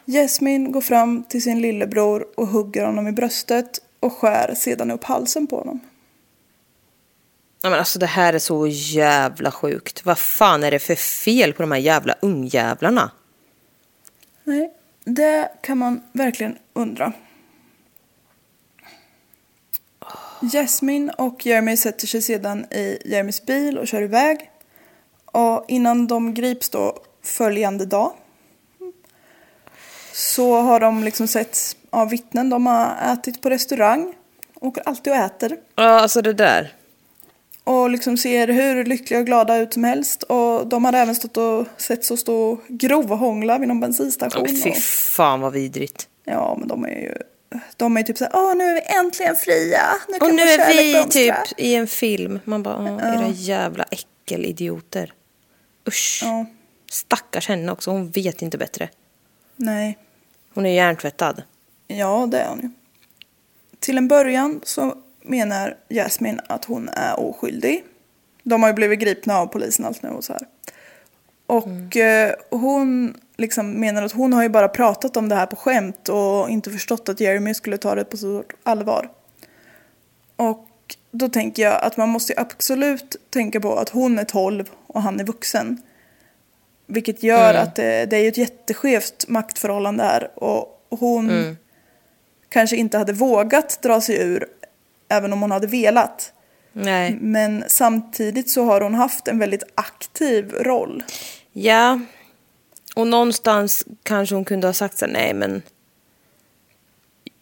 Jasmine 0.06 0.72
går 0.72 0.82
fram 0.82 1.24
till 1.24 1.44
sin 1.44 1.62
lillebror 1.62 2.28
och 2.36 2.48
hugger 2.48 2.86
honom 2.86 3.08
i 3.08 3.12
bröstet 3.12 3.82
och 4.02 4.14
skär 4.14 4.56
sedan 4.56 4.92
upp 4.92 5.04
halsen 5.04 5.48
på 5.48 5.58
honom. 5.58 5.80
Ja, 7.62 7.70
men 7.70 7.80
alltså 7.80 8.00
det 8.00 8.06
här 8.06 8.34
är 8.34 8.40
så 8.40 8.68
jävla 8.68 9.52
sjukt. 9.52 10.06
Vad 10.06 10.20
fan 10.20 10.64
är 10.64 10.72
det 10.72 10.80
för 10.80 10.96
fel 10.96 11.54
på 11.54 11.64
de 11.64 11.72
här 11.72 11.80
jävla 11.80 12.16
ungjävlarna? 12.22 13.12
Nej, 14.44 14.74
det 15.04 15.52
kan 15.62 15.78
man 15.78 16.04
verkligen 16.12 16.58
undra. 16.74 17.14
Jasmine 20.42 21.14
och 21.14 21.46
Jeremy 21.46 21.78
sätter 21.78 22.08
sig 22.08 22.22
sedan 22.22 22.66
i 22.72 23.02
Jeremys 23.06 23.46
bil 23.46 23.78
och 23.78 23.88
kör 23.88 24.02
iväg. 24.02 24.52
Och 25.26 25.66
innan 25.68 26.08
de 26.08 26.34
grips 26.34 26.70
då 26.70 26.98
följande 27.24 27.86
dag 27.86 28.14
så 30.14 30.62
har 30.62 30.80
de 30.80 31.04
liksom 31.04 31.28
sett 31.28 31.78
av 31.94 32.10
vittnen. 32.10 32.50
De 32.50 32.66
har 32.66 33.14
ätit 33.14 33.42
på 33.42 33.50
restaurang, 33.50 34.14
åker 34.60 34.84
alltid 34.86 35.14
och 35.14 35.20
äter. 35.20 35.58
Ja, 35.76 35.84
alltså 35.84 36.22
det 36.22 36.34
där. 36.34 36.74
Och 37.64 37.90
liksom 37.90 38.18
ser 38.18 38.48
hur 38.48 38.86
lyckliga 38.86 39.20
och 39.20 39.26
glada 39.26 39.58
ut 39.58 39.74
som 39.74 39.84
helst. 39.84 40.24
Och 40.24 40.68
de 40.68 40.86
hade 40.86 40.98
även 40.98 41.16
stått 41.16 41.38
och 41.38 41.66
sett 41.78 42.06
så 42.06 42.18
stå 42.18 42.36
och 42.36 42.60
grovhångla 42.68 43.58
vid 43.58 43.68
någon 43.68 43.80
bensinstation. 43.80 44.46
Ja, 44.50 44.56
fy 44.64 44.72
fan 44.82 45.42
vad 45.42 45.54
vidrigt. 45.54 46.08
ja, 46.26 46.56
men 46.60 46.68
de 46.68 46.86
är 46.86 46.90
ju... 47.00 47.16
De 47.78 47.98
är 47.98 48.04
typ 48.04 48.18
såhär, 48.18 48.32
åh 48.36 48.56
nu 48.56 48.64
är 48.64 48.74
vi 48.74 48.82
äntligen 49.06 49.36
fria. 49.36 49.82
Nu 50.10 50.20
kan 50.20 50.30
Och 50.30 50.36
nu 50.36 50.42
är 50.42 50.74
vi 50.74 50.92
blomstra." 50.94 51.12
typ 51.46 51.60
i 51.60 51.76
en 51.76 51.88
film. 51.88 52.40
Man 52.44 52.64
bara, 52.64 52.78
åh, 52.78 53.16
era 53.16 53.28
jävla 53.28 53.86
äckelidioter. 53.92 55.14
Usch. 55.88 56.22
Ja, 56.24 56.46
Stackars 56.92 57.48
henne 57.48 57.72
också, 57.72 57.92
hon 57.92 58.10
vet 58.10 58.42
inte 58.42 58.58
bättre. 58.58 58.90
nej. 59.56 59.98
Hon 60.54 60.66
är 60.66 60.70
hjärntvättad. 60.76 61.44
Ja, 61.98 62.28
det 62.32 62.40
är 62.40 62.50
hon 62.50 62.60
ju. 62.60 62.70
Till 63.80 63.98
en 63.98 64.08
början 64.08 64.62
så 64.64 64.96
menar 65.22 65.78
Jasmine 65.90 66.42
att 66.48 66.66
hon 66.66 66.90
är 66.90 67.20
oskyldig. 67.20 67.84
De 68.44 68.64
har 68.64 68.70
ju 68.70 68.74
blivit 68.74 69.00
gripna 69.00 69.38
av 69.38 69.48
polisen 69.48 69.86
allt 69.86 70.04
nu 70.04 70.10
och 70.10 70.24
så 70.24 70.34
här. 70.34 70.48
Och 71.46 71.98
eh, 71.98 72.34
hon 72.50 73.18
liksom 73.38 73.72
menar 73.72 74.04
att 74.04 74.12
hon 74.12 74.34
har 74.34 74.44
ju 74.44 74.50
bara 74.50 74.68
pratat 74.68 75.18
om 75.18 75.30
det 75.30 75.36
här 75.36 75.46
på 75.46 75.56
skämt 75.56 76.10
och 76.10 76.50
inte 76.50 76.72
förstått 76.72 77.10
att 77.10 77.20
Jeremy 77.20 77.54
skulle 77.54 77.78
ta 77.78 77.96
det 77.96 78.04
på 78.04 78.18
så 78.18 78.42
stort 78.42 78.54
allvar. 78.64 79.10
Och 80.36 80.68
då 81.12 81.30
tänker 81.30 81.64
jag 81.64 81.84
att 81.84 81.98
man 81.98 82.10
måste 82.10 82.34
absolut 82.38 83.16
tänka 83.30 83.60
på 83.60 83.76
att 83.76 83.90
hon 83.90 84.20
är 84.20 84.24
12 84.24 84.70
och 84.88 85.02
han 85.02 85.20
är 85.20 85.24
vuxen. 85.24 85.82
Vilket 86.86 87.24
gör 87.24 87.54
att 87.54 87.76
det, 87.76 88.06
det 88.06 88.18
är 88.18 88.22
ju 88.22 88.28
ett 88.28 88.38
jätteskevt 88.38 89.28
maktförhållande 89.28 90.04
här. 90.04 90.44
Och 90.44 90.88
hon 90.90 91.58
kanske 92.52 92.76
inte 92.76 92.98
hade 92.98 93.14
vågat 93.14 93.80
dra 93.82 94.02
sig 94.02 94.22
ur 94.22 94.48
även 95.10 95.34
om 95.34 95.42
hon 95.42 95.52
hade 95.52 95.68
velat. 95.68 96.34
Nej. 96.74 97.18
Men 97.22 97.64
samtidigt 97.68 98.50
så 98.50 98.64
har 98.64 98.82
hon 98.82 98.94
haft 98.96 99.28
en 99.28 99.40
väldigt 99.40 99.64
aktiv 99.76 100.54
roll. 100.54 101.04
Ja. 101.54 102.00
Och 102.96 103.08
någonstans 103.08 103.86
kanske 104.04 104.36
hon 104.36 104.46
kunde 104.46 104.68
ha 104.68 104.74
sagt 104.74 104.98
så 104.98 105.06
här, 105.06 105.14
nej 105.14 105.34
men. 105.34 105.62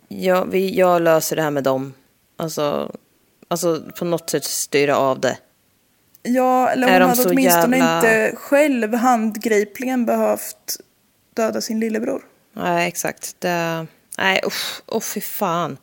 Jag, 0.07 0.45
vi, 0.51 0.75
jag 0.75 1.01
löser 1.01 1.35
det 1.35 1.41
här 1.41 1.51
med 1.51 1.63
dem. 1.63 1.93
Alltså, 2.37 2.95
alltså 3.47 3.83
på 3.99 4.05
något 4.05 4.29
sätt 4.29 4.43
styra 4.43 4.97
av 4.97 5.19
det. 5.19 5.37
Ja, 6.23 6.69
eller 6.69 6.87
Är 6.87 6.91
hon 6.91 7.09
de 7.09 7.17
hade 7.17 7.29
åtminstone 7.29 7.77
jävla- 7.77 7.95
inte 7.97 8.35
själv 8.35 8.93
handgripligen 8.93 10.05
behövt 10.05 10.77
döda 11.33 11.61
sin 11.61 11.79
lillebror. 11.79 12.21
Nej, 12.53 12.87
exakt. 12.87 13.35
Det, 13.39 13.87
nej, 14.19 14.41
usch, 14.45 14.81
oh, 14.87 15.01
fy 15.01 15.21
fan. 15.21 15.77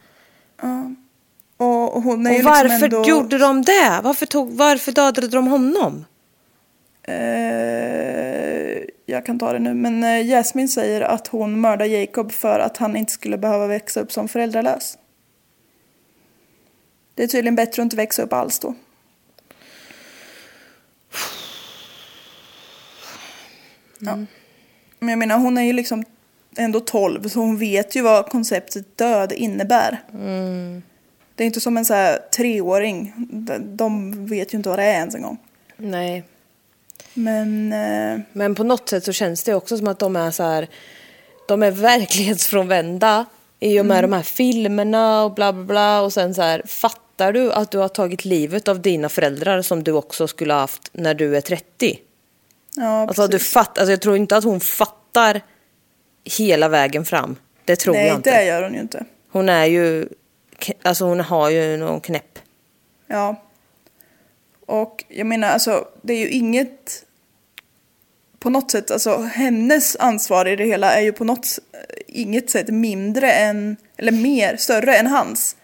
Och 1.57 2.03
hon 2.03 2.26
är 2.26 2.30
ju 2.30 2.37
Och 2.37 2.45
liksom 2.45 2.53
varför 2.53 2.84
ändå... 2.84 3.05
gjorde 3.07 3.39
de 3.39 3.62
det? 3.62 4.01
Varför, 4.03 4.26
tog, 4.26 4.51
varför 4.51 4.93
dödade 4.93 5.28
de 5.28 5.47
honom? 5.47 6.05
Eh, 7.03 8.84
jag 9.07 9.26
kan 9.26 9.39
ta 9.39 9.53
det 9.53 9.59
nu, 9.59 9.74
men 9.74 10.05
eh, 10.05 10.26
Jasmine 10.26 10.68
säger 10.68 11.01
att 11.01 11.26
hon 11.26 11.61
mördar 11.61 11.87
Jacob 11.87 12.32
för 12.32 12.59
att 12.59 12.76
han 12.76 12.97
inte 12.97 13.12
skulle 13.12 13.39
behöva 13.39 13.66
växa 13.66 14.01
upp 14.01 14.12
som 14.12 14.28
föräldralös. 14.28 14.99
Det 17.14 17.22
är 17.22 17.26
tydligen 17.26 17.57
bättre 17.57 17.82
att 17.82 17.84
inte 17.84 17.97
växa 17.97 18.22
upp 18.22 18.32
alls 18.32 18.59
då. 18.59 18.74
Ja. 23.99 24.18
Men 24.99 25.09
jag 25.09 25.18
menar, 25.18 25.39
hon 25.39 25.59
är 25.59 25.62
ju 25.62 25.72
liksom 25.72 26.05
ändå 26.57 26.80
12, 26.80 27.28
så 27.28 27.38
hon 27.40 27.59
vet 27.59 27.94
ju 27.96 28.02
vad 28.02 28.26
konceptet 28.28 28.96
död 28.98 29.32
innebär. 29.32 30.02
Det 31.34 31.42
är 31.44 31.46
inte 31.46 31.61
som 31.61 31.76
en 31.76 31.84
så 31.84 31.94
här 31.94 32.18
treåring. 32.36 33.12
De- 33.61 34.26
vet 34.26 34.54
ju 34.54 34.57
inte 34.59 34.68
vad 34.68 34.78
det 34.78 34.84
är 34.84 34.94
ens 34.94 35.14
en 35.14 35.22
gång. 35.22 35.38
Nej. 35.76 36.24
Men... 37.14 37.72
Eh, 37.72 38.20
Men 38.32 38.54
på 38.54 38.64
något 38.64 38.88
sätt 38.88 39.04
så 39.04 39.12
känns 39.12 39.42
det 39.44 39.54
också 39.54 39.78
som 39.78 39.88
att 39.88 39.98
de 39.98 40.16
är 40.16 40.30
så 40.30 40.42
här, 40.42 40.68
de 41.48 41.62
är 41.62 41.70
verklighetsfrånvända 41.70 43.24
i 43.61 43.80
och 43.80 43.86
med 43.86 43.98
Mm. 43.98 44.11
de 44.11 44.16
här 44.16 44.22
filmerna 44.22 45.24
och 45.24 45.34
bla 45.34 45.52
bla 45.52 45.64
bla 45.64 46.00
och 46.00 46.12
sen 46.12 46.34
så 46.34 46.42
här, 46.42 46.62
fattar 46.66 47.32
du 47.32 47.52
att 47.52 47.70
du 47.70 47.78
har 47.78 47.88
tagit 47.88 48.24
livet 48.24 48.68
av 48.68 48.80
dina 48.80 49.09
föräldrar 49.09 49.62
som 49.62 49.82
du 49.84 49.92
också 49.92 50.28
skulle 50.28 50.52
ha 50.52 50.61
haft 50.61 50.90
när 50.92 51.14
du 51.14 51.36
är 51.36 51.40
30? 51.40 51.98
ja, 52.76 53.00
Alltså, 53.09 53.26
du 53.26 53.32
precis. 53.38 53.52
fatt, 53.52 53.78
alltså 53.78 53.92
jag 53.92 54.00
tror 54.00 54.16
inte 54.16 54.36
att 54.36 54.44
hon 54.44 54.61
fattar 54.61 55.40
hela 56.27 56.68
vägen 56.68 57.05
fram. 57.05 57.37
Det 57.64 57.77
tror 57.77 57.95
Nej, 57.95 58.07
jag 58.07 58.16
inte. 58.16 58.31
det 58.31 58.45
gör 58.45 58.62
hon 58.62 58.74
ju 58.74 58.81
inte. 58.81 59.05
Hon 59.29 59.49
är 59.49 59.64
ju, 59.64 60.09
alltså 60.83 61.05
hon 61.05 61.20
har 61.20 61.51
ju 61.51 61.77
någon 61.77 62.01
knäpp. 62.01 62.39
Ja. 63.07 63.43
Och 64.66 65.05
jag 65.09 65.27
menar, 65.27 65.49
alltså, 65.49 65.89
det 66.03 66.12
är 66.12 66.18
ju 66.18 66.29
inget... 66.29 67.03
På 68.39 68.51
något 68.51 68.70
sätt, 68.70 68.91
alltså 68.91 69.16
hennes 69.16 69.97
ansvar 69.97 70.47
i 70.47 70.57
det 70.57 70.64
hela 70.64 70.95
är 70.95 71.01
ju 71.01 71.12
på 71.12 71.24
något 71.24 71.59
inget 72.07 72.51
sätt 72.51 72.68
mindre 72.68 73.33
än, 73.33 73.77
eller 73.97 74.12
mer, 74.12 74.57
större 74.57 74.97
än 74.97 75.07
hans. 75.07 75.57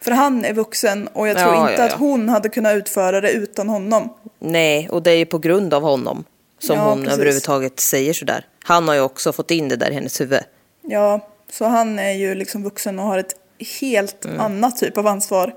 För 0.00 0.10
han 0.10 0.44
är 0.44 0.52
vuxen 0.52 1.08
och 1.08 1.28
jag 1.28 1.38
tror 1.38 1.54
Ja, 1.54 1.70
inte 1.70 1.82
ja, 1.82 1.88
ja. 1.88 1.94
att 1.94 2.00
hon 2.00 2.28
hade 2.28 2.48
kunnat 2.48 2.76
utföra 2.76 3.20
det 3.20 3.30
utan 3.32 3.68
honom. 3.68 4.14
Nej, 4.38 4.88
och 4.88 5.02
det 5.02 5.10
är 5.10 5.16
ju 5.16 5.26
på 5.26 5.38
grund 5.38 5.74
av 5.74 5.82
honom 5.82 6.24
som 6.58 6.78
hon 6.78 6.98
precis. 7.02 7.14
överhuvudtaget 7.14 7.80
säger 7.80 8.12
sådär. 8.12 8.46
Han 8.64 8.88
har 8.88 8.94
ju 8.94 9.00
också 9.00 9.32
fått 9.32 9.50
in 9.50 9.68
det 9.68 9.76
där 9.76 9.90
i 9.90 9.94
hennes 9.94 10.20
huvud. 10.20 10.40
Ja, 10.82 11.28
så 11.52 11.64
han 11.64 11.98
är 11.98 12.12
ju 12.12 12.34
liksom 12.34 12.62
vuxen 12.62 12.98
och 12.98 13.04
har 13.04 13.18
ett 13.18 13.34
helt 13.80 14.26
annat 14.26 14.76
typ 14.76 14.98
av 14.98 15.06
ansvar. 15.06 15.54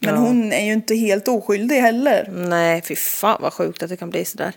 Men 0.00 0.10
Mm. 0.10 0.22
Ja. 0.22 0.28
hon 0.28 0.52
är 0.52 0.64
ju 0.66 0.72
inte 0.72 0.94
helt 0.94 1.28
oskyldig 1.28 1.76
heller. 1.76 2.30
Nej, 2.32 2.82
fy 2.82 2.96
fan 2.96 3.38
vad 3.42 3.52
sjukt 3.52 3.82
att 3.82 3.88
det 3.88 3.96
kan 3.96 4.10
bli 4.10 4.24
sådär. 4.24 4.52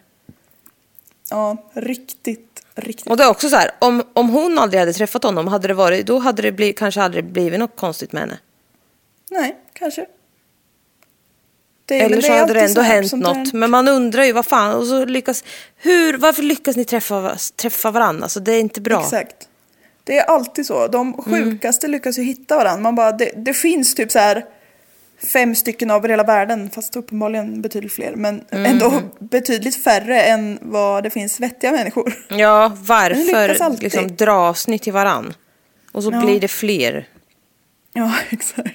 Ja, 1.30 1.58
riktigt, 1.74 2.64
riktigt. 2.76 3.08
Och 3.08 3.18
det 3.18 3.24
är 3.24 3.30
också 3.30 3.50
så 3.50 3.56
här, 3.56 3.72
om, 3.80 4.04
om 4.14 4.30
hon 4.30 4.60
aldrig 4.60 4.80
hade 4.80 4.93
träffat 4.93 5.24
honom, 5.24 5.48
hade 5.48 5.68
det 5.68 5.74
varit, 5.74 6.06
då 6.06 6.20
hade 6.20 6.41
det 6.41 6.52
bli, 6.52 6.74
kanske 6.74 7.02
aldrig 7.02 7.26
blivit 7.26 7.60
något 7.60 7.76
konstigt 7.76 8.12
med 8.12 8.22
henne. 8.22 8.38
Nej, 9.32 9.56
kanske. 9.74 10.06
Det 11.88 11.99
Eller 12.01 12.21
så 12.21 12.31
är 12.33 12.39
hade 12.39 12.53
det 12.53 12.61
ändå 12.61 12.81
hänt 12.81 13.11
något. 13.13 13.53
Men 13.53 13.71
man 13.71 13.88
undrar 13.88 14.23
ju, 14.23 14.31
vad 14.31 14.45
fan, 14.45 14.75
och 14.75 14.88
så 14.88 15.05
lyckas, 15.05 15.43
hur, 15.77 16.17
varför 16.17 16.43
lyckas 16.43 16.75
ni 16.75 16.85
träffa, 16.85 17.38
träffa 17.55 17.91
varandra? 17.91 18.23
Alltså 18.23 18.39
det 18.39 18.51
är 18.53 18.59
inte 18.59 18.81
bra. 18.81 19.01
Exakt. 19.01 19.35
Det 20.03 20.17
är 20.17 20.23
alltid 20.23 20.65
så. 20.65 20.88
De 20.88 21.13
sjukaste 21.23 21.88
lyckas 21.88 22.17
ju 22.17 22.23
hitta 22.23 22.57
varandra. 22.57 22.81
Man 22.83 22.95
bara, 22.95 23.11
det, 23.11 23.31
det 23.35 23.53
finns 23.53 23.95
typ 23.95 24.11
så 24.11 24.19
här 24.19 24.45
fem 25.33 25.55
stycken 25.55 25.91
av 25.91 26.07
hela 26.07 26.23
världen, 26.23 26.69
fast 26.69 26.95
uppenbarligen 26.95 27.61
betydligt 27.61 27.93
fler. 27.93 28.15
Men 28.15 28.43
ändå 28.51 29.01
betydligt 29.19 29.83
färre 29.83 30.21
än 30.21 30.59
vad 30.61 31.03
det 31.03 31.09
finns 31.09 31.39
vettiga 31.39 31.71
människor. 31.71 32.13
Ja, 32.29 32.71
det 32.75 32.77
varför 32.81 33.81
liksom, 33.81 34.15
dras 34.15 34.67
ni 34.67 34.79
till 34.79 34.93
varann? 34.93 35.33
Och 35.91 36.03
så 36.03 36.11
Ja. 36.11 36.21
blir 36.21 36.39
det 36.39 36.47
fler. 36.47 37.07
Ja, 37.93 38.13
exakt. 38.29 38.69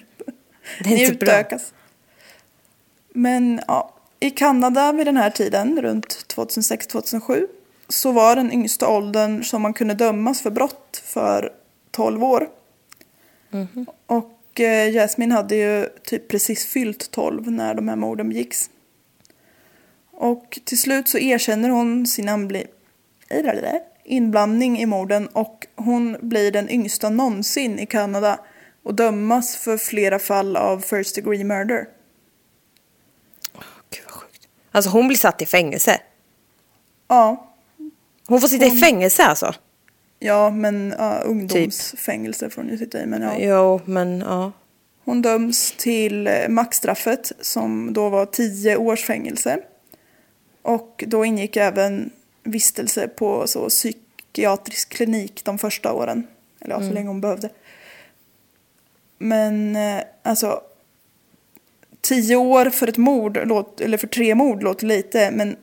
Det 0.85 0.91
är 0.91 0.95
Ni 0.95 1.05
inte 1.05 1.25
bra. 1.25 1.45
Men 3.15 3.61
ja, 3.69 3.95
i 4.21 4.31
Kanada 4.31 4.93
vid 4.93 5.07
den 5.07 5.17
här 5.17 5.31
tiden, 5.31 5.83
runt 5.83 6.27
2006-2007, 6.37 7.47
så 7.89 8.13
var 8.13 8.37
den 8.37 8.53
yngsta 8.53 8.89
åldern 8.89 9.45
som 9.45 9.63
man 9.63 9.75
kunde 9.75 9.95
dömas 9.95 10.43
för 10.43 10.51
brott 10.51 11.03
för 11.05 11.53
12 11.91 12.25
år. 12.25 12.49
Mhm. 13.51 13.87
Och 14.07 14.61
eh, 14.61 14.95
Jasmine 14.95 15.35
hade 15.35 15.57
ju 15.57 15.87
typ 16.05 16.29
precis 16.29 16.67
fyllt 16.67 17.11
12 17.11 17.51
när 17.51 17.75
de 17.75 17.89
här 17.89 17.97
morden 17.97 18.29
begicks. 18.29 18.71
Och 20.11 20.59
till 20.65 20.81
slut 20.81 21.09
så 21.09 21.19
erkänner 21.19 21.69
hon 21.69 22.07
sin 22.07 22.29
anbli- 22.29 22.67
inblandning 24.05 24.79
i 24.81 24.87
morden 24.87 25.27
och 25.27 25.67
hon 25.77 26.17
blir 26.21 26.53
den 26.53 26.71
yngsta 26.71 27.11
någonsin 27.11 27.79
i 27.79 27.87
Kanada 27.87 28.41
och 28.83 28.95
dömas 28.95 29.57
för 29.57 29.77
flera 29.77 30.19
fall 30.19 30.57
av 30.57 30.81
first 30.81 31.15
degree 31.15 31.45
murder. 31.45 31.87
Alltså 34.73 34.91
hon 34.91 35.09
blir 35.09 35.19
satt 35.19 35.43
i 35.43 35.47
fängelse. 35.47 36.01
Ja, 37.09 37.49
Hon 38.27 38.41
får 38.41 38.49
sitta 38.49 38.67
i 38.67 38.71
fängelse 38.71 39.25
alltså? 39.25 39.55
ja 40.19 40.51
men 40.51 40.95
ja, 40.99 41.19
ungdomsfängelse 41.19 42.51
får 42.51 42.63
hon 42.63 42.71
ju 42.71 42.79
sitta 42.79 43.03
i. 43.03 43.07
Men 43.07 43.23
ja. 43.23 43.39
Jo, 43.39 43.81
men 43.85 44.21
ja. 44.21 44.53
Hon 45.05 45.23
döms 45.23 45.75
till 45.79 46.27
eh, 46.27 46.49
maxstraffet 46.49 47.33
som 47.41 47.93
då 47.93 48.09
var 48.09 48.27
10 48.27 48.77
års 48.77 49.05
fängelse. 49.05 49.59
Och 50.63 51.05
då 51.07 51.25
ingick 51.25 51.57
även 51.57 52.11
vistelse 52.43 53.09
på 53.09 53.47
så 53.47 53.69
psykiatrisk 53.69 54.89
klinik 54.89 55.45
de 55.45 55.59
första 55.59 55.93
åren. 55.93 56.27
Eller 56.61 56.75
ja, 56.75 56.81
så 56.81 56.93
länge 56.93 57.09
hon 57.09 57.21
behövde. 57.21 57.49
Men 59.19 59.77
eh, 59.77 60.03
alltså 60.23 60.61
10 62.03 62.37
år 62.37 62.71
för 62.71 62.89
ett 62.89 62.97
mord, 62.97 63.39
låt, 63.45 63.81
eller 63.81 63.99
för 63.99 64.07
tre 64.07 64.35
mord 64.35 64.63
låter 64.63 64.87
lite. 64.87 65.31
Men 65.31 65.57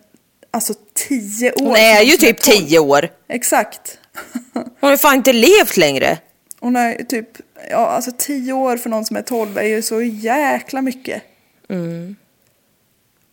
alltså 0.52 0.74
10 0.94 1.52
år. 1.52 1.66
Hon 1.66 1.76
är 1.76 2.02
ju 2.02 2.18
typ 2.18 2.42
12. 2.42 2.56
tio 2.56 2.80
år. 2.80 3.10
Exakt. 3.28 4.00
Hon 4.54 4.90
har 4.90 4.98
fan 4.98 5.16
inte 5.16 5.34
levt 5.34 5.78
längre. 5.78 6.18
Hon 6.60 6.76
ju 6.76 7.06
typ, 7.06 7.30
ja 7.70 7.78
alltså 7.78 8.12
tio 8.18 8.54
år 8.54 8.78
för 8.78 8.90
någon 8.90 9.06
som 9.06 9.18
är 9.18 9.22
12 9.22 9.58
är 9.58 9.64
ju 9.64 9.82
så 9.82 10.02
jäkla 10.02 10.82
mycket. 10.82 11.24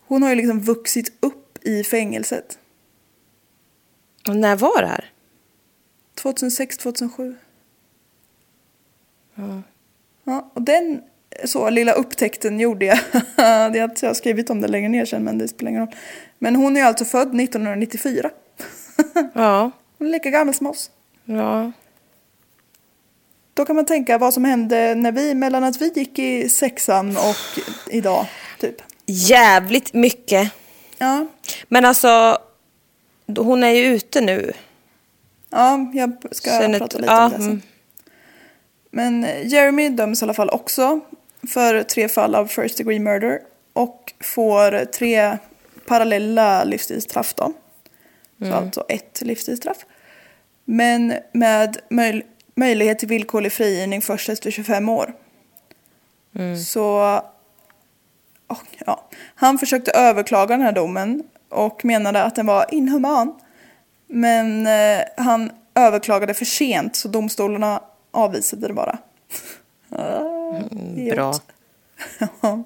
Hon 0.07 0.23
har 0.23 0.31
ju 0.31 0.37
liksom 0.37 0.61
vuxit 0.61 1.13
upp 1.21 1.59
i 1.67 1.85
fängelset. 1.85 2.59
Och 4.29 4.37
när 4.37 4.57
var 4.57 4.83
det 4.83 4.89
här? 4.89 5.13
2006, 6.15 6.79
2007. 6.79 7.37
Ja. 10.25 10.51
och 10.55 10.63
den 10.63 11.03
så 11.45 11.71
lilla 11.71 11.93
upptäckten 11.93 12.61
gjorde 12.61 12.87
jag. 12.87 12.99
det 13.73 13.79
är 13.79 13.83
att 13.85 14.03
jag 14.03 14.09
har 14.11 14.15
skrivit 14.15 14.51
om 14.51 14.61
det 14.61 14.69
längre 14.69 14.89
ner 14.89 15.05
sen 15.05 15.25
men 15.25 15.39
det 15.39 15.49
spelar 15.49 15.71
ingen 15.71 15.87
roll. 15.87 15.95
Men 16.39 16.57
hon 16.57 16.77
är 16.77 16.85
alltså 16.85 17.05
född 17.05 17.41
1994. 17.41 18.31
Ja. 19.35 19.71
Hon 19.99 20.09
är 20.09 20.13
lika 20.13 20.31
gammal 20.31 20.55
som 20.55 20.67
oss. 20.67 20.91
Ja. 21.25 21.73
Då 23.55 23.65
kan 23.65 23.77
man 23.77 23.85
tänka 23.85 24.19
vad 24.19 24.35
som 24.35 24.45
hände 24.45 24.95
när 24.95 25.13
vi, 25.13 25.35
mellan 25.35 25.65
att 25.65 25.81
vi 25.81 25.93
gick 25.95 26.19
i 26.19 26.49
sexan 26.49 27.17
och 27.17 27.63
idag, 27.91 28.27
typ. 28.61 28.77
Jävligt 29.07 29.95
mycket. 29.95 30.53
Ja, 30.99 31.27
Men 31.69 31.85
alltså, 31.85 32.39
hon 33.37 33.65
är 33.65 33.71
ju 33.71 33.85
ute 33.85 34.21
nu. 34.21 34.53
ja 35.51 35.91
jag 35.95 36.17
ska 36.33 36.51
Sen 36.51 36.79
prata 36.79 36.99
lite 36.99 37.13
ja, 37.13 37.25
om 37.25 37.31
det 37.31 37.37
sen. 37.37 37.45
mm. 37.47 37.63
Men 38.91 39.27
Jeremy 39.45 39.89
döms 39.89 40.23
i 40.23 40.25
alla 40.25 40.35
fall 40.35 40.51
också 40.51 41.01
för 41.47 41.83
tre 41.83 42.09
fall 42.09 42.35
av 42.35 42.47
first 42.47 42.79
degree 42.79 42.99
murder 42.99 43.41
och 43.73 44.13
får 44.21 44.85
tre 44.85 45.39
parallella 45.87 46.65
livstidsstraff 46.65 47.35
då. 47.35 47.53
Så 48.39 48.45
alltså 48.55 48.85
ett 48.89 49.23
livstidsstraff. 49.23 49.77
Men 50.65 51.15
med 51.33 51.79
möj- 51.91 52.23
möjlighet 52.55 52.99
till 52.99 53.09
villkorlig 53.09 53.53
frigivning 53.53 54.03
först 54.03 54.29
efter 54.29 54.51
25 54.51 54.89
år. 54.89 55.15
Så 56.57 57.21
och, 58.47 58.59
ja, 58.87 59.09
han 59.35 59.59
försökte 59.59 59.91
överklaga 59.91 60.57
den 60.57 60.67
här 60.67 60.73
domen 60.73 61.23
och 61.49 61.85
menade 61.85 62.23
att 62.23 62.35
den 62.35 62.47
var 62.47 62.67
inhuman. 62.75 63.35
Men 64.07 64.67
eh, 64.67 65.03
han 65.17 65.51
överklagade 65.75 66.35
för 66.35 66.45
sent 66.45 66.97
så 66.97 67.09
domstolarna 67.09 67.83
avvisade 68.11 68.69
det 68.69 68.75
bara. 68.75 68.99
Ah, 70.57 71.15
Bra. 71.15 71.35
Ja. 72.41 72.63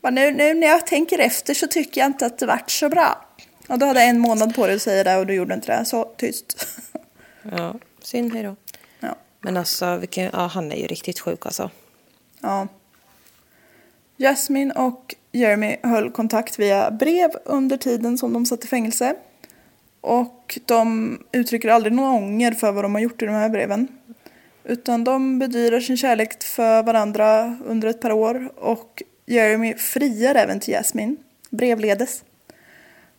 Men 0.00 0.14
nu, 0.14 0.30
nu 0.30 0.54
när 0.54 0.66
jag 0.66 0.86
tänker 0.86 1.18
efter 1.18 1.54
så 1.54 1.66
tycker 1.66 2.00
jag 2.00 2.08
inte 2.08 2.26
att 2.26 2.38
det 2.38 2.46
vart 2.46 2.70
så 2.70 2.88
bra. 2.88 3.26
Och 3.68 3.78
du 3.78 3.86
hade 3.86 4.02
en 4.02 4.18
månad 4.18 4.54
på 4.54 4.66
dig 4.66 4.76
att 4.76 4.82
säga 4.82 5.04
det 5.04 5.16
och 5.16 5.26
du 5.26 5.34
gjorde 5.34 5.54
inte 5.54 5.78
det. 5.78 5.84
Så 5.84 6.04
tyst. 6.04 6.66
Ja, 7.56 7.74
synd, 8.00 8.34
hej 8.34 8.42
då. 8.42 8.56
Ja. 9.00 9.16
Men 9.40 9.56
alltså, 9.56 9.96
vilken, 9.96 10.30
ja, 10.32 10.46
han 10.46 10.72
är 10.72 10.76
ju 10.76 10.86
riktigt 10.86 11.20
sjuk 11.20 11.46
alltså. 11.46 11.70
Ja. 12.40 12.68
Jasmine 14.16 14.72
och 14.72 15.14
Jeremy 15.32 15.76
höll 15.82 16.10
kontakt 16.10 16.58
via 16.58 16.90
brev 16.90 17.30
under 17.44 17.76
tiden 17.76 18.18
som 18.18 18.32
de 18.32 18.46
satt 18.46 18.64
i 18.64 18.68
fängelse. 18.68 19.14
Och 20.00 20.58
de 20.66 21.18
uttrycker 21.32 21.68
aldrig 21.68 21.92
någon 21.92 22.14
ånger 22.14 22.52
för 22.52 22.72
vad 22.72 22.84
de 22.84 22.94
har 22.94 23.00
gjort 23.02 23.22
i 23.22 23.26
de 23.26 23.32
här 23.32 23.48
breven. 23.48 23.88
Utan 24.70 25.04
de 25.04 25.38
bedyrar 25.38 25.80
sin 25.80 25.96
kärlek 25.96 26.42
för 26.42 26.82
varandra 26.82 27.58
under 27.66 27.88
ett 27.88 28.00
par 28.00 28.12
år. 28.12 28.52
Och 28.56 29.02
Jeremy 29.26 29.74
friar 29.74 30.34
även 30.34 30.60
till 30.60 30.74
Jasmine, 30.74 31.16
brevledes. 31.50 32.24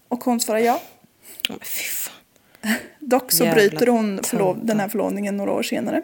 Och 0.08 0.24
hon 0.24 0.39
svarar 0.39 0.60
ja. 0.60 0.82
Men 1.49 1.60
fy 1.60 1.84
fan. 1.84 2.14
Dock 2.99 3.32
så 3.32 3.43
Jävla 3.43 3.56
bryter 3.56 3.88
hon 3.88 4.20
förlov- 4.20 4.60
den 4.66 4.80
här 4.80 4.89
förlovningen 4.89 5.38
några 5.38 5.52
år 5.52 5.64
senare. 5.64 6.02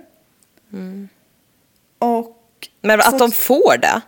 Och 1.99 2.69
Men 2.81 3.01
att 3.01 3.19
de 3.19 3.31
får 3.31 3.77
det? 3.77 4.01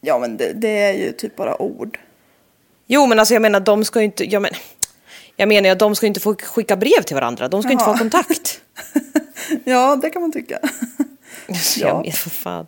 ja, 0.00 0.18
men 0.18 0.36
det, 0.36 0.52
det 0.52 0.68
är 0.82 0.92
ju 0.92 1.12
typ 1.12 1.36
bara 1.36 1.62
ord. 1.62 1.98
Jo, 2.86 3.06
men 3.06 3.18
alltså 3.18 3.34
jag 3.34 3.42
menar, 3.42 3.60
de 3.60 3.84
ska 3.84 3.98
ju 3.98 4.04
inte... 4.04 4.24
Jag, 4.24 4.42
men, 4.42 4.50
jag 5.38 5.48
menar 5.48 5.74
de 5.74 5.96
ska 5.96 6.06
inte 6.06 6.20
få 6.20 6.34
skicka 6.34 6.76
brev 6.76 7.02
till 7.02 7.14
varandra. 7.14 7.48
De 7.48 7.62
ska 7.62 7.68
ju 7.68 7.72
inte 7.72 7.84
få 7.84 7.90
Jaha. 7.90 7.94
ha 7.94 7.98
kontakt. 7.98 8.60
Ja, 9.64 9.96
det 10.02 10.10
kan 10.10 10.22
man 10.22 10.32
tycka. 10.32 10.58
Så 11.62 11.80
Ja. 11.80 11.86
Jag 11.86 11.96
menar, 11.96 12.04
vad 12.24 12.32
fan 12.32 12.66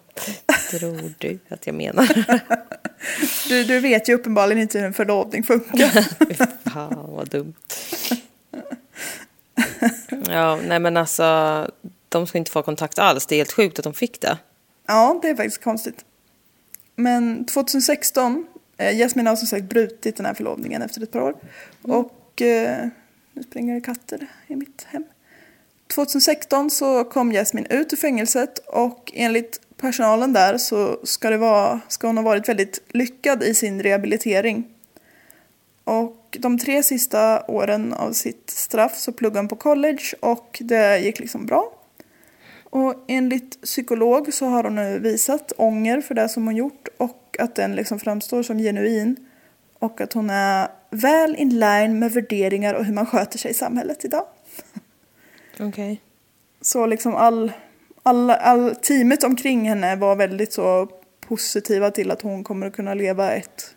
tror 0.71 1.15
du 1.19 1.39
att 1.49 1.67
jag 1.67 1.75
menar? 1.75 2.09
Du, 3.49 3.65
du 3.65 3.81
vet 3.81 4.09
ju 4.09 4.15
uppenbarligen 4.15 4.63
inte 4.63 4.79
hur 4.79 4.87
en 4.87 4.93
förlovning 4.93 5.43
funkar. 5.45 6.05
Fan 6.71 7.11
vad 7.13 7.29
dumt. 7.29 7.55
Ja, 10.29 10.59
nej 10.67 10.79
men 10.79 10.97
alltså, 10.97 11.67
de 12.09 12.27
ska 12.27 12.39
inte 12.39 12.51
få 12.51 12.63
kontakt 12.63 12.99
alls. 12.99 13.27
Det 13.27 13.35
är 13.35 13.37
helt 13.37 13.53
sjukt 13.53 13.79
att 13.79 13.85
de 13.85 13.95
fick 13.95 14.21
det. 14.21 14.39
Ja, 14.87 15.19
det 15.23 15.29
är 15.29 15.35
faktiskt 15.35 15.65
konstigt. 15.65 16.05
Men 16.97 17.45
2016, 17.47 18.47
eh, 18.79 18.97
Jasmine 18.99 19.29
har 19.29 19.37
som 19.37 19.47
sagt 19.47 19.65
brutit 19.65 20.17
den 20.17 20.27
här 20.27 20.35
förlovningen 20.35 20.83
efter 20.83 21.03
ett 21.03 21.13
par 21.13 21.21
år. 21.21 21.35
Och 21.83 22.13
eh, 22.37 22.87
nu 23.33 23.43
springer 23.43 23.75
det 23.75 23.81
katter 23.81 24.27
i 24.47 24.57
mitt 24.57 24.87
hem. 24.89 25.05
2016 25.87 26.71
så 26.71 27.05
kom 27.05 27.33
Jasmine 27.33 27.67
ut 27.71 27.93
ur 27.93 27.97
fängelset 27.97 28.59
och 28.59 29.13
enligt 29.15 29.61
personalen 29.77 30.33
där 30.33 30.59
så 30.59 31.01
ska, 31.05 31.31
det 31.31 31.39
vara, 31.39 31.81
ska 31.89 32.07
hon 32.07 32.17
ha 32.17 32.25
varit 32.25 32.49
väldigt 32.49 32.83
lyckad 32.89 33.43
i 33.43 33.55
sin 33.55 33.83
rehabilitering. 33.83 34.69
Och 35.85 36.37
de 36.41 36.59
tre 36.59 36.83
sista 36.83 37.45
åren 37.49 37.93
av 37.93 38.13
sitt 38.13 38.51
straff 38.51 38.99
så 38.99 39.13
pluggade 39.13 39.39
hon 39.39 39.49
på 39.49 39.57
college 39.57 40.03
och 40.21 40.59
det 40.61 40.99
gick 40.99 41.19
liksom 41.19 41.47
bra. 41.47 41.73
Och 42.65 42.95
enligt 43.09 43.63
psykolog 43.63 44.35
så 44.35 44.47
har 44.47 44.65
hon 44.65 44.75
nu 44.75 44.99
visat 44.99 45.53
ånger 45.57 46.01
för 46.01 46.15
det 46.15 46.29
som 46.29 46.47
hon 46.47 46.57
gjort 46.57 46.89
och 46.97 47.37
att 47.39 47.55
den 47.55 47.75
liksom 47.75 47.99
framstår 47.99 48.43
som 48.43 48.59
genuin. 48.59 49.17
Och 49.81 50.01
att 50.01 50.13
hon 50.13 50.31
är 50.31 50.69
väl 50.91 51.37
in 51.37 51.59
line 51.59 51.99
med 51.99 52.13
värderingar 52.13 52.75
och 52.75 52.85
hur 52.85 52.95
man 52.95 53.07
sköter 53.07 53.39
sig 53.39 53.51
i 53.51 53.55
samhället 53.55 54.05
idag. 54.05 54.25
Okej. 55.61 56.01
Så 56.61 56.87
liksom 56.87 57.15
all, 57.15 57.53
all, 58.03 58.31
all 58.31 58.75
teamet 58.75 59.25
omkring 59.25 59.69
henne 59.69 59.97
var 59.97 60.17
väldigt 60.17 60.53
så 60.53 60.89
positiva 61.21 61.91
till 61.91 62.11
att 62.11 62.23
hon 62.23 62.45
kommer 62.45 62.67
att 62.67 62.73
kunna 62.73 62.95
leva 62.95 63.33
ett 63.33 63.75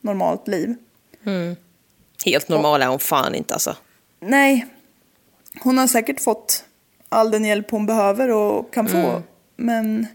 normalt 0.00 0.48
liv. 0.48 0.74
Helt 2.24 2.48
normal 2.48 2.82
är 2.82 2.86
hon 2.86 2.98
fan 2.98 3.34
inte 3.34 3.54
alltså. 3.54 3.76
Nej, 4.20 4.66
hon 5.60 5.78
har 5.78 5.86
säkert 5.86 6.20
fått 6.20 6.64
all 7.08 7.30
den 7.30 7.44
hjälp 7.44 7.70
hon 7.70 7.86
behöver 7.86 8.30
och 8.30 8.72
kan 8.72 8.88
få. 8.88 9.22
Men 9.56 10.06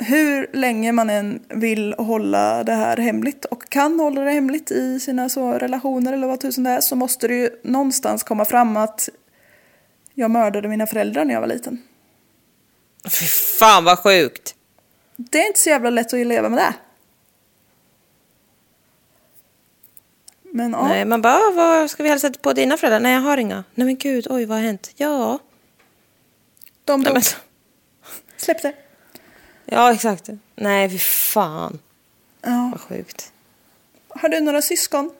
hur 0.00 0.50
länge 0.52 0.92
man 0.92 1.10
än 1.10 1.42
vill 1.48 1.94
hålla 1.98 2.64
det 2.64 2.72
här 2.74 2.96
hemligt 2.96 3.44
och 3.44 3.68
kan 3.68 4.00
hålla 4.00 4.20
det 4.20 4.30
hemligt 4.30 4.70
i 4.70 5.00
sina 5.00 5.28
så 5.28 5.52
relationer 5.52 6.12
eller 6.12 6.26
vad 6.26 6.40
tusen 6.40 6.64
det 6.64 6.70
är 6.70 6.80
så 6.80 6.96
måste 6.96 7.28
det 7.28 7.34
ju 7.34 7.50
någonstans 7.64 8.22
komma 8.22 8.44
fram 8.44 8.76
att 8.76 9.08
jag 10.14 10.30
mördade 10.30 10.68
mina 10.68 10.86
föräldrar 10.86 11.24
när 11.24 11.34
jag 11.34 11.40
var 11.40 11.48
liten. 11.48 11.82
Fy 13.04 13.26
fan 13.58 13.84
vad 13.84 13.98
sjukt. 13.98 14.54
Det 15.16 15.38
är 15.42 15.46
inte 15.46 15.60
så 15.60 15.70
jävla 15.70 15.90
lätt 15.90 16.14
att 16.14 16.26
leva 16.26 16.48
med 16.48 16.58
det. 16.58 16.74
Men 20.52 20.70
ja, 20.72 20.88
Nej, 20.88 21.04
man 21.04 21.22
bara, 21.22 21.34
"Ah, 21.34 21.52
vad 21.56 21.90
ska 21.90 22.02
vi 22.02 22.08
hälsa 22.08 22.32
på 22.42 22.52
dina 22.52 22.76
föräldrar? 22.76 23.00
Nej, 23.00 23.12
jag 23.14 23.20
har 23.20 23.36
inga. 23.36 23.64
Nej 23.74 23.84
men 23.86 23.96
gud, 23.96 24.26
oj 24.30 24.44
vad 24.44 24.58
har 24.58 24.64
hänt? 24.64 24.90
Ja. 24.96 25.38
de 26.84 27.00
Nej, 27.00 27.04
dog. 27.04 27.14
men, 27.14 27.22
Släpp 28.36 28.62
det. 28.62 28.74
Ja, 29.70 29.92
exakt. 29.92 30.28
Nej, 30.56 30.90
fy 30.90 30.98
fan. 30.98 31.78
Ja. 32.42 32.68
Vad 32.72 32.80
sjukt. 32.80 33.32
Har 34.08 34.28
du 34.28 34.40
några 34.40 34.62
syskon? 34.62 35.10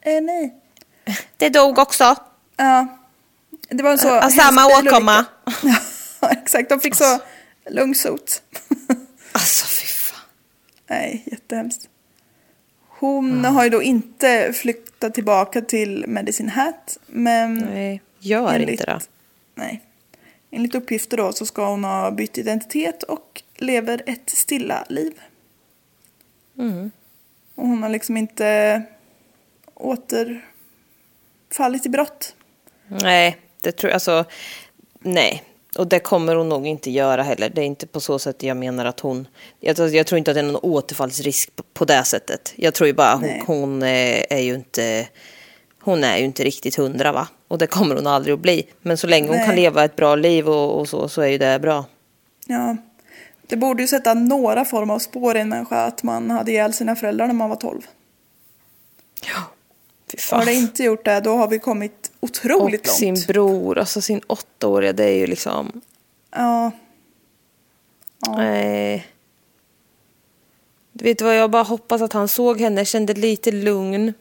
Eh, 0.00 0.22
nej. 0.22 0.54
Det 1.36 1.48
dog 1.48 1.78
också. 1.78 2.16
Ja. 2.56 2.86
Det 3.68 3.82
var 3.82 3.90
en 3.90 3.98
så... 3.98 4.20
Av 4.20 4.30
samma 4.30 4.66
åkomma. 4.66 5.24
Ja, 6.20 6.30
exakt. 6.30 6.68
De 6.68 6.80
fick 6.80 6.94
så 6.94 7.18
lungsot. 7.70 8.42
Alltså 9.32 9.66
fy 9.66 9.86
fan. 9.86 10.20
Nej, 10.86 11.22
jättehemskt. 11.26 11.88
Hon 12.88 13.44
har 13.44 13.64
ju 13.64 13.70
då 13.70 13.82
inte 13.82 14.52
flyttat 14.52 15.14
tillbaka 15.14 15.60
till 15.60 16.04
Medicine 16.08 16.50
Hat, 16.50 16.98
men... 17.06 17.54
Nej, 17.58 18.02
gör 18.18 18.52
enligt, 18.52 18.68
inte 18.68 18.84
det. 18.84 19.00
Nej. 19.54 19.82
Enligt 20.56 20.74
uppgifter 20.74 21.16
då 21.16 21.32
så 21.32 21.46
ska 21.46 21.68
hon 21.68 21.84
ha 21.84 22.10
bytt 22.10 22.38
identitet 22.38 23.02
och 23.02 23.42
lever 23.56 24.02
ett 24.06 24.30
stilla 24.30 24.84
liv. 24.88 25.12
Mm. 26.58 26.90
Och 27.54 27.66
hon 27.66 27.82
har 27.82 27.90
liksom 27.90 28.16
inte 28.16 28.82
återfallit 29.74 30.46
i 31.86 31.88
brott. 31.88 32.34
Nej, 32.88 33.36
det 33.60 33.72
tror 33.72 33.90
jag 33.90 33.94
alltså. 33.94 34.24
Nej, 35.00 35.42
och 35.78 35.86
det 35.86 35.98
kommer 35.98 36.34
hon 36.34 36.48
nog 36.48 36.66
inte 36.66 36.90
göra 36.90 37.22
heller. 37.22 37.50
Det 37.50 37.60
är 37.60 37.66
inte 37.66 37.86
på 37.86 38.00
så 38.00 38.18
sätt 38.18 38.42
jag 38.42 38.56
menar 38.56 38.84
att 38.84 39.00
hon... 39.00 39.28
Jag, 39.60 39.76
tror- 39.76 39.88
jag 39.88 40.06
tror 40.06 40.18
inte 40.18 40.30
att 40.30 40.34
det 40.34 40.40
är 40.40 40.44
någon 40.44 40.56
återfallsrisk 40.56 41.56
på, 41.56 41.62
på 41.72 41.84
det 41.84 42.04
sättet. 42.04 42.52
Jag 42.56 42.74
tror 42.74 42.86
ju 42.86 42.92
bara 42.92 43.14
hon, 43.14 43.40
hon 43.46 43.82
är, 43.82 44.32
är 44.32 44.40
ju 44.40 44.54
inte... 44.54 45.08
Hon 45.86 46.04
är 46.04 46.16
ju 46.16 46.24
inte 46.24 46.44
riktigt 46.44 46.76
hundra 46.76 47.12
va? 47.12 47.28
Och 47.48 47.58
det 47.58 47.66
kommer 47.66 47.94
hon 47.94 48.06
aldrig 48.06 48.34
att 48.34 48.40
bli. 48.40 48.66
Men 48.82 48.96
så 48.98 49.06
länge 49.06 49.28
hon 49.28 49.36
Nej. 49.36 49.46
kan 49.46 49.56
leva 49.56 49.84
ett 49.84 49.96
bra 49.96 50.14
liv 50.14 50.48
och, 50.48 50.80
och 50.80 50.88
så, 50.88 51.08
så 51.08 51.22
är 51.22 51.26
ju 51.26 51.38
det 51.38 51.58
bra. 51.58 51.84
Ja. 52.46 52.76
Det 53.46 53.56
borde 53.56 53.82
ju 53.82 53.88
sätta 53.88 54.14
några 54.14 54.64
form 54.64 54.90
av 54.90 54.98
spår 54.98 55.36
i 55.36 55.40
en 55.40 55.48
människa 55.48 55.84
att 55.84 56.02
man 56.02 56.30
hade 56.30 56.50
ihjäl 56.50 56.72
sina 56.72 56.96
föräldrar 56.96 57.26
när 57.26 57.34
man 57.34 57.48
var 57.48 57.56
12. 57.56 57.80
Fy 60.10 60.18
fan. 60.18 60.38
Har 60.38 60.46
det 60.46 60.54
inte 60.54 60.84
gjort 60.84 61.04
det, 61.04 61.20
då 61.20 61.36
har 61.36 61.48
vi 61.48 61.58
kommit 61.58 62.10
otroligt 62.20 62.80
Och 62.80 62.86
långt. 62.86 62.98
sin 62.98 63.26
bror, 63.28 63.78
alltså 63.78 64.00
sin 64.00 64.20
åttaåriga, 64.26 64.92
det 64.92 65.04
är 65.04 65.16
ju 65.16 65.26
liksom... 65.26 65.80
Ja. 66.30 66.70
Nej. 68.28 69.06
Du 70.92 71.04
vet 71.04 71.22
vad, 71.22 71.36
jag 71.36 71.50
bara 71.50 71.62
hoppas 71.62 72.02
att 72.02 72.12
han 72.12 72.28
såg 72.28 72.60
henne, 72.60 72.84
kände 72.84 73.14
lite 73.14 73.50
lugn. 73.52 74.14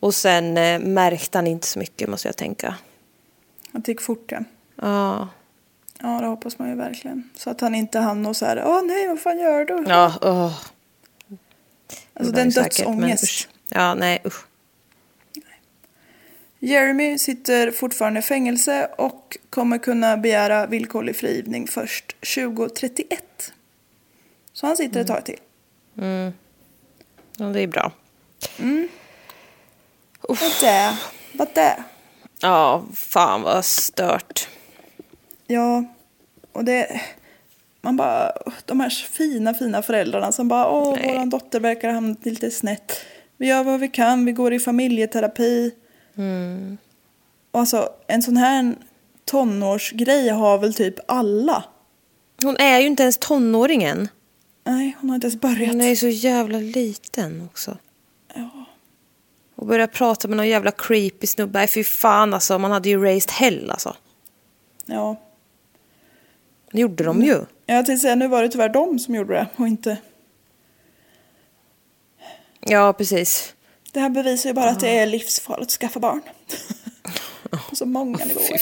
Och 0.00 0.14
sen 0.14 0.56
eh, 0.56 0.78
märkte 0.78 1.38
han 1.38 1.46
inte 1.46 1.66
så 1.66 1.78
mycket, 1.78 2.08
måste 2.08 2.28
jag 2.28 2.36
tänka. 2.36 2.74
Att 3.72 3.84
det 3.84 3.92
gick 3.92 4.00
fort, 4.00 4.32
ja. 4.32 4.44
Ja. 4.76 5.28
Ja, 6.00 6.20
det 6.20 6.26
hoppas 6.26 6.58
man 6.58 6.68
ju 6.68 6.74
verkligen. 6.74 7.30
Så 7.36 7.50
att 7.50 7.60
han 7.60 7.74
inte 7.74 7.98
hann 7.98 8.26
och 8.26 8.36
så 8.36 8.46
här, 8.46 8.62
åh 8.66 8.82
nej, 8.86 9.08
vad 9.08 9.20
fan 9.20 9.38
gör 9.38 9.64
du? 9.64 9.84
Ja, 9.88 10.14
åh. 10.22 10.60
alltså 12.14 12.32
den 12.32 12.46
men 12.46 12.50
dödsångest. 12.50 13.24
usch. 13.24 13.48
Ja, 13.68 13.94
nej 13.94 14.22
usch. 14.24 14.46
Jeremy 16.58 17.18
sitter 17.18 17.70
fortfarande 17.70 18.20
i 18.20 18.22
fängelse 18.22 18.88
och 18.98 19.36
kommer 19.50 19.78
kunna 19.78 20.16
begära 20.16 20.66
villkorlig 20.66 21.16
frigivning 21.16 21.66
först 21.66 22.16
2031. 22.34 23.52
Så 24.52 24.66
han 24.66 24.76
sitter 24.76 25.00
ett 25.00 25.06
tag 25.06 25.24
till. 25.24 25.40
Ja, 27.36 27.44
det 27.46 27.60
är 27.60 27.66
bra. 27.66 27.92
Vad 30.20 30.38
det? 30.60 30.96
Vad 31.32 31.48
det? 31.54 31.84
Ja, 32.40 32.84
fan 32.94 33.42
vad 33.42 33.64
stört. 33.64 34.48
Ja, 35.46 35.84
och 36.52 36.64
det... 36.64 37.00
Man 37.80 37.96
bara, 37.96 38.32
de 38.64 38.80
här 38.80 38.90
fina, 38.90 39.54
fina 39.54 39.82
föräldrarna 39.82 40.32
som 40.32 40.48
bara, 40.48 40.70
åh, 40.70 40.96
Nej. 40.96 41.08
våran 41.08 41.30
dotter 41.30 41.60
verkar 41.60 41.88
ha 41.88 41.94
hamnat 41.94 42.24
lite 42.24 42.50
snett. 42.50 42.92
Vi 43.36 43.46
gör 43.46 43.64
vad 43.64 43.80
vi 43.80 43.88
kan, 43.88 44.24
vi 44.24 44.32
går 44.32 44.52
i 44.52 44.58
familjeterapi. 44.58 45.74
Och 47.50 47.60
alltså, 47.60 47.88
en 48.06 48.22
sån 48.22 48.36
här 48.36 48.74
tonårsgrej 49.24 50.28
har 50.28 50.58
väl 50.58 50.74
typ 50.74 50.94
alla. 51.08 51.64
Hon 52.42 52.56
är 52.56 52.78
ju 52.78 52.86
inte 52.86 53.02
ens 53.02 53.18
tonåringen. 53.18 54.08
Nej, 54.64 54.96
hon 55.00 55.10
har 55.10 55.14
inte 55.14 55.26
ens 55.26 55.40
börjat. 55.40 55.68
Hon 55.68 55.80
är 55.80 55.88
ju 55.88 55.96
så 55.96 56.08
jävla 56.08 56.58
liten 56.58 57.48
också. 57.52 57.76
Och 59.66 59.70
börja 59.70 59.86
prata 59.86 60.28
med 60.28 60.36
någon 60.36 60.48
jävla 60.48 60.70
creepy 60.70 61.26
snubbe. 61.26 61.58
Nej, 61.58 61.68
fy 61.68 61.84
fan 61.84 62.34
alltså. 62.34 62.58
Man 62.58 62.70
hade 62.70 62.88
ju 62.88 63.02
raised 63.02 63.30
hell 63.30 63.70
alltså. 63.70 63.96
Ja. 64.84 65.16
Det 66.72 66.80
gjorde 66.80 67.04
de 67.04 67.22
ju. 67.22 67.44
Jag 67.66 67.86
tänkte 67.86 67.96
säga, 67.96 68.14
nu 68.14 68.28
var 68.28 68.42
det 68.42 68.48
tyvärr 68.48 68.68
de 68.68 68.98
som 68.98 69.14
gjorde 69.14 69.34
det 69.34 69.46
och 69.56 69.68
inte... 69.68 69.96
Ja, 72.60 72.92
precis. 72.92 73.54
Det 73.92 74.00
här 74.00 74.10
bevisar 74.10 74.50
ju 74.50 74.54
bara 74.54 74.70
att 74.70 74.80
det 74.80 74.98
är 74.98 75.06
livsfarligt 75.06 75.68
att 75.68 75.78
skaffa 75.78 76.00
barn. 76.00 76.22
På 77.68 77.76
så 77.76 77.86
många 77.86 78.24
nivåer. 78.24 78.60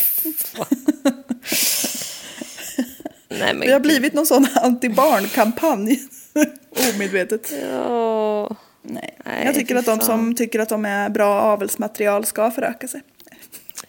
Nej, 3.29 3.55
men 3.55 3.61
Det 3.61 3.73
har 3.73 3.81
blivit 3.81 4.13
någon 4.13 4.27
sån 4.27 4.47
anti-barn-kampanj. 4.55 5.99
Omedvetet. 6.95 7.53
Ja. 7.71 8.57
Nej. 8.87 9.15
Nej, 9.25 9.45
Jag 9.47 9.55
tycker 9.55 9.77
att 9.77 9.87
de 9.87 10.01
som 10.01 10.35
tycker 10.35 10.59
att 10.59 10.69
de 10.69 10.85
är 10.85 11.09
bra 11.09 11.41
avelsmaterial 11.41 12.27
ska 12.27 12.51
föröka 12.51 12.89
sig. 12.89 13.01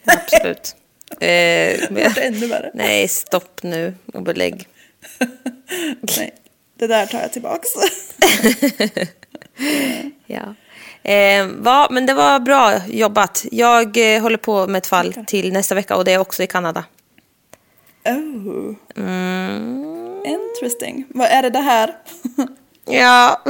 Absolut. 0.05 0.75
eh, 1.11 1.17
Det 1.19 1.87
men- 1.91 2.11
ännu 2.17 2.47
värre. 2.47 2.71
nej, 2.73 3.07
stopp 3.07 3.63
nu 3.63 3.93
och 4.13 4.21
belägg. 4.23 4.67
Nej. 6.17 6.33
Det 6.79 6.87
där 6.87 7.05
tar 7.05 7.19
jag 7.21 7.31
tillbaks. 7.33 7.69
Ja. 10.25 10.55
Eh, 11.11 11.45
va, 11.47 11.87
men 11.91 12.05
det 12.05 12.13
var 12.13 12.39
bra 12.39 12.73
jobbat. 12.87 13.45
Jag 13.51 14.15
eh, 14.15 14.21
håller 14.21 14.37
på 14.37 14.67
med 14.67 14.77
ett 14.79 14.87
fall 14.87 15.13
till 15.27 15.53
nästa 15.53 15.75
vecka 15.75 15.95
och 15.95 16.05
det 16.05 16.11
är 16.13 16.17
också 16.17 16.43
i 16.43 16.47
Kanada. 16.47 16.83
Oh. 18.05 18.75
Mm. 18.97 20.23
Interesting. 20.25 21.05
Vad 21.09 21.27
är 21.27 21.41
det 21.41 21.49
det 21.49 21.59
här? 21.59 21.95
Ja, 22.85 23.41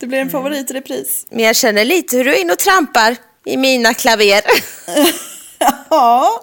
Det 0.00 0.06
blir 0.06 0.18
en 0.18 0.30
favorit 0.30 0.70
i 0.70 0.74
repris. 0.74 1.26
men 1.30 1.44
jag 1.44 1.56
känner 1.56 1.84
lite 1.84 2.16
hur 2.16 2.24
du 2.24 2.34
är 2.34 2.40
inne 2.40 2.52
och 2.52 2.58
trampar 2.58 3.16
i 3.44 3.56
mina 3.56 3.94
klaver. 3.94 4.42
Ja. 5.90 6.42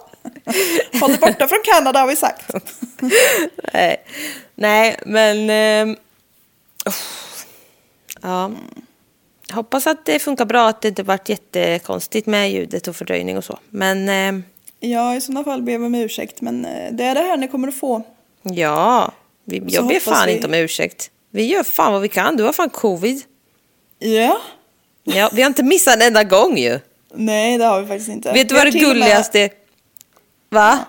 Håll 1.00 1.10
dig 1.10 1.20
borta 1.20 1.48
från 1.48 1.60
Kanada 1.64 2.00
har 2.00 2.08
vi 2.08 2.16
sagt. 2.16 2.52
Nej, 3.74 3.98
Nej 4.56 5.00
men... 5.06 5.50
ehm, 5.50 5.96
uff. 6.86 7.46
ja. 8.22 8.52
Hoppas 9.52 9.88
att 9.88 10.06
det 10.06 10.20
funkar 10.20 10.46
bra, 10.46 10.68
att 10.68 10.82
det 10.82 10.88
inte 10.88 11.04
varit 11.04 11.30
jättekonstigt 11.30 12.28
med 12.28 12.52
ljudet 12.52 12.88
och 12.88 12.96
fördröjning 12.96 13.38
och 13.38 13.44
så. 13.44 13.60
Men 13.70 14.10
ehm, 14.10 14.44
Ja, 14.80 15.16
i 15.16 15.22
sådana 15.22 15.44
fall 15.44 15.62
ber 15.62 15.72
jag 15.74 15.84
om 15.84 15.96
ursäkt. 15.96 16.42
Men 16.42 16.66
eh, 16.66 16.92
det 16.94 17.04
är 17.04 17.16
det 17.16 17.22
här 17.22 17.38
ni 17.38 17.48
kommer 17.48 17.68
att 17.68 17.80
få. 17.80 18.04
ja, 18.44 19.12
vi, 19.46 19.64
jag 19.68 19.88
ber 19.88 20.00
fan 20.00 20.28
vi- 20.28 20.34
inte 20.34 20.48
om 20.48 20.54
ursäkt. 20.54 21.12
Vi 21.32 21.44
gör 21.46 21.64
fan 21.64 21.94
vad 21.94 22.02
vi 22.02 22.10
kan. 22.10 22.38
Du 22.38 22.44
har 22.44 22.54
fan 22.54 22.70
covid. 22.70 23.22
Ja. 24.00 24.42
Ja, 25.04 25.30
vi 25.34 25.42
har 25.42 25.48
inte 25.48 25.64
missat 25.64 25.96
en 25.96 26.02
enda 26.02 26.24
gång 26.24 26.58
ju. 26.58 26.80
Nej, 27.14 27.58
det 27.58 27.66
har 27.66 27.82
vi 27.82 27.88
faktiskt 27.88 28.10
inte. 28.10 28.32
Vet 28.34 28.50
du 28.50 28.56
vad 28.56 28.66
det 28.66 28.70
och 28.70 28.74
med- 28.74 28.84
gulligaste... 28.84 29.50
Va? 30.50 30.80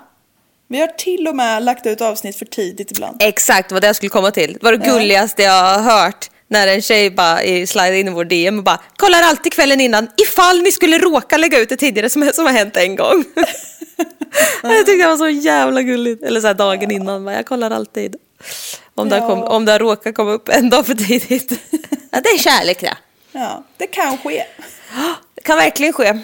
Vi 0.69 0.81
har 0.81 0.87
till 0.87 1.29
och 1.29 1.37
med 1.37 1.63
lagt 1.63 1.87
ut 1.87 2.01
avsnitt 2.01 2.37
för 2.37 2.45
tidigt 2.45 2.91
ibland. 2.91 3.17
Exakt 3.23 3.73
vad 3.73 3.81
det 3.83 3.87
jag 3.87 3.97
skulle 3.97 4.11
komma 4.11 4.31
till. 4.31 4.53
Det 4.53 4.63
var 4.63 4.73
det 4.73 4.87
gulligaste 4.91 5.43
jag 5.43 5.53
har 5.79 5.79
hört. 5.83 6.31
När 6.49 6.67
en 6.69 6.83
tjej 6.83 7.11
bara 7.11 7.39
slidade 7.67 7.99
in 7.99 8.09
i 8.09 8.11
vår 8.11 8.25
DM 8.25 8.59
och 8.59 8.65
bara 8.65 8.81
kollar 8.97 9.23
alltid 9.23 9.53
kvällen 9.53 9.81
innan 9.81 10.09
ifall 10.17 10.63
ni 10.63 10.73
skulle 10.73 10.99
råka 10.99 11.37
lägga 11.37 11.59
ut 11.59 11.69
det 11.69 11.77
tidigare 11.77 12.11
som, 12.11 12.31
som 12.35 12.47
har 12.47 12.53
hänt 12.53 12.77
en 12.77 12.97
gång. 12.97 13.25
jag 14.63 14.77
tyckte 14.87 14.93
det 15.03 15.07
var 15.07 15.17
så 15.17 15.29
jävla 15.29 15.83
gulligt. 15.83 16.23
Eller 16.23 16.41
så 16.41 16.47
här 16.47 16.55
dagen 16.55 16.91
innan, 16.91 17.25
bara, 17.25 17.35
jag 17.35 17.47
kollar 17.47 17.71
alltid. 17.71 18.17
Om 18.95 19.09
det, 19.09 19.19
har 19.19 19.29
kom, 19.29 19.39
Ja. 19.39 19.49
om 19.49 19.65
det 19.65 19.73
har 19.73 19.79
råkat 19.79 20.15
komma 20.15 20.31
upp 20.33 20.49
en 20.49 20.71
dag 20.71 20.87
för 20.87 20.95
tidigt. 20.95 21.53
ja, 22.11 22.21
det 22.21 22.29
är 22.29 22.39
kärlek 22.39 22.81
det. 22.81 22.97
Ja, 23.33 23.63
det 23.77 23.87
kan 23.87 24.19
ske. 24.19 24.45
Det 25.35 25.41
kan 25.43 25.57
verkligen 25.57 25.93
ske. 25.93 26.19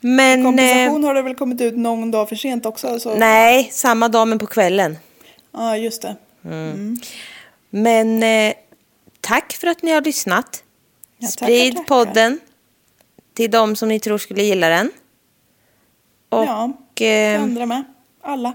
Men... 0.00 0.44
Kompensation 0.44 1.02
Eh, 1.02 1.06
har 1.06 1.14
det 1.14 1.22
väl 1.22 1.34
kommit 1.34 1.60
ut 1.60 1.76
någon 1.76 2.10
dag 2.10 2.28
för 2.28 2.36
sent 2.36 2.66
också. 2.66 3.00
Så... 3.00 3.14
nej, 3.14 3.68
samma 3.72 4.08
dag 4.08 4.28
men 4.28 4.38
på 4.38 4.46
kvällen. 4.46 4.98
Ja, 5.52 5.76
just 5.76 6.02
det. 6.02 6.16
Men 7.70 8.22
eh, 8.22 8.54
tack 9.20 9.52
för 9.52 9.66
att 9.66 9.82
ni 9.82 9.90
har 9.92 10.00
lyssnat. 10.00 10.64
Ja, 11.18 11.28
tackar, 11.28 11.46
Sprid 11.46 11.76
tackar. 11.76 11.84
podden 11.88 12.40
till 13.34 13.50
de 13.50 13.76
som 13.76 13.88
ni 13.88 14.00
tror 14.00 14.18
skulle 14.18 14.42
gilla 14.42 14.68
den. 14.68 14.90
Och 16.28 16.44
Ja, 16.44 16.72
eh, 17.06 17.42
andra 17.42 17.66
med. 17.66 17.84
Alla. 18.22 18.52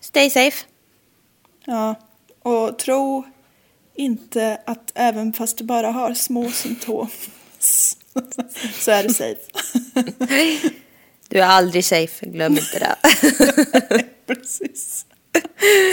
stay 0.00 0.30
safe. 0.30 0.64
Ja, 1.64 1.94
och 2.42 2.78
tro 2.78 3.24
inte 3.98 4.60
att 4.66 4.92
även 4.94 5.32
fast 5.32 5.58
du 5.58 5.64
bara 5.64 5.90
har 5.90 6.14
små 6.14 6.50
symptom 6.50 7.08
så 8.80 8.90
är 8.90 9.02
du 9.02 9.14
safe. 9.14 9.40
Du 11.28 11.38
är 11.38 11.46
aldrig 11.46 11.84
safe, 11.84 12.26
glöm 12.26 12.52
inte 12.52 12.78
det. 12.78 12.96
Precis. 14.26 15.06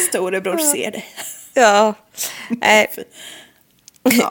Storebror 0.10 0.58
ser 0.58 0.92
dig. 0.92 1.06
ja. 1.54 1.94
Eh, 2.62 2.88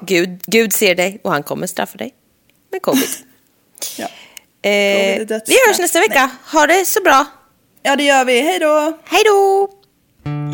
Gud, 0.03 0.43
Gud 0.47 0.73
ser 0.73 0.95
dig 0.95 1.21
och 1.25 1.33
han 1.33 1.43
kommer 1.43 1.67
straffa 1.67 1.99
dig 1.99 2.15
med 2.73 2.83
covid. 2.83 3.09
Ja. 3.99 4.09
Eh, 4.71 5.27
vi 5.47 5.57
hörs 5.69 5.79
nästa 5.79 6.01
vecka. 6.01 6.31
Ha 6.53 6.67
det 6.67 6.87
så 6.87 7.03
bra. 7.03 7.27
ja, 7.83 7.97
det 7.97 8.05
gör 8.05 8.25
vi. 8.25 8.41
Hej 8.41 8.59
då! 8.59 8.99
Hej 9.05 9.23
då! 9.25 10.54